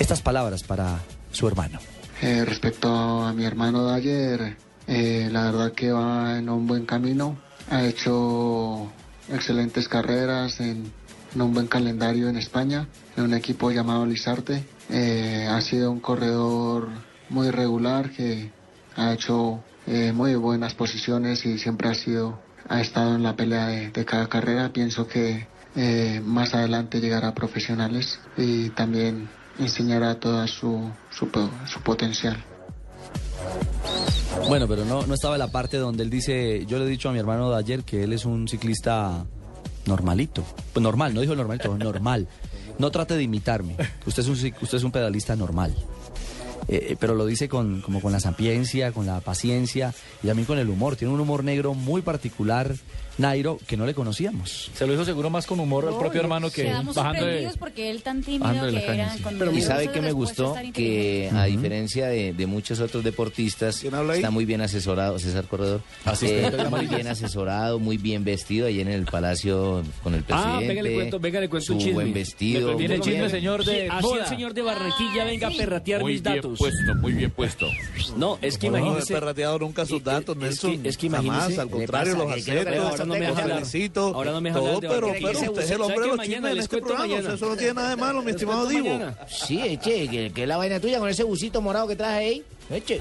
estas 0.00 0.20
palabras 0.20 0.64
para 0.64 0.98
su 1.30 1.46
hermano. 1.46 1.78
Eh, 2.22 2.44
respecto 2.44 2.88
a 2.88 3.32
mi 3.32 3.44
hermano 3.44 3.94
Dyer, 3.94 4.56
eh, 4.88 5.28
la 5.30 5.44
verdad 5.44 5.72
que 5.72 5.92
va 5.92 6.38
en 6.38 6.48
un 6.48 6.66
buen 6.66 6.86
camino. 6.86 7.36
Ha 7.74 7.84
hecho 7.86 8.88
excelentes 9.28 9.88
carreras 9.88 10.60
en, 10.60 10.92
un 11.34 11.52
buen 11.52 11.66
calendario 11.66 12.28
en 12.28 12.36
España, 12.36 12.86
en 13.16 13.24
un 13.24 13.34
equipo 13.34 13.72
llamado 13.72 14.06
Lizarte. 14.06 14.62
Eh, 14.90 15.48
ha 15.50 15.60
sido 15.60 15.90
un 15.90 15.98
corredor 15.98 16.88
muy 17.30 17.50
regular 17.50 18.10
que 18.10 18.52
ha 18.94 19.12
hecho 19.12 19.64
eh, 19.88 20.12
muy 20.12 20.36
buenas 20.36 20.74
posiciones 20.74 21.44
y 21.46 21.58
siempre 21.58 21.88
ha 21.88 21.94
sido 21.94 22.38
ha 22.68 22.80
estado 22.80 23.16
en 23.16 23.24
la 23.24 23.34
pelea 23.34 23.66
de, 23.66 24.04
cada 24.04 24.28
carrera. 24.28 24.72
Pienso 24.72 25.08
que 25.08 25.48
eh, 25.74 26.22
más 26.24 26.54
adelante 26.54 27.00
llegará 27.00 27.28
a 27.30 27.34
profesionales 27.34 28.20
y 28.36 28.70
también 28.70 29.28
enseñará 29.58 30.20
toda 30.20 30.46
su, 30.46 30.92
su 31.10 31.28
potencial. 31.82 32.36
Bueno, 34.48 34.68
pero 34.68 34.84
no, 34.84 35.06
no 35.06 35.14
estaba 35.14 35.38
la 35.38 35.48
parte 35.48 35.78
donde 35.78 36.02
él 36.02 36.10
dice, 36.10 36.64
yo 36.66 36.78
le 36.78 36.84
he 36.84 36.88
dicho 36.88 37.08
a 37.08 37.12
mi 37.12 37.18
hermano 37.18 37.50
de 37.50 37.56
ayer 37.58 37.82
que 37.82 38.04
él 38.04 38.12
es 38.12 38.24
un 38.24 38.46
ciclista 38.46 39.24
normalito. 39.86 40.44
Pues 40.72 40.82
normal, 40.82 41.14
no 41.14 41.20
dijo 41.20 41.34
normalito, 41.34 41.76
normal. 41.78 42.28
No 42.78 42.90
trate 42.90 43.16
de 43.16 43.22
imitarme. 43.22 43.76
Usted 44.06 44.22
es 44.22 44.28
un, 44.28 44.34
usted 44.34 44.78
es 44.78 44.84
un 44.84 44.92
pedalista 44.92 45.36
normal. 45.36 45.74
Eh, 46.68 46.88
eh, 46.90 46.96
pero 46.98 47.14
lo 47.14 47.26
dice 47.26 47.48
con, 47.48 47.82
como 47.82 48.00
con 48.00 48.12
la 48.12 48.20
sapiencia, 48.20 48.92
con 48.92 49.06
la 49.06 49.20
paciencia 49.20 49.94
y 50.22 50.26
también 50.26 50.46
con 50.46 50.58
el 50.58 50.68
humor. 50.68 50.96
Tiene 50.96 51.12
un 51.12 51.20
humor 51.20 51.44
negro 51.44 51.74
muy 51.74 52.02
particular, 52.02 52.74
Nairo, 53.18 53.58
que 53.66 53.76
no 53.76 53.86
le 53.86 53.94
conocíamos. 53.94 54.70
Se 54.74 54.86
lo 54.86 54.92
dijo 54.92 55.04
seguro 55.04 55.30
más 55.30 55.46
con 55.46 55.60
humor 55.60 55.86
al 55.86 55.96
propio 55.98 56.20
hermano 56.20 56.50
que 56.50 56.64
bajando 56.94 57.24
de... 57.26 57.50
porque 57.58 57.90
él 57.90 58.02
tan 58.02 58.22
tímido 58.22 58.44
bajando 58.44 58.66
de 58.66 58.72
la 58.72 58.80
que 58.80 58.86
caña, 58.86 59.04
era 59.04 59.14
sí. 59.16 59.22
con 59.22 59.56
Y 59.56 59.62
sabe 59.62 59.88
que 59.90 60.00
me 60.00 60.12
gustó 60.12 60.54
que 60.72 61.30
a 61.32 61.44
diferencia 61.44 62.06
de, 62.08 62.32
de 62.32 62.46
muchos 62.46 62.80
otros 62.80 63.04
deportistas 63.04 63.82
está 63.84 64.30
muy 64.30 64.44
bien 64.44 64.60
asesorado 64.62 65.18
César 65.18 65.44
Corredor 65.44 65.80
Asistente 66.04 66.62
Eh, 66.62 66.68
muy 66.68 66.86
bien 66.86 67.06
asesorado 67.06 67.78
muy 67.78 67.96
bien 67.98 68.24
vestido 68.24 68.66
ahí 68.66 68.80
en 68.80 68.88
el 68.88 69.04
palacio 69.04 69.82
con 70.02 70.14
el 70.14 70.24
Ah, 70.28 70.58
presidente 70.58 70.68
venga, 70.68 70.82
le 70.82 70.94
cuento, 70.94 71.20
venga, 71.20 71.40
le 71.40 71.48
cuento 71.48 71.66
su 71.66 71.72
un 71.74 71.78
chisme. 71.78 71.92
buen 71.94 72.12
vestido 72.12 72.66
Me 72.68 72.72
muy 72.74 72.78
viene 72.80 72.94
el 72.96 73.00
chisme, 73.00 73.18
bien. 73.18 73.30
señor 73.30 73.64
de 73.64 73.88
Así 73.88 74.08
el 74.20 74.26
señor 74.26 74.54
de 74.54 74.62
Barranquilla 74.62 75.24
venga 75.24 75.48
a 75.48 75.50
perratear 75.52 76.00
Muy 76.00 76.12
mis 76.14 76.22
bien 76.22 76.36
datos. 76.36 76.58
puesto, 76.58 76.94
muy 76.96 77.12
bien 77.12 77.30
puesto. 77.30 77.66
No, 78.16 78.38
es 78.42 78.58
que 78.58 78.66
No, 78.66 78.72
no 78.72 78.78
he 78.78 78.80
imagínese. 78.88 79.14
perrateado 79.14 79.58
nunca 79.58 79.86
sus 79.86 80.02
datos, 80.02 80.36
Nelson. 80.36 80.80
es 80.84 80.96
que 80.96 81.08
Jamás, 81.08 81.24
imagínese- 81.24 81.60
al 81.60 81.70
contrario, 81.70 82.12
¿Qué 82.12 82.18
los 82.18 82.32
acepto, 82.86 83.03
ahora 83.04 83.14
no 83.14 83.14
me 83.14 83.26
deja 83.26 83.42
hablar. 83.42 83.58
felicito, 83.58 84.12
Ahora 84.14 84.32
no 84.32 84.40
me 84.40 84.48
deja 84.50 84.58
todo, 84.58 84.68
hablar 84.76 84.80
de 84.82 84.88
pero, 84.88 85.12
pero 85.12 85.34
¿Sabe 85.34 85.48
usted 85.48 85.62
es 85.62 85.70
el 85.70 85.80
hombre 85.80 86.00
de 86.00 86.06
los 86.08 86.20
chismes 86.26 86.52
en 86.52 86.58
este 86.58 86.78
programa, 86.78 87.06
mañana? 87.06 87.34
eso 87.34 87.46
no 87.46 87.56
tiene 87.56 87.74
nada 87.74 87.88
de 87.90 87.96
malo, 87.96 88.22
mi 88.22 88.30
estimado 88.30 88.66
Divo. 88.66 88.84
mañana. 88.88 89.18
Sí, 89.28 89.60
eche, 89.62 90.30
que, 90.32 90.46
la 90.46 90.56
vaina 90.56 90.80
tuya 90.80 90.98
con 90.98 91.08
ese 91.08 91.22
busito 91.24 91.60
morado 91.60 91.86
que 91.88 91.96
traje 91.96 92.16
ahí. 92.16 92.44
Eche. 92.70 93.00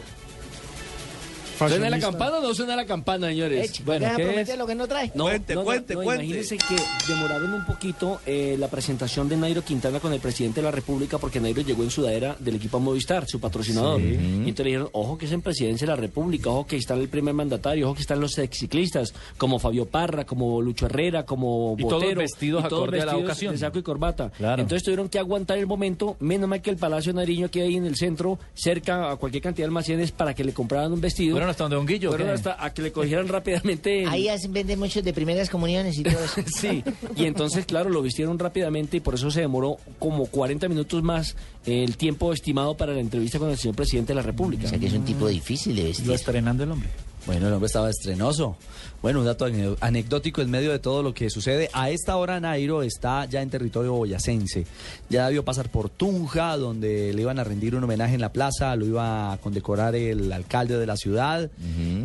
¿Suena 1.57 1.89
la 1.89 1.99
campana 1.99 2.37
o 2.37 2.41
no 2.41 2.53
suena 2.53 2.75
la 2.75 2.85
campana, 2.85 3.27
señores? 3.27 3.69
Eche, 3.69 3.83
Bueno, 3.83 4.05
deja 4.05 4.17
¿qué 4.17 4.23
prometer 4.23 4.53
es? 4.53 4.57
lo 4.59 4.67
que 4.67 4.75
no 4.75 4.87
trae. 4.87 5.11
No, 5.15 5.25
Cuente, 5.25 5.53
no, 5.55 5.61
no, 5.61 5.65
cuente, 5.65 5.93
no, 5.95 6.01
cuente. 6.03 6.25
Imagínense 6.25 6.57
que 6.57 6.75
demoraron 7.07 7.53
un 7.53 7.65
poquito 7.65 8.19
eh, 8.25 8.55
la 8.59 8.67
presentación 8.67 9.29
de 9.29 9.37
Nairo 9.37 9.61
Quintana 9.63 9.99
con 9.99 10.13
el 10.13 10.19
presidente 10.19 10.61
de 10.61 10.65
la 10.65 10.71
República 10.71 11.17
porque 11.17 11.39
Nairo 11.39 11.61
llegó 11.61 11.83
en 11.83 11.91
sudadera 11.91 12.35
del 12.39 12.55
equipo 12.55 12.79
Movistar, 12.79 13.27
su 13.27 13.39
patrocinador. 13.39 13.99
Sí. 14.01 14.05
Y 14.07 14.15
entonces 14.49 14.57
le 14.59 14.63
dijeron, 14.65 14.89
ojo 14.93 15.17
que 15.17 15.25
es 15.25 15.31
en 15.31 15.41
presidencia 15.41 15.85
de 15.87 15.91
la 15.93 15.99
República, 15.99 16.49
ojo 16.49 16.65
que 16.67 16.77
está 16.77 16.93
el 16.95 17.07
primer 17.09 17.33
mandatario, 17.33 17.85
ojo 17.87 17.95
que 17.95 18.01
están 18.01 18.19
los 18.19 18.37
exciclistas 18.37 19.13
como 19.37 19.59
Fabio 19.59 19.85
Parra, 19.85 20.25
como 20.25 20.61
Lucho 20.61 20.85
Herrera, 20.87 21.25
como 21.25 21.75
Y 21.77 21.83
todos 21.87 22.13
vestidos 22.15 22.63
acorde 22.65 23.01
a 23.01 23.05
la 23.05 23.17
ocasión. 23.17 23.53
de 23.53 23.59
saco 23.59 23.79
y 23.79 23.83
corbata. 23.83 24.31
Claro. 24.37 24.61
Entonces 24.61 24.83
tuvieron 24.83 25.09
que 25.09 25.19
aguantar 25.19 25.57
el 25.57 25.67
momento, 25.67 26.15
menos 26.19 26.49
mal 26.49 26.61
que 26.61 26.69
el 26.69 26.77
Palacio 26.77 27.13
Nariño 27.13 27.49
que 27.49 27.61
hay 27.61 27.67
ahí 27.69 27.75
en 27.77 27.85
el 27.85 27.95
centro, 27.95 28.39
cerca 28.53 29.11
a 29.11 29.15
cualquier 29.17 29.43
cantidad 29.43 29.63
de 29.65 29.69
almacenes 29.69 30.11
para 30.11 30.33
que 30.33 30.43
le 30.43 30.53
compraran 30.53 30.91
un 30.91 31.01
vestido. 31.01 31.35
¿Fueron 31.43 31.51
hasta 31.51 31.63
donde 31.65 31.75
Don 31.75 31.85
Guillo? 31.85 32.09
Fueron 32.09 32.27
qué? 32.27 32.33
hasta 32.33 32.63
a 32.63 32.73
que 32.73 32.81
le 32.81 32.91
cogieran 32.93 33.27
rápidamente. 33.27 34.05
Ahí 34.07 34.29
hacen, 34.29 34.53
venden 34.53 34.79
muchos 34.79 35.03
de 35.03 35.11
primeras 35.11 35.49
comuniones 35.49 35.97
y 35.97 36.03
todo 36.03 36.23
eso. 36.23 36.41
Sí, 36.63 36.83
y 37.15 37.25
entonces, 37.25 37.65
claro, 37.65 37.89
lo 37.89 38.01
vistieron 38.01 38.39
rápidamente 38.39 38.97
y 38.97 38.99
por 39.01 39.15
eso 39.15 39.29
se 39.29 39.41
demoró 39.41 39.77
como 39.99 40.27
40 40.27 40.69
minutos 40.69 41.03
más 41.03 41.35
el 41.65 41.97
tiempo 41.97 42.31
estimado 42.31 42.77
para 42.77 42.93
la 42.93 43.01
entrevista 43.01 43.39
con 43.39 43.49
el 43.49 43.57
señor 43.57 43.75
presidente 43.75 44.13
de 44.13 44.15
la 44.15 44.21
República. 44.21 44.67
O 44.67 44.69
sea 44.69 44.79
que 44.79 44.87
es 44.87 44.93
un 44.93 45.03
tipo 45.03 45.27
difícil 45.27 45.75
de 45.75 45.83
vestir. 45.83 46.07
Lo 46.07 46.13
estrenando 46.13 46.63
el 46.63 46.71
hombre. 46.71 46.89
Bueno, 47.25 47.47
el 47.47 47.53
hombre 47.53 47.67
estaba 47.67 47.89
estrenoso. 47.89 48.55
Bueno, 49.03 49.19
un 49.19 49.25
dato 49.25 49.45
ane- 49.45 49.75
anecdótico 49.81 50.41
en 50.41 50.49
medio 50.49 50.71
de 50.71 50.79
todo 50.79 51.03
lo 51.03 51.13
que 51.13 51.29
sucede. 51.29 51.69
A 51.73 51.89
esta 51.91 52.15
hora 52.15 52.39
Nairo 52.39 52.83
está 52.83 53.25
ya 53.25 53.41
en 53.41 53.49
territorio 53.49 53.91
boyacense. 53.93 54.65
Ya 55.09 55.25
debió 55.27 55.43
pasar 55.43 55.69
por 55.69 55.89
Tunja, 55.89 56.55
donde 56.55 57.13
le 57.13 57.21
iban 57.21 57.37
a 57.37 57.43
rendir 57.43 57.75
un 57.75 57.83
homenaje 57.83 58.15
en 58.15 58.21
la 58.21 58.31
plaza, 58.31 58.75
lo 58.77 58.85
iba 58.85 59.33
a 59.33 59.37
condecorar 59.39 59.93
el 59.95 60.31
alcalde 60.31 60.77
de 60.77 60.85
la 60.87 60.95
ciudad. 60.95 61.51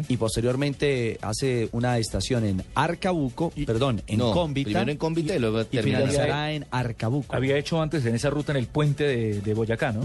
Y 0.08 0.16
posteriormente 0.16 1.18
hace 1.22 1.68
una 1.70 1.98
estación 1.98 2.44
en 2.44 2.64
Arcabuco, 2.74 3.52
perdón, 3.64 4.02
en 4.08 4.18
No, 4.18 4.32
Cómbita. 4.32 4.64
primero 4.66 4.90
en 4.90 4.98
Cómbita 4.98 5.36
y 5.36 5.38
luego 5.38 5.64
finalizará 5.66 6.50
en 6.52 6.66
Arcabuco. 6.72 7.34
Había 7.36 7.56
hecho 7.58 7.80
antes 7.80 8.04
en 8.06 8.16
esa 8.16 8.28
ruta 8.30 8.50
en 8.50 8.58
el 8.58 8.66
puente 8.66 9.04
de, 9.04 9.40
de 9.40 9.54
Boyacá, 9.54 9.92
¿no? 9.92 10.02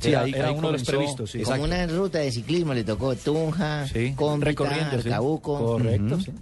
Sí, 0.00 0.10
era 0.10 0.20
ahí- 0.20 0.32
era 0.34 0.48
ahí 0.48 0.54
uno 0.54 0.66
de 0.68 0.72
los 0.74 0.82
comenzó- 0.82 0.90
previstos, 0.98 1.30
sí. 1.30 1.40
Como 1.40 1.64
una 1.64 1.86
ruta 1.86 2.18
de 2.18 2.30
ciclismo 2.30 2.74
le 2.74 2.84
tocó 2.84 3.14
Tunja, 3.16 3.86
Cómbita, 4.16 4.44
recorriendo, 4.50 4.90
sí. 5.00 5.08
Arcabuco. 5.08 5.58
Correcto, 5.76 6.18
sí. 6.26 6.32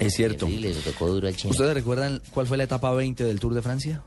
Es 0.00 0.14
cierto. 0.14 0.46
Terrible, 0.46 0.74
le 0.74 0.80
tocó 0.80 1.08
duro 1.08 1.28
al 1.28 1.36
chino. 1.36 1.50
¿Ustedes 1.52 1.74
recuerdan 1.74 2.20
cuál 2.32 2.46
fue 2.46 2.56
la 2.56 2.64
etapa 2.64 2.92
20 2.92 3.24
del 3.24 3.38
Tour 3.38 3.54
de 3.54 3.62
Francia? 3.62 4.02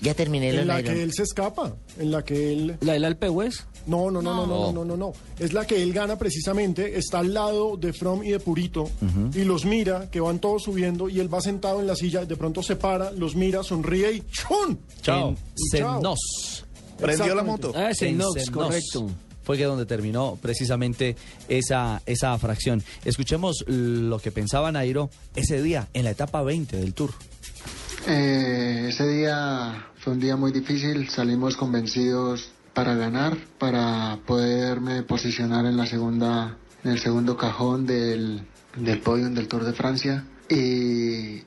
Ya 0.00 0.14
terminé 0.14 0.50
En 0.50 0.68
la 0.68 0.82
que 0.82 1.02
él 1.02 1.12
se 1.12 1.24
escapa, 1.24 1.74
en 1.98 2.12
la 2.12 2.24
que 2.24 2.52
él... 2.52 2.76
¿La 2.82 2.92
del 2.92 3.04
Alpe 3.04 3.28
West? 3.28 3.62
No, 3.86 4.10
no, 4.10 4.22
no, 4.22 4.34
no, 4.34 4.46
no, 4.46 4.58
no, 4.66 4.72
no, 4.72 4.84
no, 4.84 4.96
no. 4.96 5.12
Es 5.38 5.52
la 5.52 5.66
que 5.66 5.82
él 5.82 5.92
gana 5.92 6.16
precisamente, 6.16 6.98
está 6.98 7.20
al 7.20 7.34
lado 7.34 7.76
de 7.76 7.92
From 7.92 8.22
y 8.22 8.30
de 8.30 8.38
Purito 8.38 8.90
y 9.34 9.44
los 9.44 9.64
mira, 9.64 10.08
que 10.10 10.20
van 10.20 10.38
todos 10.38 10.64
subiendo 10.64 11.08
y 11.08 11.20
él 11.20 11.32
va 11.32 11.40
sentado 11.40 11.80
en 11.80 11.86
la 11.86 11.96
silla, 11.96 12.24
de 12.24 12.36
pronto 12.36 12.62
se 12.62 12.76
para, 12.76 13.10
los 13.12 13.34
mira, 13.34 13.62
sonríe 13.62 14.12
y 14.12 14.22
¡chun! 14.30 14.78
Chao. 15.02 15.34
Y 15.56 15.78
chao. 15.78 16.14
Prendió 16.98 17.34
la 17.34 17.42
moto. 17.42 17.72
Ah, 17.74 17.92
Senos. 17.94 18.34
correcto. 18.52 19.08
Fue 19.48 19.56
que 19.56 19.64
donde 19.64 19.86
terminó 19.86 20.36
precisamente 20.42 21.16
esa, 21.48 22.02
esa 22.04 22.36
fracción. 22.36 22.82
Escuchemos 23.06 23.64
lo 23.66 24.18
que 24.18 24.30
pensaba 24.30 24.70
Nairo 24.70 25.08
ese 25.34 25.62
día, 25.62 25.88
en 25.94 26.04
la 26.04 26.10
etapa 26.10 26.42
20 26.42 26.76
del 26.76 26.92
Tour. 26.92 27.14
Eh, 28.06 28.88
ese 28.90 29.08
día 29.08 29.86
fue 30.00 30.12
un 30.12 30.20
día 30.20 30.36
muy 30.36 30.52
difícil, 30.52 31.08
salimos 31.08 31.56
convencidos 31.56 32.50
para 32.74 32.94
ganar, 32.94 33.38
para 33.58 34.18
poderme 34.26 35.02
posicionar 35.02 35.64
en 35.64 35.78
la 35.78 35.86
segunda, 35.86 36.58
en 36.84 36.90
el 36.90 36.98
segundo 36.98 37.38
cajón 37.38 37.86
del, 37.86 38.42
del 38.76 39.00
podium 39.00 39.32
del 39.32 39.48
Tour 39.48 39.64
de 39.64 39.72
Francia 39.72 40.26
y, 40.50 41.38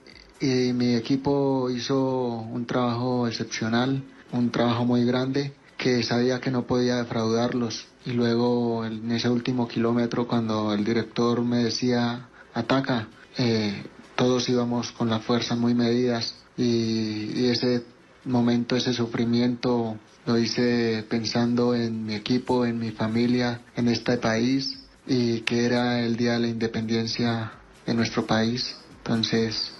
y 0.43 0.73
mi 0.73 0.95
equipo 0.95 1.69
hizo 1.69 2.39
un 2.51 2.65
trabajo 2.65 3.27
excepcional, 3.27 4.01
un 4.31 4.49
trabajo 4.49 4.85
muy 4.85 5.05
grande 5.05 5.53
que 5.77 6.01
sabía 6.01 6.41
que 6.41 6.49
no 6.49 6.65
podía 6.65 6.95
defraudarlos 6.95 7.90
y 8.05 8.11
luego 8.11 8.85
en 8.85 9.11
ese 9.11 9.29
último 9.29 9.67
kilómetro 9.67 10.27
cuando 10.27 10.73
el 10.73 10.83
director 10.83 11.41
me 11.41 11.63
decía 11.63 12.27
ataca, 12.53 13.07
eh, 13.37 13.83
todos 14.15 14.49
íbamos 14.49 14.91
con 14.91 15.09
las 15.09 15.23
fuerzas 15.23 15.57
muy 15.57 15.73
medidas 15.73 16.35
y, 16.57 17.31
y 17.39 17.47
ese 17.47 17.83
momento, 18.25 18.75
ese 18.75 18.93
sufrimiento 18.93 19.97
lo 20.25 20.37
hice 20.37 21.03
pensando 21.09 21.73
en 21.73 22.05
mi 22.05 22.13
equipo, 22.13 22.65
en 22.65 22.79
mi 22.79 22.91
familia, 22.91 23.61
en 23.75 23.87
este 23.87 24.17
país 24.17 24.77
y 25.07 25.41
que 25.41 25.65
era 25.65 25.99
el 26.01 26.15
día 26.15 26.33
de 26.33 26.39
la 26.39 26.47
independencia 26.47 27.51
de 27.85 27.93
nuestro 27.93 28.25
país. 28.25 28.75
Entonces 28.97 29.73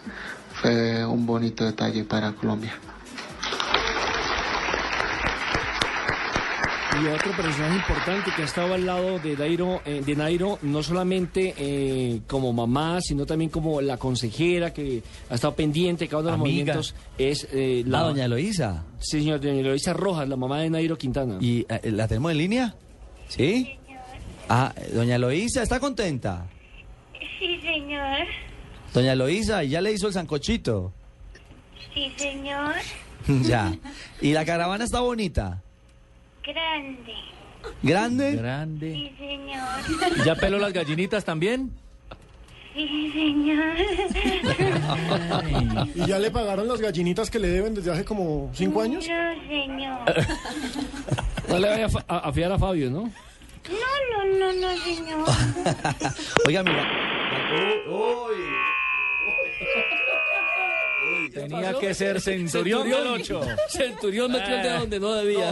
fue 0.62 1.06
un 1.06 1.26
bonito 1.26 1.64
detalle 1.66 2.04
para 2.04 2.34
Colombia. 2.34 2.74
Y 7.02 7.08
otro 7.08 7.32
personaje 7.36 7.76
importante 7.78 8.32
que 8.36 8.42
ha 8.44 8.46
estado 8.46 8.74
al 8.76 8.86
lado 8.86 9.18
de 9.18 9.36
Nairo, 9.36 9.82
eh, 9.86 10.04
de 10.06 10.16
Nairo 10.16 10.60
no 10.62 10.84
solamente 10.84 11.54
eh, 11.58 12.22
como 12.28 12.54
mamá, 12.54 13.00
sino 13.02 13.26
también 13.26 13.50
como 13.50 13.82
la 13.82 13.98
consejera 13.98 14.72
que 14.72 15.02
ha 15.30 15.36
estado 15.36 15.56
pendiente 15.56 16.06
de 16.06 16.10
cada 16.10 16.22
uno 16.22 16.32
de 16.32 16.38
los 16.38 16.42
Amiga. 16.42 16.74
movimientos, 16.76 16.96
es 17.18 17.48
eh, 17.52 17.84
La 17.88 18.02
doña 18.02 18.26
Eloísa. 18.26 18.84
Sí, 19.00 19.20
señor, 19.22 19.40
doña 19.42 19.62
Eloísa 19.62 19.94
Rojas, 19.94 20.30
la 20.30 20.36
mamá 20.36 20.60
de 20.60 20.70
Nairo 20.70 20.98
Quintana. 20.98 21.38
¿Y 21.40 21.66
eh, 21.70 21.92
la 21.92 22.08
tenemos 22.08 22.32
en 22.34 22.38
línea? 22.38 22.76
¿Sí? 23.30 23.80
Ah, 24.48 24.74
doña 24.94 25.16
Eloísa, 25.16 25.64
¿está 25.64 25.80
contenta? 25.80 26.46
Sí, 27.40 27.60
señor. 27.62 28.28
Doña 28.94 29.14
Eloísa, 29.14 29.64
¿y 29.64 29.70
ya 29.70 29.82
le 29.82 29.94
hizo 29.94 30.08
el 30.08 30.14
sancochito? 30.14 30.94
Sí, 31.96 32.12
señor. 32.18 32.76
ya. 33.44 33.74
¿Y 34.22 34.34
la 34.34 34.46
caravana 34.46 34.84
está 34.84 35.00
bonita? 35.00 35.64
Grande. 36.44 37.14
¿Grande? 37.84 38.36
Grande. 38.36 38.94
Sí, 38.94 39.16
señor. 39.18 40.26
¿Ya 40.26 40.36
peló 40.36 40.58
las 40.58 40.74
gallinitas 40.74 41.24
también? 41.24 41.72
Sí, 42.74 43.12
señor. 43.12 43.76
¿Y 45.96 46.06
ya 46.06 46.20
le 46.20 46.32
pagaron 46.32 46.68
las 46.68 46.80
gallinitas 46.80 47.30
que 47.30 47.40
le 47.40 47.50
deben 47.50 47.76
desde 47.76 47.92
hace 47.92 48.06
como 48.06 48.50
cinco 48.54 48.82
años? 48.82 49.06
No, 49.08 49.48
señor. 49.48 50.00
No 51.50 51.60
le 51.60 51.68
vaya 51.68 51.88
a 52.08 52.32
fiar 52.32 52.52
a 52.54 52.58
Fabio, 52.58 52.90
¿no? 52.90 53.02
No, 53.02 53.12
no, 54.10 54.24
no, 54.40 54.54
no, 54.54 54.78
señor. 54.78 55.26
Oiga, 56.48 56.64
mira. 56.64 56.88
Tenía 61.34 61.74
que 61.80 61.94
ser 61.94 62.20
Centurión 62.22 62.90
del 62.90 63.08
ocho. 63.08 63.42
Centurión 63.70 64.32
metió 64.32 64.56
el 64.56 64.64
dedo 64.64 64.80
donde 64.80 65.00
no 65.00 65.14
debía. 65.14 65.52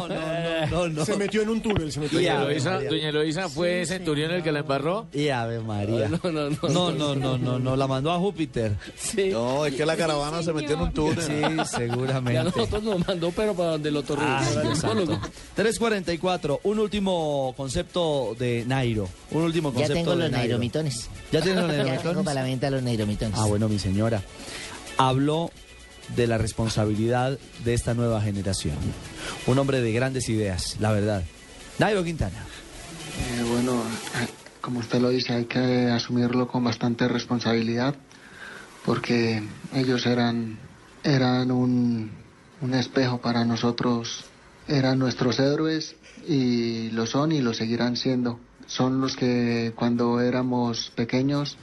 No, 0.70 0.88
no. 0.90 1.06
Se 1.06 1.16
metió 1.18 1.42
en 1.42 1.50
un 1.50 1.62
túnel, 1.62 1.92
se 1.92 2.00
metió 2.00 2.20
en 2.20 2.26
Doña 2.26 2.36
un 2.36 2.42
túnel. 2.44 2.58
Eloísa, 2.58 2.90
doña 2.90 3.10
Eloísa 3.10 3.50
fue 3.50 3.86
Centurión 3.86 4.32
el 4.32 4.44
que 4.44 4.52
la 4.52 4.60
embarró. 4.60 5.08
Y 5.14 5.30
Ave 5.30 5.60
María. 5.60 6.10
No, 6.10 6.20
no, 6.32 6.50
no. 6.50 6.58
No, 6.70 6.92
no, 6.92 7.16
no, 7.16 7.38
no, 7.38 7.60
no, 7.60 7.76
la 7.76 7.88
mandó 7.88 8.12
a 8.12 8.20
Júpiter. 8.20 8.76
Sí. 8.98 9.30
No, 9.32 9.66
es 9.66 9.74
que 9.76 9.86
la 9.86 9.96
caravana 9.96 10.44
se 10.44 10.54
metió 10.54 10.76
en 10.76 10.82
un 10.82 10.94
túnel. 10.94 11.22
Sí, 11.22 11.34
Ya 11.58 11.66
seguramente. 11.66 12.44
nosotros 12.44 12.84
nos 12.84 13.08
mandó, 13.08 13.32
pero 13.32 13.54
para 13.54 13.72
donde 13.72 13.92
lo 13.92 14.04
torrió. 14.04 14.26
Ah, 14.28 14.44
Para 14.54 14.70
el 14.70 14.76
psicólogo. 14.76 15.20
344, 15.56 16.62
un 16.64 16.80
último 16.80 17.54
concepto 17.56 18.36
de 18.38 18.64
Nairo. 18.68 19.08
Un 19.32 19.44
último 19.44 19.70
Ya 19.70 19.76
concepto 19.76 19.94
tengo 19.96 20.12
de 20.12 20.18
los 20.18 20.32
Nairo. 20.32 20.44
neiromitones. 20.48 21.10
¿Ya 21.32 21.42
tiene 21.42 21.62
los 21.62 21.72
Ya 21.86 21.98
tengo 22.02 22.24
para 22.24 22.42
la 22.42 22.44
venta 22.44 22.70
los 22.70 22.82
neiromitones. 22.84 23.38
Ah, 23.40 23.46
bueno, 23.46 23.70
mi 23.70 23.80
señora. 23.80 24.22
Habló 24.98 25.52
de 26.16 26.28
la 26.28 26.38
responsabilidad 26.38 27.38
de 27.64 27.74
esta 27.74 27.94
nueva 27.94 28.22
generación. 28.22 28.76
Un 29.48 29.60
hombre 29.60 29.82
de 29.82 29.92
grandes 29.92 30.30
ideas, 30.30 30.78
la 30.80 30.92
verdad. 30.92 31.24
Nairo 31.78 32.04
Quintana. 32.04 32.38
Eh, 32.38 33.44
bueno, 33.50 33.84
como 34.62 34.80
usted 34.80 35.00
lo 35.00 35.10
dice, 35.10 35.34
hay 35.34 35.46
que 35.46 35.90
asumirlo 35.90 36.48
con 36.48 36.64
bastante 36.64 37.08
responsabilidad 37.08 37.96
porque 38.86 39.44
ellos 39.74 40.06
eran, 40.06 40.58
eran 41.04 41.52
un, 41.52 42.12
un 42.62 42.74
espejo 42.74 43.20
para 43.20 43.46
nosotros, 43.46 44.26
eran 44.68 45.00
nuestros 45.00 45.40
héroes 45.40 45.96
y 46.28 46.90
lo 46.92 47.06
son 47.06 47.32
y 47.32 47.42
lo 47.42 47.54
seguirán 47.54 47.98
siendo. 47.98 48.40
Son 48.68 49.02
los 49.02 49.16
que 49.16 49.74
cuando 49.76 50.22
éramos 50.22 50.92
pequeños 50.96 51.58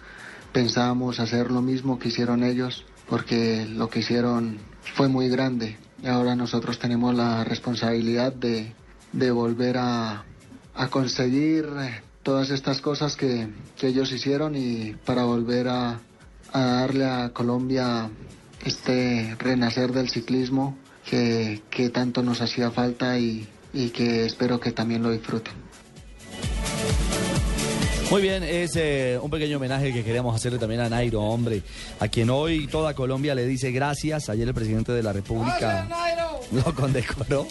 pensábamos 0.53 1.21
hacer 1.21 1.51
lo 1.51 1.63
mismo 1.63 1.99
que 1.99 2.09
hicieron 2.09 2.43
ellos 2.43 2.85
porque 3.09 3.67
lo 3.67 3.89
que 3.89 4.01
hicieron 4.01 4.59
fue 4.95 5.09
muy 5.09 5.29
grande 5.29 5.77
y 6.03 6.07
ahora 6.09 6.37
nosotros 6.37 6.79
tenemos 6.79 7.15
la 7.15 7.45
responsabilidad 7.45 8.33
de, 8.33 8.73
volver 9.31 9.77
a, 9.79 10.25
conseguir 10.91 11.67
eh, 11.81 12.03
todas 12.23 12.51
estas 12.51 12.81
cosas 12.81 13.17
que, 13.17 13.49
ellos 13.83 14.13
hicieron 14.13 14.57
y 14.57 14.95
para 15.05 15.25
volver 15.25 15.69
a, 15.69 16.01
darle 16.53 17.05
a 17.07 17.31
Colombia 17.31 18.11
este 18.65 19.37
renacer 19.39 19.93
del 19.93 20.09
ciclismo 20.09 20.77
que, 21.09 21.63
que 21.71 21.91
tanto 21.91 22.23
nos 22.23 22.41
hacía 22.41 22.71
falta 22.71 23.19
y, 23.19 23.49
y 23.73 23.91
que 23.91 24.25
espero 24.25 24.59
que 24.59 24.73
también 24.73 25.03
lo 25.03 25.11
disfruten. 25.11 25.66
Muy 28.11 28.23
bien, 28.23 28.45
es 28.45 28.77
eh, 28.77 29.19
un 29.21 29.31
pequeño 29.31 29.57
homenaje 29.57 29.93
que 29.93 30.05
queríamos 30.05 30.35
hacerle 30.35 30.59
también 30.59 30.81
a 30.81 30.89
Nairo, 30.89 31.23
hombre, 31.23 31.63
a 31.99 32.07
quien 32.07 32.31
hoy 32.31 32.69
toda 32.69 32.95
Colombia 32.95 33.35
le 33.35 33.45
dice 33.47 33.73
gracias. 33.73 34.29
Ayer 34.29 34.47
el 34.47 34.55
presidente 34.55 34.93
de 34.93 35.03
la 35.03 35.13
República 35.13 35.89
lo 36.53 36.75
condecoró. 36.75 37.49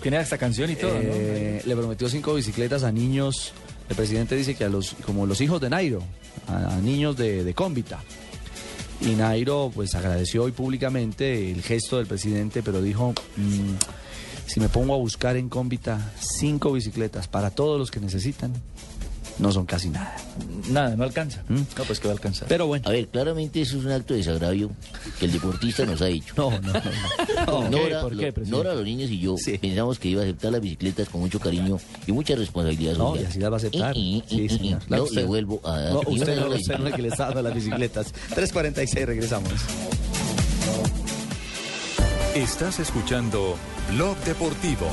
Tiene 0.00 0.20
esta 0.20 0.38
canción 0.38 0.70
y 0.70 0.76
todo, 0.76 0.92
Eh, 0.94 1.60
Le 1.66 1.76
prometió 1.76 2.08
cinco 2.08 2.34
bicicletas 2.34 2.82
a 2.82 2.90
niños. 2.92 3.52
El 3.90 3.96
presidente 3.96 4.36
dice 4.36 4.54
que 4.54 4.64
a 4.64 4.68
los, 4.70 4.94
como 5.04 5.26
los 5.26 5.40
hijos 5.42 5.60
de 5.60 5.68
Nairo, 5.68 6.02
a, 6.48 6.76
a 6.76 6.80
niños 6.80 7.16
de, 7.18 7.44
de 7.44 7.54
Cómbita. 7.54 8.02
Y 9.02 9.10
Nairo 9.16 9.70
pues 9.74 9.94
agradeció 9.94 10.44
hoy 10.44 10.52
públicamente 10.52 11.50
el 11.52 11.60
gesto 11.62 11.98
del 11.98 12.06
presidente, 12.06 12.62
pero 12.62 12.80
dijo, 12.80 13.12
"Mm, 13.36 13.74
si 14.46 14.60
me 14.60 14.70
pongo 14.70 14.94
a 14.94 14.96
buscar 14.98 15.36
en 15.36 15.50
Cómbita 15.50 16.12
cinco 16.18 16.72
bicicletas 16.72 17.28
para 17.28 17.50
todos 17.50 17.78
los 17.78 17.90
que 17.90 18.00
necesitan, 18.00 18.52
no 19.42 19.52
son 19.52 19.66
casi 19.66 19.88
nada. 19.90 20.16
Nada, 20.70 20.96
no 20.96 21.04
alcanza. 21.04 21.42
¿Mm? 21.48 21.56
No, 21.76 21.84
pues 21.86 22.00
que 22.00 22.08
va 22.08 22.12
a 22.12 22.16
alcanzar. 22.16 22.48
Pero 22.48 22.66
bueno. 22.66 22.88
A 22.88 22.92
ver, 22.92 23.08
claramente 23.08 23.60
eso 23.60 23.76
es 23.78 23.84
un 23.84 23.90
acto 23.92 24.14
de 24.14 24.18
desagravio 24.20 24.70
que 25.18 25.26
el 25.26 25.32
deportista 25.32 25.84
nos 25.84 26.00
ha 26.00 26.08
hecho. 26.08 26.32
No, 26.36 26.50
no, 26.60 26.72
no. 26.72 26.80
No, 27.46 27.62
no. 27.68 27.70
Nora, 27.70 28.00
¿Por 28.02 28.16
qué, 28.16 28.26
lo- 28.28 28.32
presidente? 28.34 28.50
Nora, 28.50 28.74
los 28.74 28.84
niños 28.84 29.10
y 29.10 29.18
yo 29.18 29.34
pensamos 29.60 29.98
que 29.98 30.08
iba 30.08 30.22
a 30.22 30.24
aceptar 30.24 30.52
las 30.52 30.60
bicicletas 30.60 31.08
con 31.08 31.20
mucho 31.20 31.40
cariño 31.40 31.78
y 32.06 32.12
mucha 32.12 32.34
responsabilidad 32.36 32.92
No, 32.96 33.08
social. 33.10 33.24
y 33.24 33.26
así 33.26 33.38
las 33.40 33.50
va 33.50 33.54
a 33.54 33.58
aceptar. 33.58 33.96
Y- 33.96 34.22
y- 34.28 34.48
Sí, 34.48 34.48
señor. 34.48 34.80
no 34.88 35.06
le 35.10 35.24
vuelvo 35.24 35.60
a 35.64 35.78
dar 35.80 35.92
No, 35.92 35.98
usted 36.06 36.36
no, 36.40 36.46
usted 36.54 36.78
no 36.78 36.86
es 36.86 36.90
el 36.92 36.94
que 36.96 37.02
le 37.02 37.08
está 37.08 37.24
dando 37.26 37.42
las 37.42 37.54
bicicletas. 37.54 38.14
3.46, 38.34 39.04
regresamos. 39.06 39.52
Estás 42.34 42.78
escuchando 42.80 43.56
Blog 43.90 44.16
Deportivo. 44.24 44.86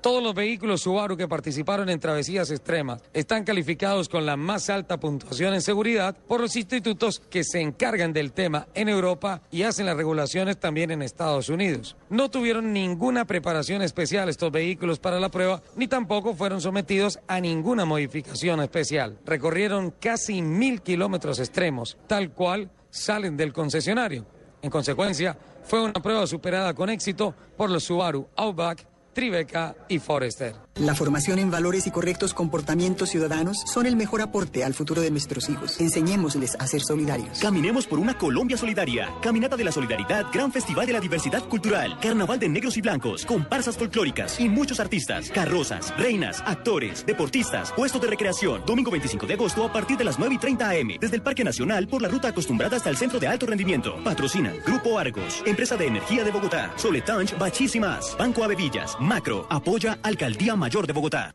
Todos 0.00 0.22
los 0.22 0.32
vehículos 0.32 0.82
Subaru 0.82 1.16
que 1.16 1.26
participaron 1.26 1.88
en 1.88 1.98
travesías 1.98 2.50
extremas 2.52 3.02
están 3.12 3.42
calificados 3.42 4.08
con 4.08 4.26
la 4.26 4.36
más 4.36 4.70
alta 4.70 5.00
puntuación 5.00 5.54
en 5.54 5.60
seguridad 5.60 6.16
por 6.28 6.40
los 6.40 6.54
institutos 6.54 7.20
que 7.28 7.42
se 7.42 7.60
encargan 7.60 8.12
del 8.12 8.32
tema 8.32 8.68
en 8.74 8.88
Europa 8.88 9.42
y 9.50 9.64
hacen 9.64 9.86
las 9.86 9.96
regulaciones 9.96 10.58
también 10.58 10.92
en 10.92 11.02
Estados 11.02 11.48
Unidos. 11.48 11.96
No 12.10 12.30
tuvieron 12.30 12.72
ninguna 12.72 13.24
preparación 13.24 13.82
especial 13.82 14.28
estos 14.28 14.52
vehículos 14.52 15.00
para 15.00 15.18
la 15.18 15.30
prueba 15.30 15.62
ni 15.74 15.88
tampoco 15.88 16.34
fueron 16.34 16.60
sometidos 16.60 17.18
a 17.26 17.40
ninguna 17.40 17.84
modificación 17.84 18.60
especial. 18.60 19.18
Recorrieron 19.26 19.92
casi 20.00 20.42
mil 20.42 20.80
kilómetros 20.80 21.40
extremos, 21.40 21.96
tal 22.06 22.30
cual 22.30 22.70
salen 22.90 23.36
del 23.36 23.52
concesionario. 23.52 24.26
En 24.62 24.70
consecuencia, 24.70 25.36
fue 25.68 25.82
una 25.82 25.92
prueba 25.92 26.26
superada 26.26 26.72
con 26.72 26.88
éxito 26.88 27.34
por 27.56 27.68
los 27.68 27.84
Subaru 27.84 28.26
Outback, 28.36 28.86
Tribeca 29.18 29.74
y 29.88 29.98
Forester. 29.98 30.67
La 30.80 30.94
formación 30.94 31.40
en 31.40 31.50
valores 31.50 31.88
y 31.88 31.90
correctos 31.90 32.32
comportamientos 32.32 33.08
ciudadanos 33.08 33.58
son 33.66 33.86
el 33.86 33.96
mejor 33.96 34.22
aporte 34.22 34.62
al 34.62 34.74
futuro 34.74 35.02
de 35.02 35.10
nuestros 35.10 35.48
hijos. 35.48 35.80
Enseñémosles 35.80 36.54
a 36.56 36.68
ser 36.68 36.82
solidarios. 36.82 37.40
Caminemos 37.40 37.88
por 37.88 37.98
una 37.98 38.16
Colombia 38.16 38.56
solidaria. 38.56 39.12
Caminata 39.20 39.56
de 39.56 39.64
la 39.64 39.72
Solidaridad, 39.72 40.26
Gran 40.32 40.52
Festival 40.52 40.86
de 40.86 40.92
la 40.92 41.00
Diversidad 41.00 41.42
Cultural, 41.48 41.98
Carnaval 42.00 42.38
de 42.38 42.48
Negros 42.48 42.76
y 42.76 42.80
Blancos, 42.80 43.26
comparsas 43.26 43.76
folclóricas 43.76 44.38
y 44.38 44.48
muchos 44.48 44.78
artistas, 44.78 45.32
carrozas, 45.32 45.92
reinas, 45.98 46.44
actores, 46.46 47.04
deportistas, 47.04 47.72
puestos 47.72 48.00
de 48.00 48.06
recreación. 48.06 48.62
Domingo 48.64 48.92
25 48.92 49.26
de 49.26 49.34
agosto 49.34 49.64
a 49.64 49.72
partir 49.72 49.96
de 49.96 50.04
las 50.04 50.16
9 50.16 50.36
y 50.36 50.38
30 50.38 50.70
am, 50.70 50.88
desde 51.00 51.16
el 51.16 51.22
Parque 51.22 51.42
Nacional 51.42 51.88
por 51.88 52.02
la 52.02 52.08
ruta 52.08 52.28
acostumbrada 52.28 52.76
hasta 52.76 52.90
el 52.90 52.96
Centro 52.96 53.18
de 53.18 53.26
Alto 53.26 53.46
Rendimiento. 53.46 53.96
Patrocina 54.04 54.52
Grupo 54.64 54.96
Argos, 54.96 55.42
Empresa 55.44 55.76
de 55.76 55.88
Energía 55.88 56.22
de 56.22 56.30
Bogotá, 56.30 56.72
Soletange, 56.76 57.34
Bachísimas, 57.34 58.16
Banco 58.16 58.44
Avevillas, 58.44 58.96
Macro, 59.00 59.44
apoya 59.50 59.98
Alcaldía 60.04 60.54
Mayor 60.54 60.67
de 60.68 60.92
Bogotá. 60.92 61.34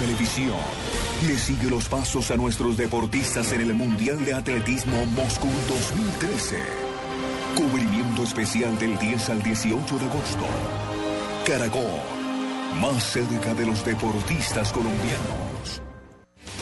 Televisión 0.00 0.56
le 1.28 1.36
sigue 1.36 1.68
los 1.68 1.86
pasos 1.86 2.30
a 2.30 2.36
nuestros 2.36 2.78
deportistas 2.78 3.52
en 3.52 3.60
el 3.60 3.74
Mundial 3.74 4.24
de 4.24 4.32
Atletismo 4.32 5.04
Moscú 5.04 5.48
2013. 5.68 6.56
Cubrimiento 7.54 8.22
especial 8.22 8.78
del 8.78 8.98
10 8.98 9.28
al 9.28 9.42
18 9.42 9.98
de 9.98 10.04
agosto. 10.06 10.46
Caracol, 11.46 12.00
más 12.80 13.04
cerca 13.04 13.52
de 13.52 13.66
los 13.66 13.84
deportistas 13.84 14.72
colombianos. 14.72 15.49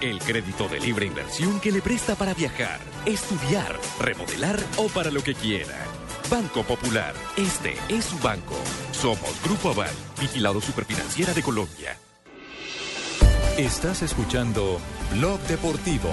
El 0.00 0.18
crédito 0.18 0.66
de 0.66 0.80
libre 0.80 1.04
inversión 1.04 1.60
que 1.60 1.70
le 1.70 1.82
presta 1.82 2.14
para 2.14 2.32
viajar, 2.32 2.80
estudiar, 3.04 3.78
remodelar 3.98 4.58
o 4.78 4.86
para 4.88 5.10
lo 5.10 5.22
que 5.22 5.34
quiera. 5.34 5.76
Banco 6.30 6.62
Popular, 6.62 7.12
este 7.36 7.74
es 7.90 8.06
su 8.06 8.18
banco. 8.18 8.56
Somos 8.92 9.42
Grupo 9.44 9.68
Aval, 9.70 9.90
vigilado 10.18 10.62
superfinanciera 10.62 11.34
de 11.34 11.42
Colombia. 11.42 11.98
Estás 13.58 14.00
escuchando 14.00 14.80
Blog 15.12 15.38
Deportivo. 15.40 16.08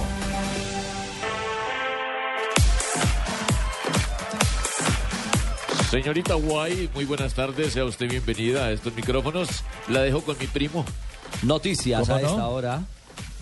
Señorita 5.90 6.34
Guay, 6.34 6.90
muy 6.94 7.06
buenas 7.06 7.34
tardes, 7.34 7.72
sea 7.72 7.86
usted 7.86 8.10
bienvenida 8.10 8.66
a 8.66 8.72
estos 8.74 8.94
micrófonos. 8.94 9.64
La 9.88 10.02
dejo 10.02 10.22
con 10.24 10.38
mi 10.38 10.48
primo. 10.48 10.84
Noticias 11.44 12.02
¿Cómo 12.02 12.16
a 12.16 12.22
no? 12.22 12.28
esta 12.28 12.48
hora. 12.48 12.82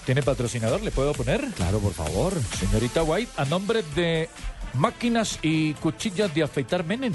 ¿Tiene 0.06 0.22
patrocinador? 0.22 0.82
¿Le 0.82 0.92
puedo 0.92 1.14
poner? 1.14 1.44
Claro, 1.56 1.80
por 1.80 1.94
favor. 1.94 2.34
Señorita 2.60 3.04
White, 3.04 3.32
a 3.38 3.46
nombre 3.46 3.84
de 3.96 4.30
Máquinas 4.76 5.40
y 5.42 5.74
Cuchillas 5.74 6.34
de 6.34 6.44
Afeitar 6.44 6.84
Menem. 6.84 7.14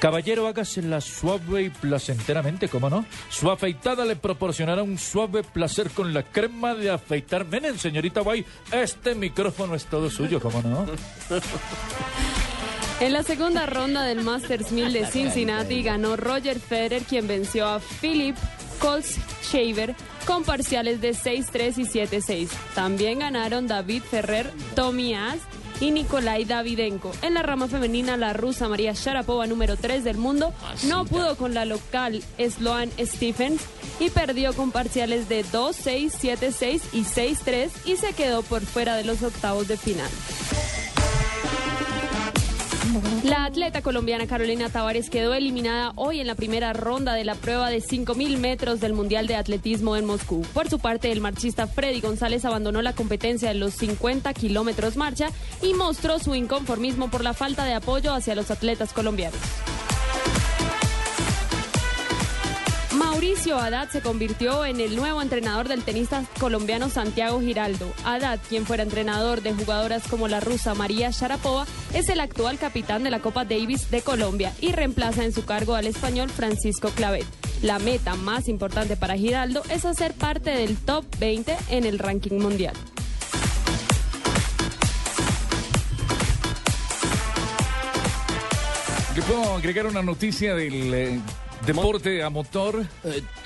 Caballero, 0.00 0.48
hágase 0.48 0.82
la 0.82 1.00
suave 1.00 1.62
y 1.62 1.70
placenteramente, 1.70 2.68
¿cómo 2.68 2.90
no? 2.90 3.06
Su 3.30 3.50
afeitada 3.50 4.04
le 4.04 4.16
proporcionará 4.16 4.82
un 4.82 4.98
suave 4.98 5.44
placer 5.44 5.90
con 5.90 6.12
la 6.12 6.24
crema 6.24 6.74
de 6.74 6.90
afeitar 6.90 7.46
Menem, 7.46 7.78
señorita 7.78 8.20
White. 8.22 8.48
Este 8.72 9.14
micrófono 9.14 9.76
es 9.76 9.86
todo 9.86 10.10
suyo, 10.10 10.40
¿cómo 10.40 10.60
no? 10.60 10.86
En 13.00 13.12
la 13.12 13.22
segunda 13.22 13.66
ronda 13.66 14.02
del 14.02 14.22
Masters 14.22 14.72
1000 14.72 14.92
de 14.92 15.06
Cincinnati 15.06 15.82
ganó 15.82 16.16
Roger 16.16 16.58
Federer, 16.58 17.02
quien 17.02 17.26
venció 17.26 17.66
a 17.66 17.80
Philip 18.00 18.36
Colshaver 18.78 19.94
con 20.26 20.44
parciales 20.44 21.00
de 21.00 21.10
6-3 21.10 21.78
y 21.78 21.84
7-6. 21.84 22.48
También 22.74 23.20
ganaron 23.20 23.66
David 23.66 24.02
Ferrer, 24.02 24.50
Tommy 24.74 25.14
Haas 25.14 25.38
y 25.80 25.90
Nikolai 25.90 26.44
Davidenko. 26.44 27.12
En 27.22 27.34
la 27.34 27.42
rama 27.42 27.68
femenina, 27.68 28.16
la 28.16 28.32
rusa 28.32 28.68
María 28.68 28.92
Sharapova, 28.92 29.46
número 29.46 29.76
3 29.76 30.04
del 30.04 30.16
mundo, 30.16 30.52
no 30.88 31.04
pudo 31.04 31.36
con 31.36 31.54
la 31.54 31.64
local 31.64 32.22
Sloan 32.38 32.90
Stephens 32.98 33.62
y 34.00 34.10
perdió 34.10 34.52
con 34.54 34.70
parciales 34.70 35.28
de 35.28 35.44
2-6, 35.44 36.12
7-6 36.12 36.80
y 36.92 37.02
6-3 37.02 37.70
y 37.86 37.96
se 37.96 38.12
quedó 38.12 38.42
por 38.42 38.62
fuera 38.62 38.96
de 38.96 39.04
los 39.04 39.22
octavos 39.22 39.68
de 39.68 39.76
final. 39.76 40.10
La 43.24 43.44
atleta 43.44 43.82
colombiana 43.82 44.26
Carolina 44.26 44.68
Tavares 44.68 45.10
quedó 45.10 45.34
eliminada 45.34 45.92
hoy 45.96 46.20
en 46.20 46.26
la 46.26 46.34
primera 46.34 46.72
ronda 46.72 47.14
de 47.14 47.24
la 47.24 47.34
prueba 47.34 47.70
de 47.70 47.82
5.000 47.82 48.38
metros 48.38 48.80
del 48.80 48.92
Mundial 48.92 49.26
de 49.26 49.36
Atletismo 49.36 49.96
en 49.96 50.04
Moscú. 50.04 50.42
Por 50.54 50.68
su 50.68 50.78
parte, 50.78 51.10
el 51.10 51.20
marchista 51.20 51.66
Freddy 51.66 52.00
González 52.00 52.44
abandonó 52.44 52.82
la 52.82 52.94
competencia 52.94 53.50
en 53.50 53.60
los 53.60 53.74
50 53.74 54.32
kilómetros 54.34 54.96
marcha 54.96 55.28
y 55.62 55.74
mostró 55.74 56.18
su 56.18 56.34
inconformismo 56.34 57.10
por 57.10 57.24
la 57.24 57.34
falta 57.34 57.64
de 57.64 57.74
apoyo 57.74 58.12
hacia 58.12 58.34
los 58.34 58.50
atletas 58.50 58.92
colombianos. 58.92 59.40
Mauricio 63.24 63.58
Haddad 63.58 63.88
se 63.88 64.02
convirtió 64.02 64.66
en 64.66 64.80
el 64.80 64.96
nuevo 64.96 65.22
entrenador 65.22 65.66
del 65.66 65.82
tenista 65.82 66.24
colombiano 66.38 66.90
Santiago 66.90 67.40
Giraldo. 67.40 67.90
Haddad, 68.04 68.38
quien 68.50 68.66
fuera 68.66 68.82
entrenador 68.82 69.40
de 69.40 69.54
jugadoras 69.54 70.06
como 70.08 70.28
la 70.28 70.40
rusa 70.40 70.74
María 70.74 71.08
Sharapova, 71.10 71.64
es 71.94 72.10
el 72.10 72.20
actual 72.20 72.58
capitán 72.58 73.02
de 73.02 73.10
la 73.10 73.20
Copa 73.20 73.46
Davis 73.46 73.90
de 73.90 74.02
Colombia 74.02 74.52
y 74.60 74.72
reemplaza 74.72 75.24
en 75.24 75.32
su 75.32 75.46
cargo 75.46 75.74
al 75.74 75.86
español 75.86 76.28
Francisco 76.28 76.90
Clavet. 76.90 77.24
La 77.62 77.78
meta 77.78 78.14
más 78.14 78.46
importante 78.46 78.94
para 78.94 79.16
Giraldo 79.16 79.62
es 79.70 79.86
hacer 79.86 80.12
parte 80.12 80.50
del 80.50 80.76
top 80.76 81.06
20 81.18 81.56
en 81.70 81.86
el 81.86 81.98
ranking 81.98 82.38
mundial. 82.38 82.74
¿Le 89.16 89.22
puedo 89.22 89.54
agregar 89.54 89.86
una 89.86 90.02
noticia 90.02 90.54
del 90.54 90.92
eh, 90.92 91.20
deporte 91.66 92.22
a 92.22 92.30
motor? 92.30 92.86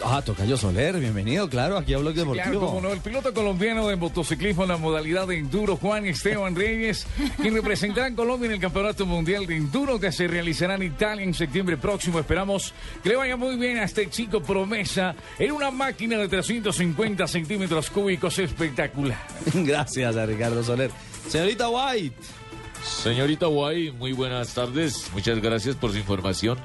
ah, 0.04 0.22
Tocayo 0.22 0.56
Soler, 0.56 0.98
bienvenido, 0.98 1.48
claro, 1.48 1.76
aquí 1.76 1.94
a 1.94 1.98
Blog 1.98 2.14
Deportivo. 2.14 2.44
Claro, 2.44 2.60
como 2.60 2.80
no, 2.80 2.92
el 2.92 3.00
piloto 3.00 3.32
colombiano 3.32 3.88
de 3.88 3.96
motociclismo 3.96 4.64
en 4.64 4.70
la 4.70 4.76
modalidad 4.76 5.26
de 5.26 5.38
enduro, 5.38 5.76
Juan 5.76 6.06
Esteban 6.06 6.54
Reyes, 6.54 7.06
quien 7.36 7.54
representará 7.54 8.06
a 8.06 8.14
Colombia 8.14 8.46
en 8.46 8.54
el 8.54 8.60
Campeonato 8.60 9.06
Mundial 9.06 9.46
de 9.46 9.56
Enduro 9.56 10.00
que 10.00 10.12
se 10.12 10.26
realizará 10.26 10.74
en 10.74 10.82
Italia 10.82 11.24
en 11.24 11.34
septiembre 11.34 11.76
próximo. 11.76 12.18
Esperamos 12.18 12.74
que 13.02 13.10
le 13.10 13.16
vaya 13.16 13.36
muy 13.36 13.56
bien 13.56 13.78
a 13.78 13.84
este 13.84 14.08
chico 14.10 14.42
promesa 14.42 15.14
en 15.38 15.52
una 15.52 15.70
máquina 15.70 16.18
de 16.18 16.28
350 16.28 17.26
centímetros 17.26 17.90
cúbicos 17.90 18.38
espectacular. 18.38 19.18
Gracias 19.54 20.16
a 20.16 20.26
Ricardo 20.26 20.62
Soler. 20.62 20.90
Señorita 21.28 21.68
White. 21.68 22.47
Señorita 22.84 23.46
Guay, 23.46 23.92
muy 23.92 24.12
buenas 24.12 24.54
tardes. 24.54 25.10
Muchas 25.12 25.40
gracias 25.40 25.76
por 25.76 25.92
su 25.92 25.98
información. 25.98 26.58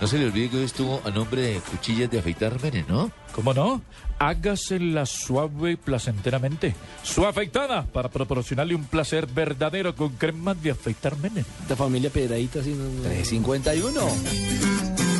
No 0.00 0.06
se 0.06 0.18
le 0.18 0.26
olvide 0.26 0.50
que 0.50 0.56
hoy 0.58 0.64
estuvo 0.64 1.00
a 1.04 1.10
nombre 1.10 1.42
de 1.42 1.60
Cuchillas 1.60 2.10
de 2.10 2.18
Afeitar 2.18 2.60
Menem, 2.62 2.84
¿no? 2.88 3.10
¿Cómo 3.34 3.54
no? 3.54 3.82
Hágasela 4.18 5.06
suave 5.06 5.72
y 5.72 5.76
placenteramente. 5.76 6.74
Su 7.02 7.24
afeitada 7.26 7.84
para 7.86 8.08
proporcionarle 8.10 8.74
un 8.74 8.84
placer 8.84 9.26
verdadero 9.26 9.94
con 9.96 10.10
crema 10.10 10.54
de 10.54 10.72
afeitar 10.72 11.16
Menem. 11.16 11.44
Esta 11.62 11.76
familia 11.76 12.10
pedradita 12.10 12.60
así. 12.60 12.70
No, 12.70 13.02
351. 13.02 14.00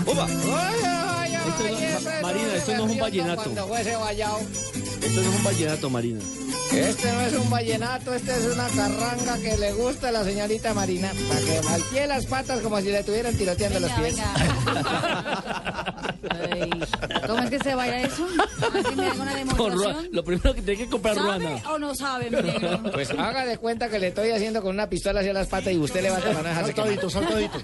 ¡Opa! 0.07 0.27
Esto 0.27 1.65
no- 1.65 2.23
Marina, 2.23 2.55
esto 2.55 2.77
no 2.77 2.85
es 2.87 2.93
un 2.93 2.99
vallenato. 2.99 3.51
Esto 5.03 5.23
no 5.23 5.31
es 5.31 5.37
un 5.37 5.45
vallenato, 5.45 5.91
Marina. 5.91 6.21
Este 6.73 7.13
no 7.13 7.21
es 7.23 7.33
un 7.35 7.51
vallenato, 7.51 8.15
este 8.15 8.33
es 8.33 8.45
una 8.47 8.69
carranga 8.69 9.39
que 9.39 9.57
le 9.57 9.73
gusta 9.73 10.09
a 10.09 10.13
la 10.13 10.25
señorita 10.25 10.73
Marina. 10.73 11.11
Para 11.29 11.41
que 11.41 11.63
malpie 11.63 12.07
las 12.07 12.27
patas 12.27 12.61
como 12.61 12.79
si 12.81 12.87
le 12.87 13.01
estuvieran 13.01 13.37
tiroteando 13.37 13.81
los 13.81 13.91
pies. 13.93 14.17
¿Cómo 17.27 17.43
es 17.43 17.51
que 17.51 17.59
se 17.59 17.75
vaya 17.75 18.01
eso? 18.03 18.27
A 18.63 18.69
ver 18.71 18.87
si 18.87 18.95
me 18.95 19.07
haga 19.07 19.23
una 19.23 19.35
demostración. 19.35 20.09
Lo 20.13 20.25
primero 20.25 20.55
que 20.55 20.63
tiene 20.63 20.85
que 20.85 20.91
comprar 20.91 21.15
¿Sabe 21.15 21.27
Ruana. 21.27 21.63
o 21.71 21.79
no 21.79 21.95
sabe, 21.95 22.31
mi 22.31 22.41
negro? 22.43 22.81
Pues 22.93 23.11
haga 23.11 23.45
de 23.47 23.59
cuenta 23.59 23.89
que 23.89 23.99
le 23.99 24.09
estoy 24.09 24.31
haciendo 24.31 24.63
con 24.63 24.75
una 24.75 24.89
pistola 24.89 25.21
hacia 25.21 25.33
las 25.33 25.49
patas 25.49 25.73
y 25.73 25.79
usted 25.79 26.03
levanta 26.03 26.29
la 26.33 26.43
mano 26.43 26.73
quemar. 26.75 27.11
saltadito. 27.11 27.59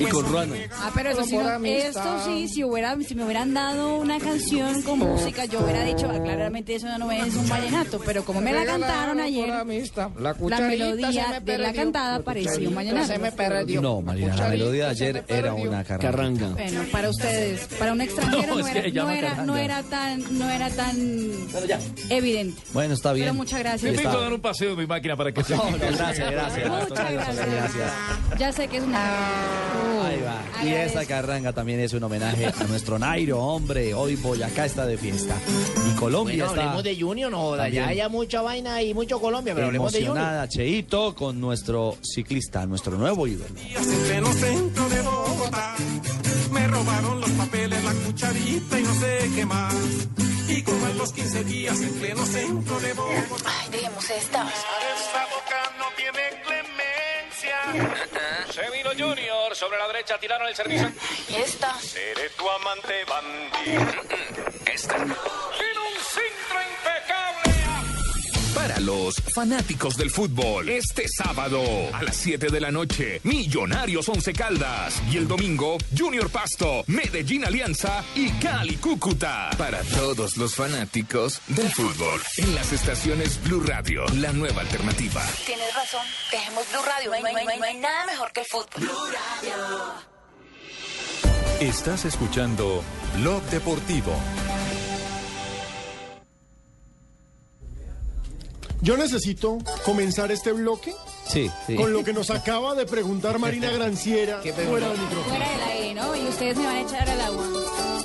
Y 0.00 0.04
con 0.06 0.26
Ruana. 0.26 0.54
Ah, 0.78 0.90
pero 0.94 1.10
eso 1.10 1.24
sí, 1.24 1.34
por 1.34 1.44
no- 1.44 1.50
amistad. 1.50 1.88
esto 1.88 2.24
sí, 2.26 2.48
si, 2.48 2.64
hubiera, 2.64 2.96
si 3.06 3.14
me 3.14 3.24
hubieran 3.24 3.54
dado 3.54 3.96
una 3.96 4.18
canción 4.18 4.82
con 4.82 4.98
música, 4.98 5.44
yo 5.46 5.60
hubiera 5.60 5.84
dicho, 5.84 6.08
ah, 6.10 6.22
claramente 6.22 6.74
eso 6.74 6.86
no 6.98 7.10
es 7.10 7.34
un 7.34 7.48
vallenato, 7.48 8.00
pero 8.04 8.24
como 8.24 8.40
me 8.40 8.52
la 8.52 8.64
cantaron 8.64 9.20
ayer, 9.20 9.48
La 9.48 10.34
la 10.48 10.60
melodía 10.60 11.12
se 11.12 11.40
me 11.40 11.40
de 11.40 11.58
la 11.58 11.72
cantada 11.72 12.20
parecía 12.20 12.68
un 12.68 12.74
vallenato. 12.74 13.06
Se 13.06 13.18
me 13.18 13.32
perdió. 13.32 13.80
No, 13.82 14.00
Marina, 14.00 14.36
la 14.36 14.48
melodía 14.48 14.84
de 14.86 14.90
ayer 14.90 15.24
era 15.28 15.54
una. 15.54 15.84
Carranga. 15.84 16.48
Bueno, 16.48 16.82
para 16.90 17.10
ustedes, 17.10 17.53
para 17.78 17.92
un 17.92 18.00
extranjero 18.00 18.54
No, 18.56 18.66
era, 18.66 18.88
llama 18.88 19.10
no, 19.10 19.16
era, 19.16 19.28
carranga. 19.28 19.46
no 19.52 19.56
era 19.56 19.82
tan, 19.82 20.38
no 20.38 20.50
era 20.50 20.70
tan 20.70 21.30
evidente. 22.10 22.60
Bueno, 22.72 22.94
está 22.94 23.12
bien. 23.12 23.24
Pero 23.26 23.34
muchas 23.34 23.58
gracias. 23.60 23.92
invito 23.92 24.10
a 24.10 24.20
dar 24.20 24.32
un 24.32 24.40
paseo 24.40 24.72
en 24.72 24.78
mi 24.78 24.86
máquina 24.86 25.16
para 25.16 25.32
que 25.32 25.42
se 25.44 25.56
No, 25.56 25.70
no, 25.70 25.78
gracias, 25.78 26.30
gracias. 26.30 26.70
Muchas 26.70 27.12
gracias. 27.12 27.92
Ya 28.38 28.52
sé 28.52 28.68
que 28.68 28.76
es 28.78 28.82
una. 28.84 30.06
Ahí 30.06 30.20
va. 30.22 30.64
Y 30.64 30.68
esta 30.72 31.04
carranga 31.06 31.52
también 31.52 31.80
es 31.80 31.92
un 31.92 32.02
homenaje 32.02 32.46
a 32.46 32.64
nuestro 32.68 32.98
Nairo, 32.98 33.38
hombre. 33.40 33.94
Hoy 33.94 34.16
Boyacá 34.16 34.64
está 34.66 34.86
de 34.86 34.96
fiesta. 34.96 35.34
Y 35.90 35.94
Colombia 35.96 36.34
Bueno, 36.34 36.50
está 36.50 36.60
hablemos 36.62 36.84
de 36.84 37.00
Junior, 37.00 37.30
no 37.30 37.38
joda. 37.38 37.68
Ya 37.68 37.88
haya 37.88 38.08
mucha 38.08 38.42
vaina 38.42 38.82
y 38.82 38.94
mucho 38.94 39.20
Colombia, 39.20 39.54
pero 39.54 39.66
hablemos 39.66 39.92
de 39.92 39.98
Junior. 40.00 40.16
emocionada, 40.16 40.48
Cheito, 40.48 41.14
con 41.14 41.40
nuestro 41.40 41.96
ciclista, 42.02 42.66
nuestro 42.66 42.96
nuevo 42.96 43.26
ídolo. 43.26 43.54
Robaron 46.84 47.20
los 47.20 47.30
papeles, 47.30 47.82
la 47.84 47.92
cucharita 47.92 48.78
y 48.78 48.82
no 48.82 48.94
sé 48.94 49.30
qué 49.34 49.46
más. 49.46 49.74
Y 50.48 50.62
como 50.62 50.86
en 50.86 50.98
los 50.98 51.12
15 51.12 51.44
días 51.44 51.80
en 51.80 51.94
pleno 51.94 52.24
centro 52.26 52.78
de 52.80 52.92
Bogotá. 52.92 53.50
Ay, 53.60 53.70
dejemos 53.70 54.10
esta. 54.10 54.46
Esta 54.46 55.26
boca 55.26 55.72
no 55.78 55.86
tiene 55.96 56.42
clemencia. 56.44 57.92
Se 58.52 58.70
vino 58.70 58.90
Junior, 58.90 59.54
sobre 59.56 59.78
la 59.78 59.86
derecha 59.88 60.18
tiraron 60.18 60.46
el 60.48 60.54
servicio. 60.54 60.92
¿Y 61.28 61.36
esta? 61.36 61.74
Seré 61.80 62.28
tu 62.30 62.48
amante 62.48 63.04
bandido. 63.04 64.02
Esta. 64.72 64.96
En 64.96 65.73
Para 68.74 68.86
los 68.86 69.14
fanáticos 69.32 69.96
del 69.96 70.10
fútbol. 70.10 70.68
Este 70.68 71.06
sábado 71.08 71.62
a 71.92 72.02
las 72.02 72.16
7 72.16 72.48
de 72.50 72.60
la 72.60 72.72
noche, 72.72 73.20
Millonarios 73.22 74.08
Once 74.08 74.32
Caldas. 74.32 75.00
Y 75.12 75.16
el 75.16 75.28
domingo, 75.28 75.78
Junior 75.96 76.28
Pasto, 76.28 76.82
Medellín 76.88 77.44
Alianza 77.44 78.02
y 78.16 78.30
Cali 78.40 78.74
Cúcuta. 78.78 79.50
Para 79.56 79.80
todos 79.82 80.36
los 80.38 80.56
fanáticos 80.56 81.40
del 81.46 81.68
fútbol. 81.70 82.20
En 82.38 82.52
las 82.56 82.72
estaciones 82.72 83.40
Blue 83.44 83.60
Radio, 83.60 84.04
la 84.16 84.32
nueva 84.32 84.62
alternativa. 84.62 85.22
Tienes 85.46 85.72
razón, 85.72 86.04
dejemos 86.32 86.64
Blue 86.72 86.82
Radio, 86.82 87.10
no 87.10 87.14
hay, 87.16 87.22
no 87.22 87.28
hay- 87.28 87.34
no 87.44 87.50
hay- 87.52 87.58
no 87.60 87.64
hay 87.66 87.76
nada 87.76 88.06
mejor 88.06 88.32
que 88.32 88.40
el 88.40 88.46
fútbol. 88.46 88.88
Estás 91.60 92.04
escuchando 92.06 92.82
Blog 93.18 93.42
Deportivo. 93.50 94.16
Yo 98.84 98.98
necesito 98.98 99.58
comenzar 99.84 100.30
este 100.30 100.52
bloque 100.52 100.94
Sí, 101.26 101.50
sí. 101.66 101.74
con 101.74 101.90
lo 101.94 102.04
que 102.04 102.12
nos 102.12 102.28
acaba 102.28 102.74
de 102.74 102.84
preguntar 102.84 103.38
Marina 103.38 103.70
Granciera 103.72 104.40
fuera 104.42 104.88
del 104.90 104.98
micrófono. 104.98 105.22
Fuera 105.30 105.48
del 105.50 105.62
aire, 105.62 105.94
¿no? 105.94 106.14
Y 106.14 106.26
ustedes 106.28 106.56
me 106.58 106.66
van 106.66 106.76
a 106.76 106.80
echar 106.82 107.08
al 107.08 107.20
agua. 107.22 107.44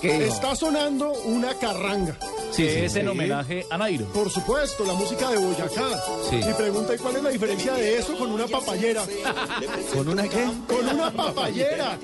Está 0.01 0.55
sonando 0.55 1.11
una 1.25 1.53
carranga. 1.55 2.15
Sí, 2.51 2.63
sí, 2.63 2.67
es 2.79 2.95
en 2.95 3.09
homenaje 3.09 3.65
a 3.69 3.77
Nairo. 3.77 4.05
Por 4.05 4.29
supuesto, 4.31 4.85
la 4.85 4.93
música 4.93 5.29
de 5.31 5.37
Boyacá. 5.37 6.01
Sí. 6.29 6.37
Y 6.49 6.53
pregunta, 6.53 6.95
¿y 6.95 6.97
cuál 6.97 7.17
es 7.17 7.23
la 7.23 7.29
diferencia 7.29 7.73
de 7.73 7.97
eso 7.97 8.17
con 8.17 8.31
una 8.31 8.47
papayera? 8.47 9.03
¿Con 9.93 10.07
una 10.07 10.23
qué? 10.29 10.47
Con 10.65 10.87
una 10.87 11.11
papayera. 11.11 11.97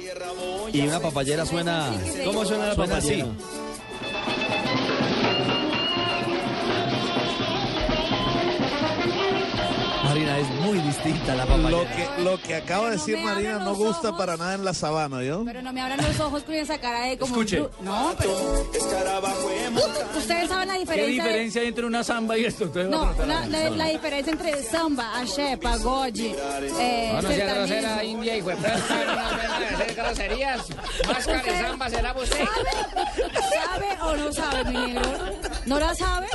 Y 0.73 0.81
una 0.81 0.99
papayera 0.99 1.45
suena. 1.45 1.93
¿Cómo 2.25 2.43
suena 2.43 2.67
la 2.67 2.75
papayera? 2.75 3.23
así. 3.25 3.64
Marina, 10.25 10.39
es 10.39 10.49
muy 10.65 10.79
distinta 10.79 11.35
la 11.35 11.45
papayera. 11.45 11.69
Lo 11.71 11.83
que, 11.85 12.23
lo 12.23 12.41
que 12.41 12.55
acaba 12.55 12.85
de 12.85 12.91
decir 12.97 13.17
Marina 13.17 13.59
no 13.59 13.75
gusta 13.75 14.15
para 14.17 14.37
nada 14.37 14.55
en 14.55 14.65
la 14.65 14.73
sabana, 14.73 15.23
¿yo? 15.23 15.43
Pero 15.45 15.61
no 15.61 15.71
me 15.71 15.81
abran 15.81 15.99
los 16.01 16.19
ojos 16.19 16.43
con 16.43 16.55
esa 16.55 16.77
cara 16.79 17.01
de 17.01 17.17
como... 17.17 17.33
Escuche. 17.35 17.63
No, 17.81 18.13
pero... 18.17 18.31
Ustedes 20.17 20.49
saben 20.49 20.67
la 20.67 20.73
¿Qué 20.73 20.79
diferencia... 20.79 21.05
de- 21.05 21.11
diferencia 21.11 21.61
hay 21.61 21.67
entre 21.67 21.85
una 21.85 22.03
samba 22.03 22.37
y 22.37 22.45
esto? 22.45 22.65
A 22.75 22.83
No, 22.83 23.13
la, 23.75 23.85
diferencia 23.89 24.31
entre 24.33 24.63
samba, 24.63 25.19
axé, 25.19 25.57
pagode, 25.57 26.35
eh, 26.79 27.11
No, 27.13 27.21
no 27.21 27.29
sea 27.29 27.53
grosera, 27.53 28.03
India, 28.03 28.37
y 28.37 28.41
fue 28.41 28.53
hacer 28.53 29.95
groserías. 29.95 30.61
Más 31.07 31.25
carizamba 31.25 31.89
será 31.89 32.13
usted. 32.13 32.45
¿Sabe 33.53 33.87
o 34.01 34.15
no 34.15 34.33
sabe, 34.33 34.63
mi 34.65 34.93
negro? 34.93 35.11
¿No 35.65 35.79
la 35.79 35.95
sabe? 35.95 36.27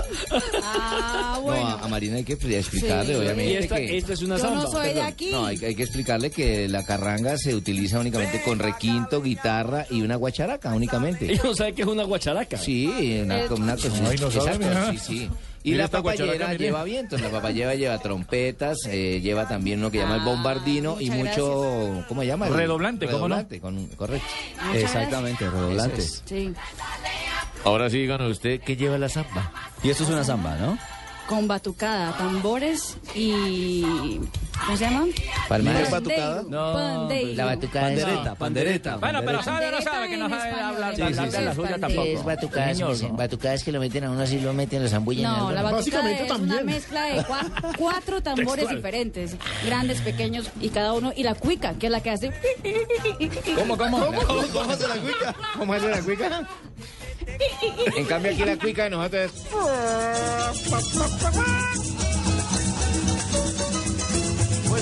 Ah, 0.63 1.33
No, 1.37 1.43
bueno. 1.43 1.67
a, 1.67 1.85
a 1.85 1.89
Marina 1.89 2.17
hay 2.17 2.25
que 2.25 2.33
explicarle, 2.35 3.15
Sí. 3.15 3.19
obviamente. 3.21 3.53
Y 3.53 3.57
esta- 3.57 3.77
que... 3.77 3.99
esta 3.99 4.13
es 4.13 4.23
una 4.23 4.37
Yo 4.37 4.43
no 4.51 4.63
samba, 4.63 4.71
soy 4.85 4.95
de 4.95 5.03
aquí. 5.03 5.31
No, 5.33 5.47
hay, 5.47 5.65
hay 5.65 5.75
que 5.75 5.83
explicarle 5.83 6.31
que 6.31 6.69
la 6.69 6.85
carranga 6.85 7.37
se 7.39 7.55
utiliza 7.55 8.01
únicamente 8.01 8.43
con 8.43 8.59
requinto, 8.59 9.23
guitarra 9.23 9.87
y 9.91 10.03
una 10.03 10.17
guacharaca, 10.17 10.75
únicamente. 10.75 11.27
Ellos 11.33 11.45
no 11.45 11.55
saben 11.55 11.75
que 11.75 11.83
es 11.83 11.89
una 11.89 12.05
guacharaca. 12.05 12.57
Sí, 12.59 12.87
una, 13.23 13.41
Eh, 13.41 13.49
una 13.51 13.77
cosa. 13.77 13.89
Ay, 14.09 14.19
no 14.19 14.31
sabe, 14.31 14.51
exacto, 14.51 14.59
mira. 14.69 14.91
sí, 14.93 14.99
sí. 14.99 15.31
Y 15.63 15.73
Mira 15.73 15.83
la 15.85 15.89
papayera 15.91 16.55
lleva 16.55 16.85
vientos. 16.85 17.21
La 17.21 17.29
papayera 17.29 17.75
lleva 17.75 17.99
trompetas, 17.99 18.79
eh, 18.89 19.21
lleva 19.23 19.47
también 19.47 19.83
lo 19.83 19.91
que 19.91 19.99
llama 19.99 20.17
el 20.17 20.23
bombardino 20.23 20.99
y 20.99 21.11
mucho, 21.11 22.03
¿cómo 22.09 22.23
se 22.23 22.29
llama? 22.29 22.47
El 22.47 22.55
Redoblante, 22.55 23.05
¿cómo 23.05 23.29
no? 23.29 23.35
redoblante, 23.37 23.61
con- 23.61 23.87
correcto. 23.89 24.27
Muchas 24.69 24.83
Exactamente, 24.85 25.51
redoblante. 25.51 26.01
Es. 26.01 26.23
Sí, 26.25 26.51
Ahora 27.65 27.91
sí, 27.91 27.99
díganos 27.99 28.31
usted, 28.31 28.61
¿qué 28.61 28.77
lleva 28.77 28.99
la 28.99 29.09
samba? 29.09 29.53
Y 29.83 29.91
esto 29.91 30.05
es 30.05 30.11
una 30.11 30.25
samba, 30.25 30.57
¿no? 30.57 30.79
con 31.31 31.47
batucada, 31.47 32.17
tambores 32.19 32.97
y... 33.15 34.19
¿Cómo 34.67 34.77
se 34.77 34.85
llama? 34.85 35.05
Palmadas. 35.51 35.83
¿Qué 35.89 35.91
batucada? 35.91 36.43
No, 36.49 36.73
Pandeiro. 36.75 37.35
la 37.35 37.45
batucada 37.45 37.93
es- 37.93 38.01
Pandereta, 38.05 38.35
pandereta. 38.37 38.97
Bueno, 38.99 39.21
pero 39.27 39.43
sabe 39.43 39.67
o 39.67 39.71
no 39.73 39.83
sabe 39.83 40.09
que 40.09 40.17
no 40.17 40.29
sabe 40.29 40.51
hablar 40.53 40.95
Sí, 40.95 41.03
de 41.03 41.09
sí, 41.09 41.15
la, 41.15 41.25
sí. 41.25 41.31
de 41.37 41.41
la 41.43 41.55
suya 41.57 41.79
tampoco. 41.81 42.07
Es 42.07 42.25
batucadas, 42.25 42.77
Señor, 42.77 42.93
dicen, 42.93 43.09
¿no? 43.11 43.17
batucadas 43.17 43.65
que 43.65 43.73
lo 43.73 43.81
meten 43.81 44.05
a 44.05 44.11
uno 44.13 44.23
así, 44.23 44.39
lo 44.39 44.53
meten, 44.55 44.81
lo 44.85 44.89
zambullen. 44.89 45.25
en 45.27 45.31
No, 45.33 45.51
la 45.51 45.63
batucada 45.63 46.09
es 46.13 46.31
una 46.31 46.63
mezcla 46.63 47.03
de 47.07 47.23
cua- 47.25 47.75
cuatro 47.79 48.23
tambores 48.23 48.55
Textual. 48.69 48.77
diferentes, 48.77 49.37
grandes, 49.67 50.01
pequeños 50.03 50.49
y 50.61 50.69
cada 50.69 50.93
uno 50.93 51.13
y 51.17 51.25
la 51.25 51.35
cuica, 51.35 51.75
que 51.75 51.87
es 51.87 51.93
la 51.93 52.01
que 52.01 52.11
hace. 52.11 52.31
¿Cómo, 53.57 53.77
cómo? 53.77 53.99
¿Cómo, 54.07 54.43
cómo 54.53 54.71
hace 54.71 54.87
la 54.87 54.95
cuica? 54.95 55.35
¿Cómo 55.59 55.73
hace 55.73 55.89
la 55.89 56.01
cuica? 56.01 56.49
En 57.97 58.05
cambio 58.07 58.31
aquí 58.31 58.45
la 58.45 58.57
cuica 58.57 58.85
de 58.85 58.91
nosotros 58.91 59.33
es... 59.33 59.33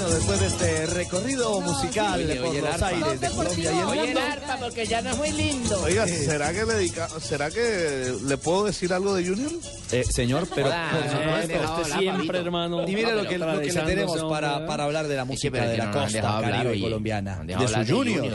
Bueno, 0.09 0.21
después 0.21 0.41
de 0.41 0.47
este 0.47 0.87
recorrido 0.87 1.61
musical 1.61 2.15
Oye, 2.21 2.37
por 2.37 2.49
oye, 2.49 2.59
el 2.61 2.65
los 2.65 2.75
arpa. 2.75 2.89
aires 2.89 3.21
de 3.21 3.29
Colombia 3.31 3.73
y 3.73 3.79
el 3.79 3.85
Oye, 3.85 4.01
mundo. 4.05 4.21
el 4.21 4.33
arpa, 4.33 4.57
porque 4.59 4.87
ya 4.87 5.03
no 5.03 5.11
es 5.11 5.17
muy 5.19 5.33
lindo. 5.33 5.83
Oiga, 5.83 6.07
¿será 6.09 6.53
que, 6.55 6.65
le 6.65 6.75
dedica- 6.75 7.09
¿será 7.21 7.51
que 7.51 8.15
le 8.25 8.37
puedo 8.39 8.65
decir 8.65 8.93
algo 8.95 9.15
de 9.15 9.27
Junior? 9.29 9.53
Eh, 9.93 10.05
señor, 10.05 10.49
pero 10.55 10.69
Hola, 10.69 10.89
por 10.93 11.03
supuesto. 11.11 11.53
eh, 11.53 11.83
Usted 11.83 11.99
siempre, 11.99 12.27
papito. 12.27 12.39
hermano. 12.39 12.83
Y 12.89 12.95
mire 12.95 13.13
lo 13.15 13.29
que, 13.29 13.37
lo 13.37 13.61
que 13.61 13.71
le 13.71 13.83
tenemos 13.83 14.25
para, 14.25 14.57
hablar 14.85 15.09
de 15.09 15.17
la 15.17 15.23
Sí, 15.25 15.29
música 15.29 15.67
de 15.67 15.77
la 15.77 15.91
costa 15.91 16.41
caribe 16.41 16.81
colombiana. 16.81 17.41
De 17.45 17.69
su 17.69 17.95
junior. 17.95 18.27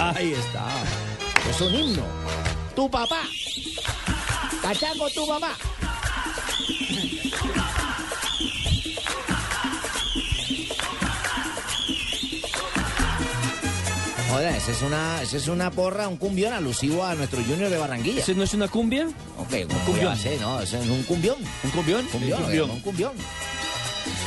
Ahí 0.00 0.32
está. 0.32 0.64
Es 1.50 1.60
un 1.60 1.74
himno. 1.74 2.02
Tu 2.74 2.90
papá. 2.90 3.20
Cachango, 4.62 5.10
tu 5.10 5.26
mamá. 5.26 5.54
Joder, 14.34 14.56
esa 14.56 14.72
es 14.72 14.82
una, 14.82 15.22
esa 15.22 15.36
es 15.36 15.46
una 15.46 15.70
porra, 15.70 16.08
un 16.08 16.16
cumbión 16.16 16.52
alusivo 16.52 17.04
a 17.04 17.14
nuestro 17.14 17.40
Junior 17.44 17.70
de 17.70 17.78
Barranquilla. 17.78 18.20
¿Ese 18.20 18.34
no 18.34 18.42
es 18.42 18.52
una 18.52 18.66
cumbia? 18.66 19.06
Ok, 19.38 19.52
un 19.70 19.78
cumbión. 19.86 20.18
no, 20.40 20.60
ese 20.60 20.80
es 20.80 20.88
un 20.88 21.04
cumbión. 21.04 21.36
¿Un 21.62 21.70
cumbión? 21.70 22.04
Cumbión, 22.06 22.42
cumbión. 22.42 22.70
un 22.70 22.80
cumbión. 22.80 23.12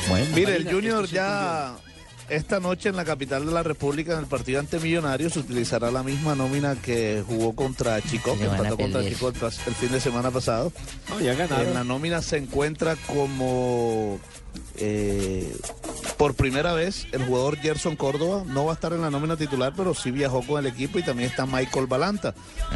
Bueno, 0.08 0.26
Mire, 0.34 0.56
el 0.56 0.72
Junior 0.72 1.04
es 1.04 1.10
ya 1.10 1.76
esta 2.30 2.58
noche 2.58 2.88
en 2.88 2.96
la 2.96 3.04
capital 3.04 3.44
de 3.44 3.52
la 3.52 3.62
República, 3.62 4.14
en 4.14 4.20
el 4.20 4.26
partido 4.26 4.60
ante 4.60 4.78
Millonarios, 4.78 5.36
utilizará 5.36 5.90
la 5.90 6.02
misma 6.02 6.34
nómina 6.34 6.74
que 6.76 7.22
jugó 7.26 7.54
contra 7.54 8.00
Chico, 8.00 8.34
que 8.38 8.44
empató 8.44 8.78
contra. 8.78 9.04
Chico 9.06 9.28
el, 9.28 9.74
fin 9.74 9.92
de 9.92 10.00
semana 10.00 10.30
pasado. 10.30 10.72
ya 11.22 11.34
ganaron. 11.34 11.68
En 11.68 11.74
la 11.74 11.84
nómina 11.84 12.22
se 12.22 12.38
encuentra 12.38 12.96
como 12.96 14.18
eh, 14.76 15.54
por 16.18 16.34
primera 16.34 16.72
vez 16.72 17.06
el 17.12 17.24
jugador 17.24 17.56
Gerson 17.58 17.94
Córdoba. 17.96 18.42
No 18.46 18.64
va 18.66 18.72
a 18.72 18.74
estar 18.74 18.92
en 18.92 19.00
la 19.02 19.10
nómina 19.10 19.36
titular, 19.36 19.72
pero 19.76 19.94
sí 19.94 20.10
viajó 20.10 20.42
con 20.42 20.58
el 20.58 20.66
equipo 20.70 20.98
y 20.98 21.02
también 21.04 21.30
está 21.30 21.46
Michael 21.46 21.86
Balanta 21.86 22.34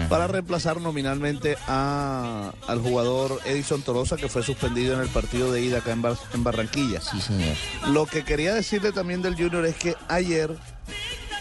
para 0.09 0.29
reemplazar 0.29 0.81
nominalmente 0.81 1.57
a, 1.67 2.53
al 2.69 2.81
jugador 2.81 3.41
Edison 3.45 3.83
Torosa 3.83 4.17
que 4.17 4.29
fue 4.29 4.43
suspendido 4.43 4.95
en 4.95 5.01
el 5.01 5.09
partido 5.09 5.53
de 5.53 5.61
ida 5.61 5.79
acá 5.79 5.91
en, 5.93 6.03
Bar- 6.03 6.17
en 6.33 6.45
Barranquilla. 6.45 7.01
Sí, 7.01 7.21
señor. 7.21 7.57
Lo 7.89 8.07
que 8.07 8.25
quería 8.25 8.55
decirle 8.55 8.93
también 8.93 9.23
del 9.23 9.35
Junior 9.35 9.67
es 9.67 9.75
que 9.77 9.97
ayer, 10.09 10.57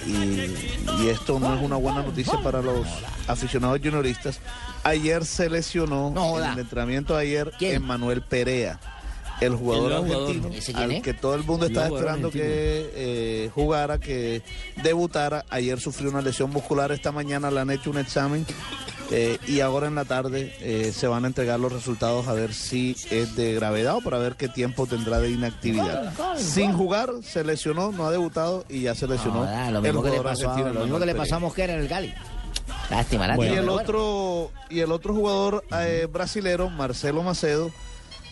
y, 0.08 0.12
y 1.04 1.10
esto 1.10 1.39
no 1.39 1.54
es 1.56 1.62
una 1.62 1.76
buena 1.76 2.02
noticia 2.02 2.41
para 2.41 2.62
los 2.64 2.88
aficionados 3.28 3.80
junioristas, 3.80 4.39
ayer 4.84 5.24
se 5.26 5.49
lesionó 5.52 6.12
en 6.39 6.54
el 6.54 6.60
entrenamiento 6.60 7.16
de 7.16 7.22
ayer 7.22 7.52
Emmanuel 7.76 8.24
Perea. 8.24 8.80
El 9.41 9.55
jugador 9.55 9.91
jugador. 10.03 10.11
argentino, 10.21 10.47
¿Ese 10.55 10.71
quién 10.73 10.91
al 10.91 11.01
que 11.01 11.13
todo 11.13 11.35
el 11.35 11.43
mundo 11.43 11.65
El 11.65 11.71
estaba 11.71 11.87
esperando 11.95 12.29
que 12.31 12.41
eh, 12.95 13.49
jugara, 13.53 13.99
que 13.99 14.41
debutara. 14.83 15.43
Ayer 15.49 15.79
sufrió 15.79 16.09
una 16.09 16.21
lesión 16.21 16.49
muscular, 16.51 16.91
esta 16.91 17.11
mañana 17.11 17.49
le 17.51 17.59
han 17.59 17.71
hecho 17.71 17.89
un 17.89 17.97
examen 17.97 18.45
eh, 19.09 19.37
y 19.47 19.59
ahora 19.59 19.87
en 19.87 19.95
la 19.95 20.05
tarde 20.05 20.53
eh, 20.61 20.93
se 20.95 21.07
van 21.07 21.25
a 21.25 21.27
entregar 21.27 21.59
los 21.59 21.73
resultados 21.73 22.27
a 22.27 22.33
ver 22.33 22.53
si 22.53 22.95
es 23.09 23.35
de 23.35 23.53
gravedad 23.55 23.95
o 23.97 24.01
para 24.01 24.19
ver 24.19 24.35
qué 24.35 24.47
tiempo 24.47 24.85
tendrá 24.87 25.19
de 25.19 25.31
inactividad. 25.31 26.13
Sin 26.37 26.71
jugar, 26.73 27.09
se 27.23 27.43
lesionó, 27.43 27.91
no 27.91 28.05
ha 28.05 28.11
debutado 28.11 28.63
y 28.69 28.81
ya 28.83 28.95
se 28.95 29.07
lesionó. 29.07 29.39
Joda, 29.41 29.71
lo 29.71 29.77
el 29.79 29.83
mismo 29.83 30.01
que 30.03 30.09
le 30.11 30.17
jugador 30.17 30.23
pasó, 30.31 30.47
a- 30.49 30.51
argentino, 30.53 30.73
lo 30.75 30.85
mismo 30.85 30.99
que 30.99 31.05
le 31.07 31.15
pasó 31.15 31.23
a 31.23 31.25
Perea. 31.37 31.39
Mosquera 31.47 31.73
en 31.73 31.79
el 31.81 31.87
Cali. 31.89 32.13
Lástima, 32.89 33.27
lástima. 33.27 33.47
y 33.47 33.57
el 33.57 33.65
bueno. 33.65 33.73
otro 33.73 34.51
y 34.69 34.79
el 34.81 34.91
otro 34.91 35.13
jugador 35.13 35.63
eh, 35.79 36.07
brasilero 36.11 36.69
Marcelo 36.69 37.23
Macedo 37.23 37.71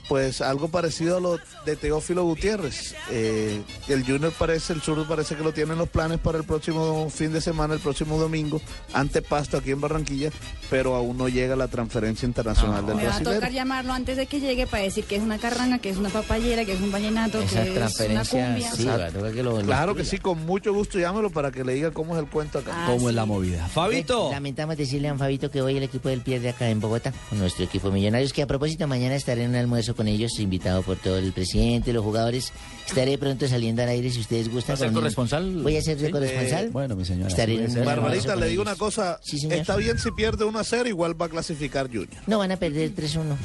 pues 0.09 0.41
algo 0.41 0.67
parecido 0.67 1.17
a 1.17 1.19
lo 1.21 1.39
de 1.65 1.75
Teófilo 1.77 2.23
Gutiérrez. 2.25 2.95
Eh, 3.11 3.61
el 3.87 4.03
Junior 4.03 4.33
parece 4.37 4.73
el 4.73 4.81
sur 4.81 5.07
parece 5.07 5.35
que 5.35 5.43
lo 5.43 5.53
tiene 5.53 5.73
en 5.73 5.77
los 5.77 5.87
planes 5.87 6.19
para 6.19 6.37
el 6.39 6.43
próximo 6.43 7.09
fin 7.09 7.31
de 7.31 7.39
semana 7.39 7.75
el 7.75 7.79
próximo 7.79 8.17
domingo 8.19 8.59
ante 8.91 9.21
Pasto 9.21 9.57
aquí 9.57 9.71
en 9.71 9.79
Barranquilla 9.79 10.31
pero 10.69 10.95
aún 10.95 11.17
no 11.17 11.29
llega 11.29 11.55
la 11.55 11.67
transferencia 11.67 12.25
internacional 12.27 12.85
del 12.85 12.95
Me 12.97 13.05
va 13.07 13.15
a 13.15 13.21
tocar 13.21 13.51
llamarlo 13.51 13.93
antes 13.93 14.17
de 14.17 14.25
que 14.27 14.39
llegue 14.39 14.67
para 14.67 14.83
decir 14.83 15.03
que 15.05 15.15
es 15.15 15.21
una 15.23 15.39
carranga, 15.39 15.79
que 15.79 15.89
es 15.89 15.97
una 15.97 16.09
papayera, 16.09 16.63
que 16.65 16.73
es 16.73 16.79
un 16.81 16.91
vallenato, 16.91 17.39
Esa 17.41 17.63
que 17.63 17.75
es 17.83 17.99
una 18.09 18.23
cumbia. 18.25 18.71
sí, 18.71 18.85
va 18.85 19.05
a 19.05 19.09
tocar 19.09 19.31
que 19.33 19.41
lo- 19.43 19.59
lo 19.59 19.65
claro 19.65 19.95
que 19.95 20.05
sí 20.05 20.17
con 20.19 20.45
mucho 20.45 20.73
gusto 20.73 20.99
llámelo 20.99 21.29
para 21.31 21.51
que 21.51 21.63
le 21.63 21.73
diga 21.73 21.91
cómo 21.91 22.15
es 22.15 22.21
el 22.23 22.29
cuento 22.29 22.59
acá. 22.59 22.71
Ah, 22.73 22.87
¿Cómo 22.87 23.09
es 23.09 23.15
la 23.15 23.25
movida? 23.25 23.67
Fabito. 23.67 24.29
Lamentamos 24.31 24.77
decirle 24.77 25.09
a 25.09 25.15
Fabito 25.15 25.49
que 25.49 25.61
hoy 25.61 25.77
el 25.77 25.83
equipo 25.83 26.09
del 26.09 26.21
pie 26.21 26.39
de 26.39 26.49
acá 26.49 26.69
en 26.69 26.79
Bogotá, 26.79 27.13
con 27.29 27.39
nuestro 27.39 27.65
equipo 27.65 27.89
Millonarios, 27.91 28.31
que 28.33 28.41
a 28.43 28.47
propósito 28.47 28.87
mañana 28.87 29.15
estaré 29.15 29.43
en 29.43 29.49
un 29.51 29.55
almuerzo 29.55 29.95
con 29.99 30.07
ellos, 30.07 30.39
invitado 30.39 30.81
por 30.81 30.95
todo 30.95 31.17
el 31.17 31.33
presidente, 31.33 31.91
los 31.91 32.05
jugadores. 32.05 32.53
Estaré 32.87 33.17
pronto 33.17 33.45
saliendo 33.49 33.81
al 33.83 33.89
aire 33.89 34.09
si 34.09 34.21
ustedes 34.21 34.49
gustan. 34.49 34.75
¿Va 34.75 34.75
a 34.75 34.77
ser 34.77 34.93
corresponsal? 34.93 35.61
Voy 35.61 35.75
a 35.75 35.81
ser 35.81 35.99
Sí. 35.99 36.09
corresponsal. 36.09 36.65
Eh, 36.67 36.69
Bueno, 36.71 36.95
mi 36.95 37.03
señora. 37.03 37.27
Estaré 37.27 37.65
en 37.65 37.77
un 37.77 37.83
Barbarita, 37.85 38.35
le 38.37 38.47
digo 38.47 38.61
ellos. 38.63 38.71
una 38.73 38.75
cosa. 38.79 39.19
Sí, 39.21 39.37
señor. 39.39 39.57
Está 39.57 39.75
bien 39.75 39.99
si 39.99 40.09
pierde 40.11 40.45
1 40.45 40.57
a 40.57 40.63
0, 40.63 40.87
igual 40.87 41.21
va 41.21 41.25
a 41.25 41.29
clasificar 41.29 41.87
Junior. 41.87 42.07
No, 42.27 42.37
van 42.37 42.53
a 42.53 42.55
perder 42.57 42.91
3-1. 42.95 43.35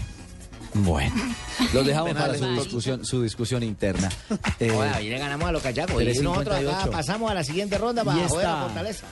Bueno, 0.75 1.15
los 1.73 1.87
dejamos 1.87 2.13
para 2.15 2.29
su 2.39 2.45
entonces. 2.45 2.65
discusión, 2.65 3.05
su 3.05 3.23
discusión 3.23 3.63
interna. 3.65 4.09
Eh, 4.61 4.71
ahí 4.95 5.09
le 5.09 5.19
ganamos 5.19 5.49
a 5.49 5.53
los 5.53 5.63
cachacos. 5.63 6.01
Y 6.01 6.07
nosotros 6.07 6.39
acá 6.57 6.61
358. 6.61 6.91
pasamos 6.93 7.31
a 7.31 7.35
la 7.35 7.43
siguiente 7.45 7.77
ronda 7.79 8.05
para 8.05 8.23
Y 8.25 8.29
joder 8.29 8.47
a 8.47 8.63
Fortaleza. 8.63 9.05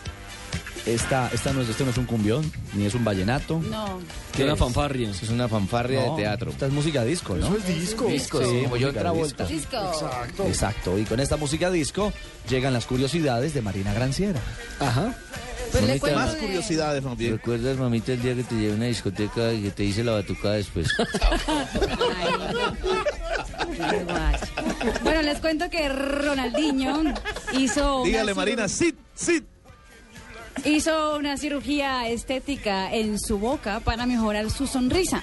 Esta, 0.86 1.30
esta 1.32 1.52
no 1.52 1.60
es, 1.62 1.68
esto 1.68 1.84
no 1.84 1.90
es 1.90 1.98
un 1.98 2.06
cumbión, 2.06 2.50
ni 2.74 2.86
es 2.86 2.94
un 2.94 3.04
vallenato. 3.04 3.60
No. 3.70 4.00
Que 4.34 4.44
una 4.44 4.56
fanfarria. 4.56 5.10
Es 5.10 5.28
una 5.30 5.48
fanfarria 5.48 6.04
No, 6.06 6.16
de 6.16 6.22
teatro. 6.22 6.50
Esta 6.50 6.66
es 6.66 6.72
música 6.72 7.04
disco, 7.04 7.36
¿no? 7.36 7.46
Eso 7.46 7.56
es 7.56 7.66
disco. 7.66 8.06
Disco, 8.06 8.38
Sí, 8.40 8.44
sí, 8.44 8.50
música 8.52 8.68
Boyón 8.70 8.94
Travolta. 8.94 9.44
Disco. 9.46 9.76
Exacto. 9.76 10.46
Exacto, 10.46 10.98
y 10.98 11.04
con 11.04 11.20
esta 11.20 11.36
música 11.36 11.70
disco 11.70 12.12
llegan 12.48 12.72
las 12.72 12.86
curiosidades 12.86 13.54
de 13.54 13.62
Marina 13.62 13.92
Granciera. 13.92 14.40
Ajá. 14.80 15.14
Pues 15.70 15.84
Mamita, 15.86 16.14
Más 16.14 16.32
de- 16.34 16.38
curiosidades, 16.40 17.02
más 17.02 17.16
bien. 17.16 17.32
¿Recuerdas, 17.32 17.78
mamita, 17.78 18.12
el 18.12 18.20
día 18.22 18.34
que 18.34 18.42
te 18.44 18.54
llevé 18.56 18.72
a 18.72 18.76
una 18.76 18.84
discoteca 18.86 19.52
y 19.54 19.62
que 19.62 19.70
te 19.70 19.84
hice 19.84 20.04
la 20.04 20.12
batucada 20.12 20.54
después? 20.56 20.86
Ay. 23.88 24.34
Bueno, 25.02 25.22
les 25.22 25.38
cuento 25.38 25.70
que 25.70 25.88
Ronaldinho 25.88 27.02
hizo. 27.58 28.02
Dígale, 28.04 28.34
Marina, 28.34 28.68
sit, 28.68 28.96
sit. 29.14 29.44
Hizo 30.64 31.16
una 31.16 31.36
cirugía 31.36 32.08
estética 32.08 32.92
en 32.94 33.18
su 33.18 33.38
boca 33.38 33.80
para 33.80 34.06
mejorar 34.06 34.50
su 34.50 34.66
sonrisa. 34.66 35.22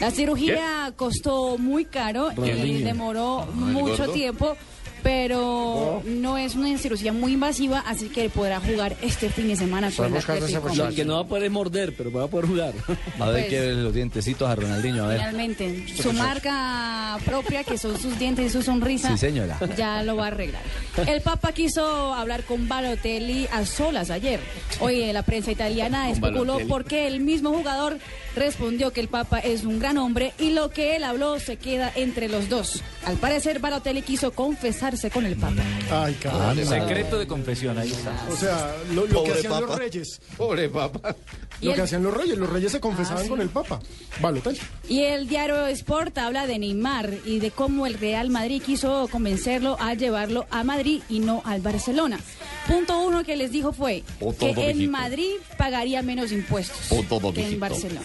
La 0.00 0.10
cirugía 0.10 0.92
costó 0.94 1.58
muy 1.58 1.84
caro 1.84 2.30
y 2.36 2.82
demoró 2.82 3.46
mucho 3.54 4.10
tiempo, 4.12 4.56
pero 5.02 6.02
no 6.04 6.38
es 6.38 6.54
una 6.54 6.76
cirugía 6.78 7.12
muy 7.12 7.32
invasiva, 7.34 7.80
así 7.86 8.08
que 8.08 8.28
podrá 8.30 8.60
jugar 8.60 8.96
este 9.02 9.30
fin 9.30 9.48
de 9.48 9.56
semana 9.56 9.90
con 9.90 10.14
el 10.14 10.94
que 10.94 11.04
no 11.04 11.14
va 11.16 11.20
a 11.20 11.24
poder 11.26 11.50
morder, 11.50 11.94
pero 11.96 12.10
va 12.12 12.24
a 12.24 12.28
poder 12.28 12.46
jugar. 12.46 12.74
A 13.18 13.26
ver 13.30 13.46
Pues- 13.46 13.46
qué 13.48 13.72
los 13.72 13.94
dientecitos 13.94 14.48
a 14.48 14.54
Ronaldinho, 14.54 15.04
a 15.04 15.08
ver. 15.08 15.18
Finalmente, 15.18 15.84
su 15.96 16.12
marca 16.12 17.18
propia, 17.24 17.64
que 17.64 17.78
son 17.78 17.98
sus 17.98 18.18
dientes 18.18 18.46
y 18.46 18.50
su 18.50 18.62
sonrisa, 18.62 19.10
Sí, 19.12 19.18
señora. 19.18 19.58
ya 19.76 20.02
lo 20.02 20.16
va 20.16 20.24
a 20.24 20.28
arreglar. 20.28 20.62
El 21.06 21.20
Papa 21.20 21.52
quiso 21.52 22.14
hablar 22.14 22.44
con 22.44 22.68
Balotelli 22.68 23.46
a 23.52 23.64
solas 23.64 24.10
ayer. 24.10 24.40
Hoy 24.80 25.12
la 25.12 25.22
prensa 25.22 25.50
italiana 25.52 26.10
especuló 26.10 26.38
Balotelli. 26.54 26.68
porque 26.68 27.06
el 27.06 27.20
mismo 27.20 27.52
jugador 27.52 27.98
respondió 28.38 28.92
que 28.92 29.00
el 29.00 29.08
Papa 29.08 29.38
es 29.38 29.64
un 29.64 29.78
gran 29.78 29.98
hombre 29.98 30.32
y 30.38 30.50
lo 30.50 30.70
que 30.70 30.96
él 30.96 31.04
habló 31.04 31.38
se 31.40 31.56
queda 31.56 31.92
entre 31.94 32.28
los 32.28 32.48
dos. 32.48 32.82
Al 33.04 33.16
parecer, 33.16 33.58
Balotelli 33.60 34.02
quiso 34.02 34.32
confesarse 34.32 35.10
con 35.10 35.26
el 35.26 35.36
Papa. 35.36 35.62
Ay, 35.90 36.14
caramba. 36.14 36.54
Secreto 36.64 37.18
de 37.18 37.26
confesión, 37.26 37.78
ahí 37.78 37.90
está. 37.90 38.12
O 38.30 38.36
sea, 38.36 38.74
lo, 38.94 39.06
lo 39.06 39.24
que 39.24 39.32
hacían 39.32 39.52
los 39.52 39.62
papa. 39.62 39.76
reyes. 39.78 40.20
Pobre 40.36 40.68
papá. 40.68 41.16
Y 41.60 41.64
Lo 41.66 41.70
el- 41.72 41.76
que 41.76 41.82
hacían 41.82 42.02
los 42.02 42.14
reyes. 42.14 42.38
Los 42.38 42.48
reyes 42.50 42.70
se 42.72 42.80
confesaban 42.80 43.20
Ah, 43.20 43.24
sí. 43.24 43.28
con 43.28 43.40
el 43.40 43.48
papa. 43.48 43.80
Balotelli. 44.20 44.58
Y 44.88 45.02
el 45.04 45.26
diario 45.28 45.66
Sport 45.66 46.16
habla 46.18 46.46
de 46.46 46.58
Neymar 46.58 47.12
y 47.24 47.40
de 47.40 47.50
cómo 47.50 47.86
el 47.86 47.94
Real 47.94 48.30
Madrid 48.30 48.62
quiso 48.64 49.08
convencerlo 49.10 49.76
a 49.80 49.94
llevarlo 49.94 50.46
a 50.50 50.62
Madrid 50.64 51.02
y 51.08 51.18
no 51.20 51.42
al 51.44 51.60
Barcelona. 51.60 52.20
Punto 52.68 52.98
uno 53.00 53.24
que 53.24 53.34
les 53.36 53.50
dijo 53.50 53.72
fue 53.72 54.04
que 54.38 54.50
en 54.50 54.76
mijito. 54.78 54.92
Madrid 54.92 55.32
pagaría 55.56 56.02
menos 56.02 56.30
impuestos 56.32 56.88
todo, 57.08 57.32
que 57.32 57.46
en. 57.46 57.58
Barcelona. 57.58 58.02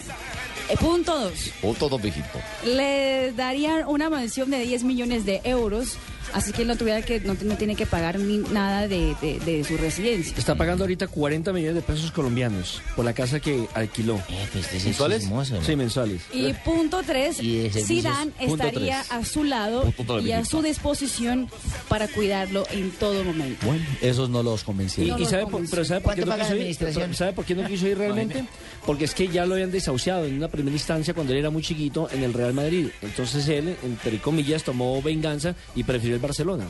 Eh, 0.70 0.76
punto 0.80 1.18
dos, 1.18 1.50
O 1.62 1.74
todo 1.74 1.98
viejito. 1.98 2.38
le 2.64 3.32
darían 3.32 3.86
una 3.86 4.08
mansión 4.08 4.50
de 4.50 4.60
10 4.60 4.84
millones 4.84 5.26
de 5.26 5.42
euros, 5.44 5.98
así 6.34 6.52
que 6.52 6.62
él 6.62 6.68
no, 6.68 6.76
tuviera 6.76 7.00
que, 7.02 7.20
no, 7.20 7.34
no 7.42 7.56
tiene 7.56 7.74
que 7.76 7.86
pagar 7.86 8.18
ni 8.18 8.38
nada 8.38 8.86
de, 8.86 9.14
de- 9.22 9.38
de 9.40 9.64
su 9.64 9.76
residencia. 9.78 10.34
Está 10.36 10.54
pagando 10.54 10.84
ahorita 10.84 11.06
40 11.08 11.52
millones 11.52 11.76
de 11.76 11.80
pesos 11.82 12.10
colombianos 12.12 12.82
por 12.94 13.04
la 13.04 13.14
casa 13.14 13.40
que 13.40 13.66
alquiló. 13.74 14.16
Eh, 14.28 14.46
pues 14.52 14.64
este 14.66 14.76
es 14.76 14.84
¿Mensuales? 14.84 15.28
Sí, 15.64 15.76
mensuales. 15.76 16.22
Y 16.32 16.52
punto 16.52 17.00
tres, 17.06 17.36
Zidane 17.38 18.32
punto 18.46 18.64
estaría 18.66 19.00
tres. 19.02 19.12
a 19.12 19.24
su 19.24 19.44
lado 19.44 19.92
y 20.22 20.32
a 20.32 20.44
su 20.44 20.60
disposición 20.62 21.48
para 21.88 22.08
cuidarlo 22.08 22.64
en 22.70 22.90
todo 22.92 23.24
momento. 23.24 23.66
Bueno, 23.66 23.84
esos 24.02 24.28
no 24.28 24.42
los 24.42 24.62
Y, 24.62 24.64
convencieron. 24.64 25.18
No 25.18 25.24
y 25.24 25.28
sabe, 25.28 25.46
por, 25.46 25.68
pero 25.68 25.84
¿sabe 25.84 26.00
por 26.00 26.14
qué 26.14 26.22
¿Cuánto 26.22 26.44
no 26.44 26.56
quiso 26.56 26.88
ir? 26.88 27.14
¿Sabe 27.14 27.32
por 27.32 27.44
qué 27.44 27.54
no 27.54 27.66
quiso 27.68 27.86
ir 27.86 27.98
realmente? 27.98 28.44
Porque 28.86 29.04
es 29.04 29.14
que 29.14 29.28
ya 29.28 29.46
lo 29.46 29.54
habían 29.54 29.70
desahuciado 29.70 30.24
en 30.26 30.34
una 30.36 30.48
primera 30.48 30.74
instancia 30.74 31.14
cuando 31.14 31.32
él 31.32 31.38
era 31.38 31.50
muy 31.50 31.62
chiquito 31.62 32.08
en 32.12 32.22
el 32.22 32.32
Real 32.32 32.52
Madrid. 32.52 32.88
Entonces 33.02 33.46
él, 33.48 33.76
entre 33.82 34.18
comillas, 34.18 34.62
tomó 34.64 35.00
venganza 35.02 35.54
y 35.74 35.84
prefirió 35.84 36.14
el 36.16 36.20
Barcelona. 36.24 36.64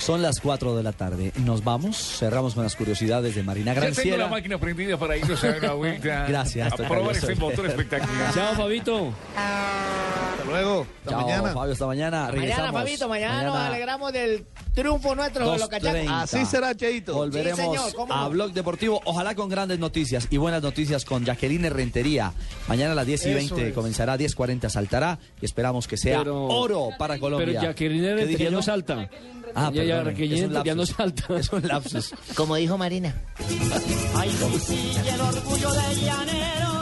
Son 0.00 0.22
las 0.22 0.40
4 0.40 0.76
de 0.76 0.82
la 0.82 0.92
tarde. 0.92 1.30
Nos 1.44 1.62
vamos, 1.62 1.96
cerramos 2.18 2.54
con 2.54 2.64
las 2.64 2.74
curiosidades 2.74 3.34
de 3.34 3.42
Marina 3.42 3.74
Ya 3.74 3.80
tengo 3.80 3.86
la 3.90 3.94
Granciera. 3.94 4.28
máquina 4.28 4.58
prendida 4.58 4.98
para 4.98 5.16
irnos 5.16 5.44
a 5.44 5.48
dar 5.48 5.58
una 5.60 5.72
vuelta. 5.74 6.26
Gracias, 6.26 6.72
A 6.72 6.76
probar 6.76 7.10
este 7.14 7.20
Soler. 7.20 7.38
motor 7.38 7.66
espectacular. 7.66 8.34
Chao, 8.34 8.54
Fabito. 8.56 9.12
Hasta 9.36 10.44
luego. 10.50 10.86
Hasta 11.00 11.10
Chao, 11.10 11.20
mañana. 11.20 11.52
Fabio, 11.52 11.72
hasta 11.72 11.86
mañana. 11.86 12.16
Mañana, 12.22 12.30
Regresamos. 12.40 12.72
Fabito, 12.72 13.08
mañana, 13.08 13.42
nos 13.44 13.56
alegramos 13.56 14.12
del 14.12 14.44
triunfo 14.74 15.14
nuestro 15.14 15.44
de 15.52 15.58
los 15.58 15.68
2:30. 15.70 16.04
cachacos. 16.06 16.34
Así 16.34 16.46
será, 16.46 16.74
Cheito. 16.74 17.14
Volveremos 17.14 17.58
Sí, 17.60 17.66
señor, 17.66 17.94
¿cómo 17.94 18.14
no? 18.14 18.20
a 18.20 18.28
Blog 18.28 18.52
Deportivo, 18.52 19.00
ojalá 19.04 19.34
con 19.34 19.48
grandes 19.50 19.78
noticias 19.78 20.28
y 20.30 20.38
buenas 20.38 20.62
noticias 20.62 21.04
con 21.04 21.24
Jacqueline 21.26 21.68
Rentería. 21.70 22.32
Mañana 22.68 22.92
a 22.92 22.94
las 22.94 23.06
10 23.06 23.26
y 23.26 23.28
Eso 23.30 23.54
20 23.54 23.68
es. 23.68 23.74
comenzará, 23.74 24.16
10.40 24.16 24.70
saltará 24.70 25.18
y 25.40 25.44
esperamos 25.44 25.86
que 25.86 25.96
sea 25.98 26.18
Pero- 26.20 26.46
oro 26.46 26.88
para 26.98 27.18
Colombia. 27.18 27.46
Pero 27.46 27.62
Jacqueline 27.62 28.00
¿Qué 28.02 28.08
dije 28.14 28.24
Rentería 28.26 28.50
no 28.50 28.62
salta. 28.62 29.10
Ah, 29.54 29.70
ya, 29.72 29.84
ya, 29.84 30.02
un 30.02 30.64
ya 30.64 30.74
no 30.74 30.86
salta. 30.86 31.36
Es 31.38 31.52
un 31.52 31.66
lapsus. 31.66 32.12
Como 32.34 32.56
dijo 32.56 32.76
Marina. 32.78 33.14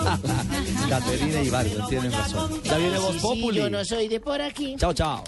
Caterina 0.88 1.42
y 1.42 1.50
Vargas 1.50 1.88
tienen 1.88 2.12
razón. 2.12 2.62
Ya 2.62 2.78
viene 2.78 2.98
Voz 2.98 3.12
Sí, 3.12 3.18
sí, 3.20 3.26
Populi. 3.26 3.58
yo 3.58 3.70
no 3.70 3.84
soy 3.84 4.08
de 4.08 4.20
por 4.20 4.40
aquí. 4.40 4.74
Chao, 4.78 4.92
chao. 4.94 5.22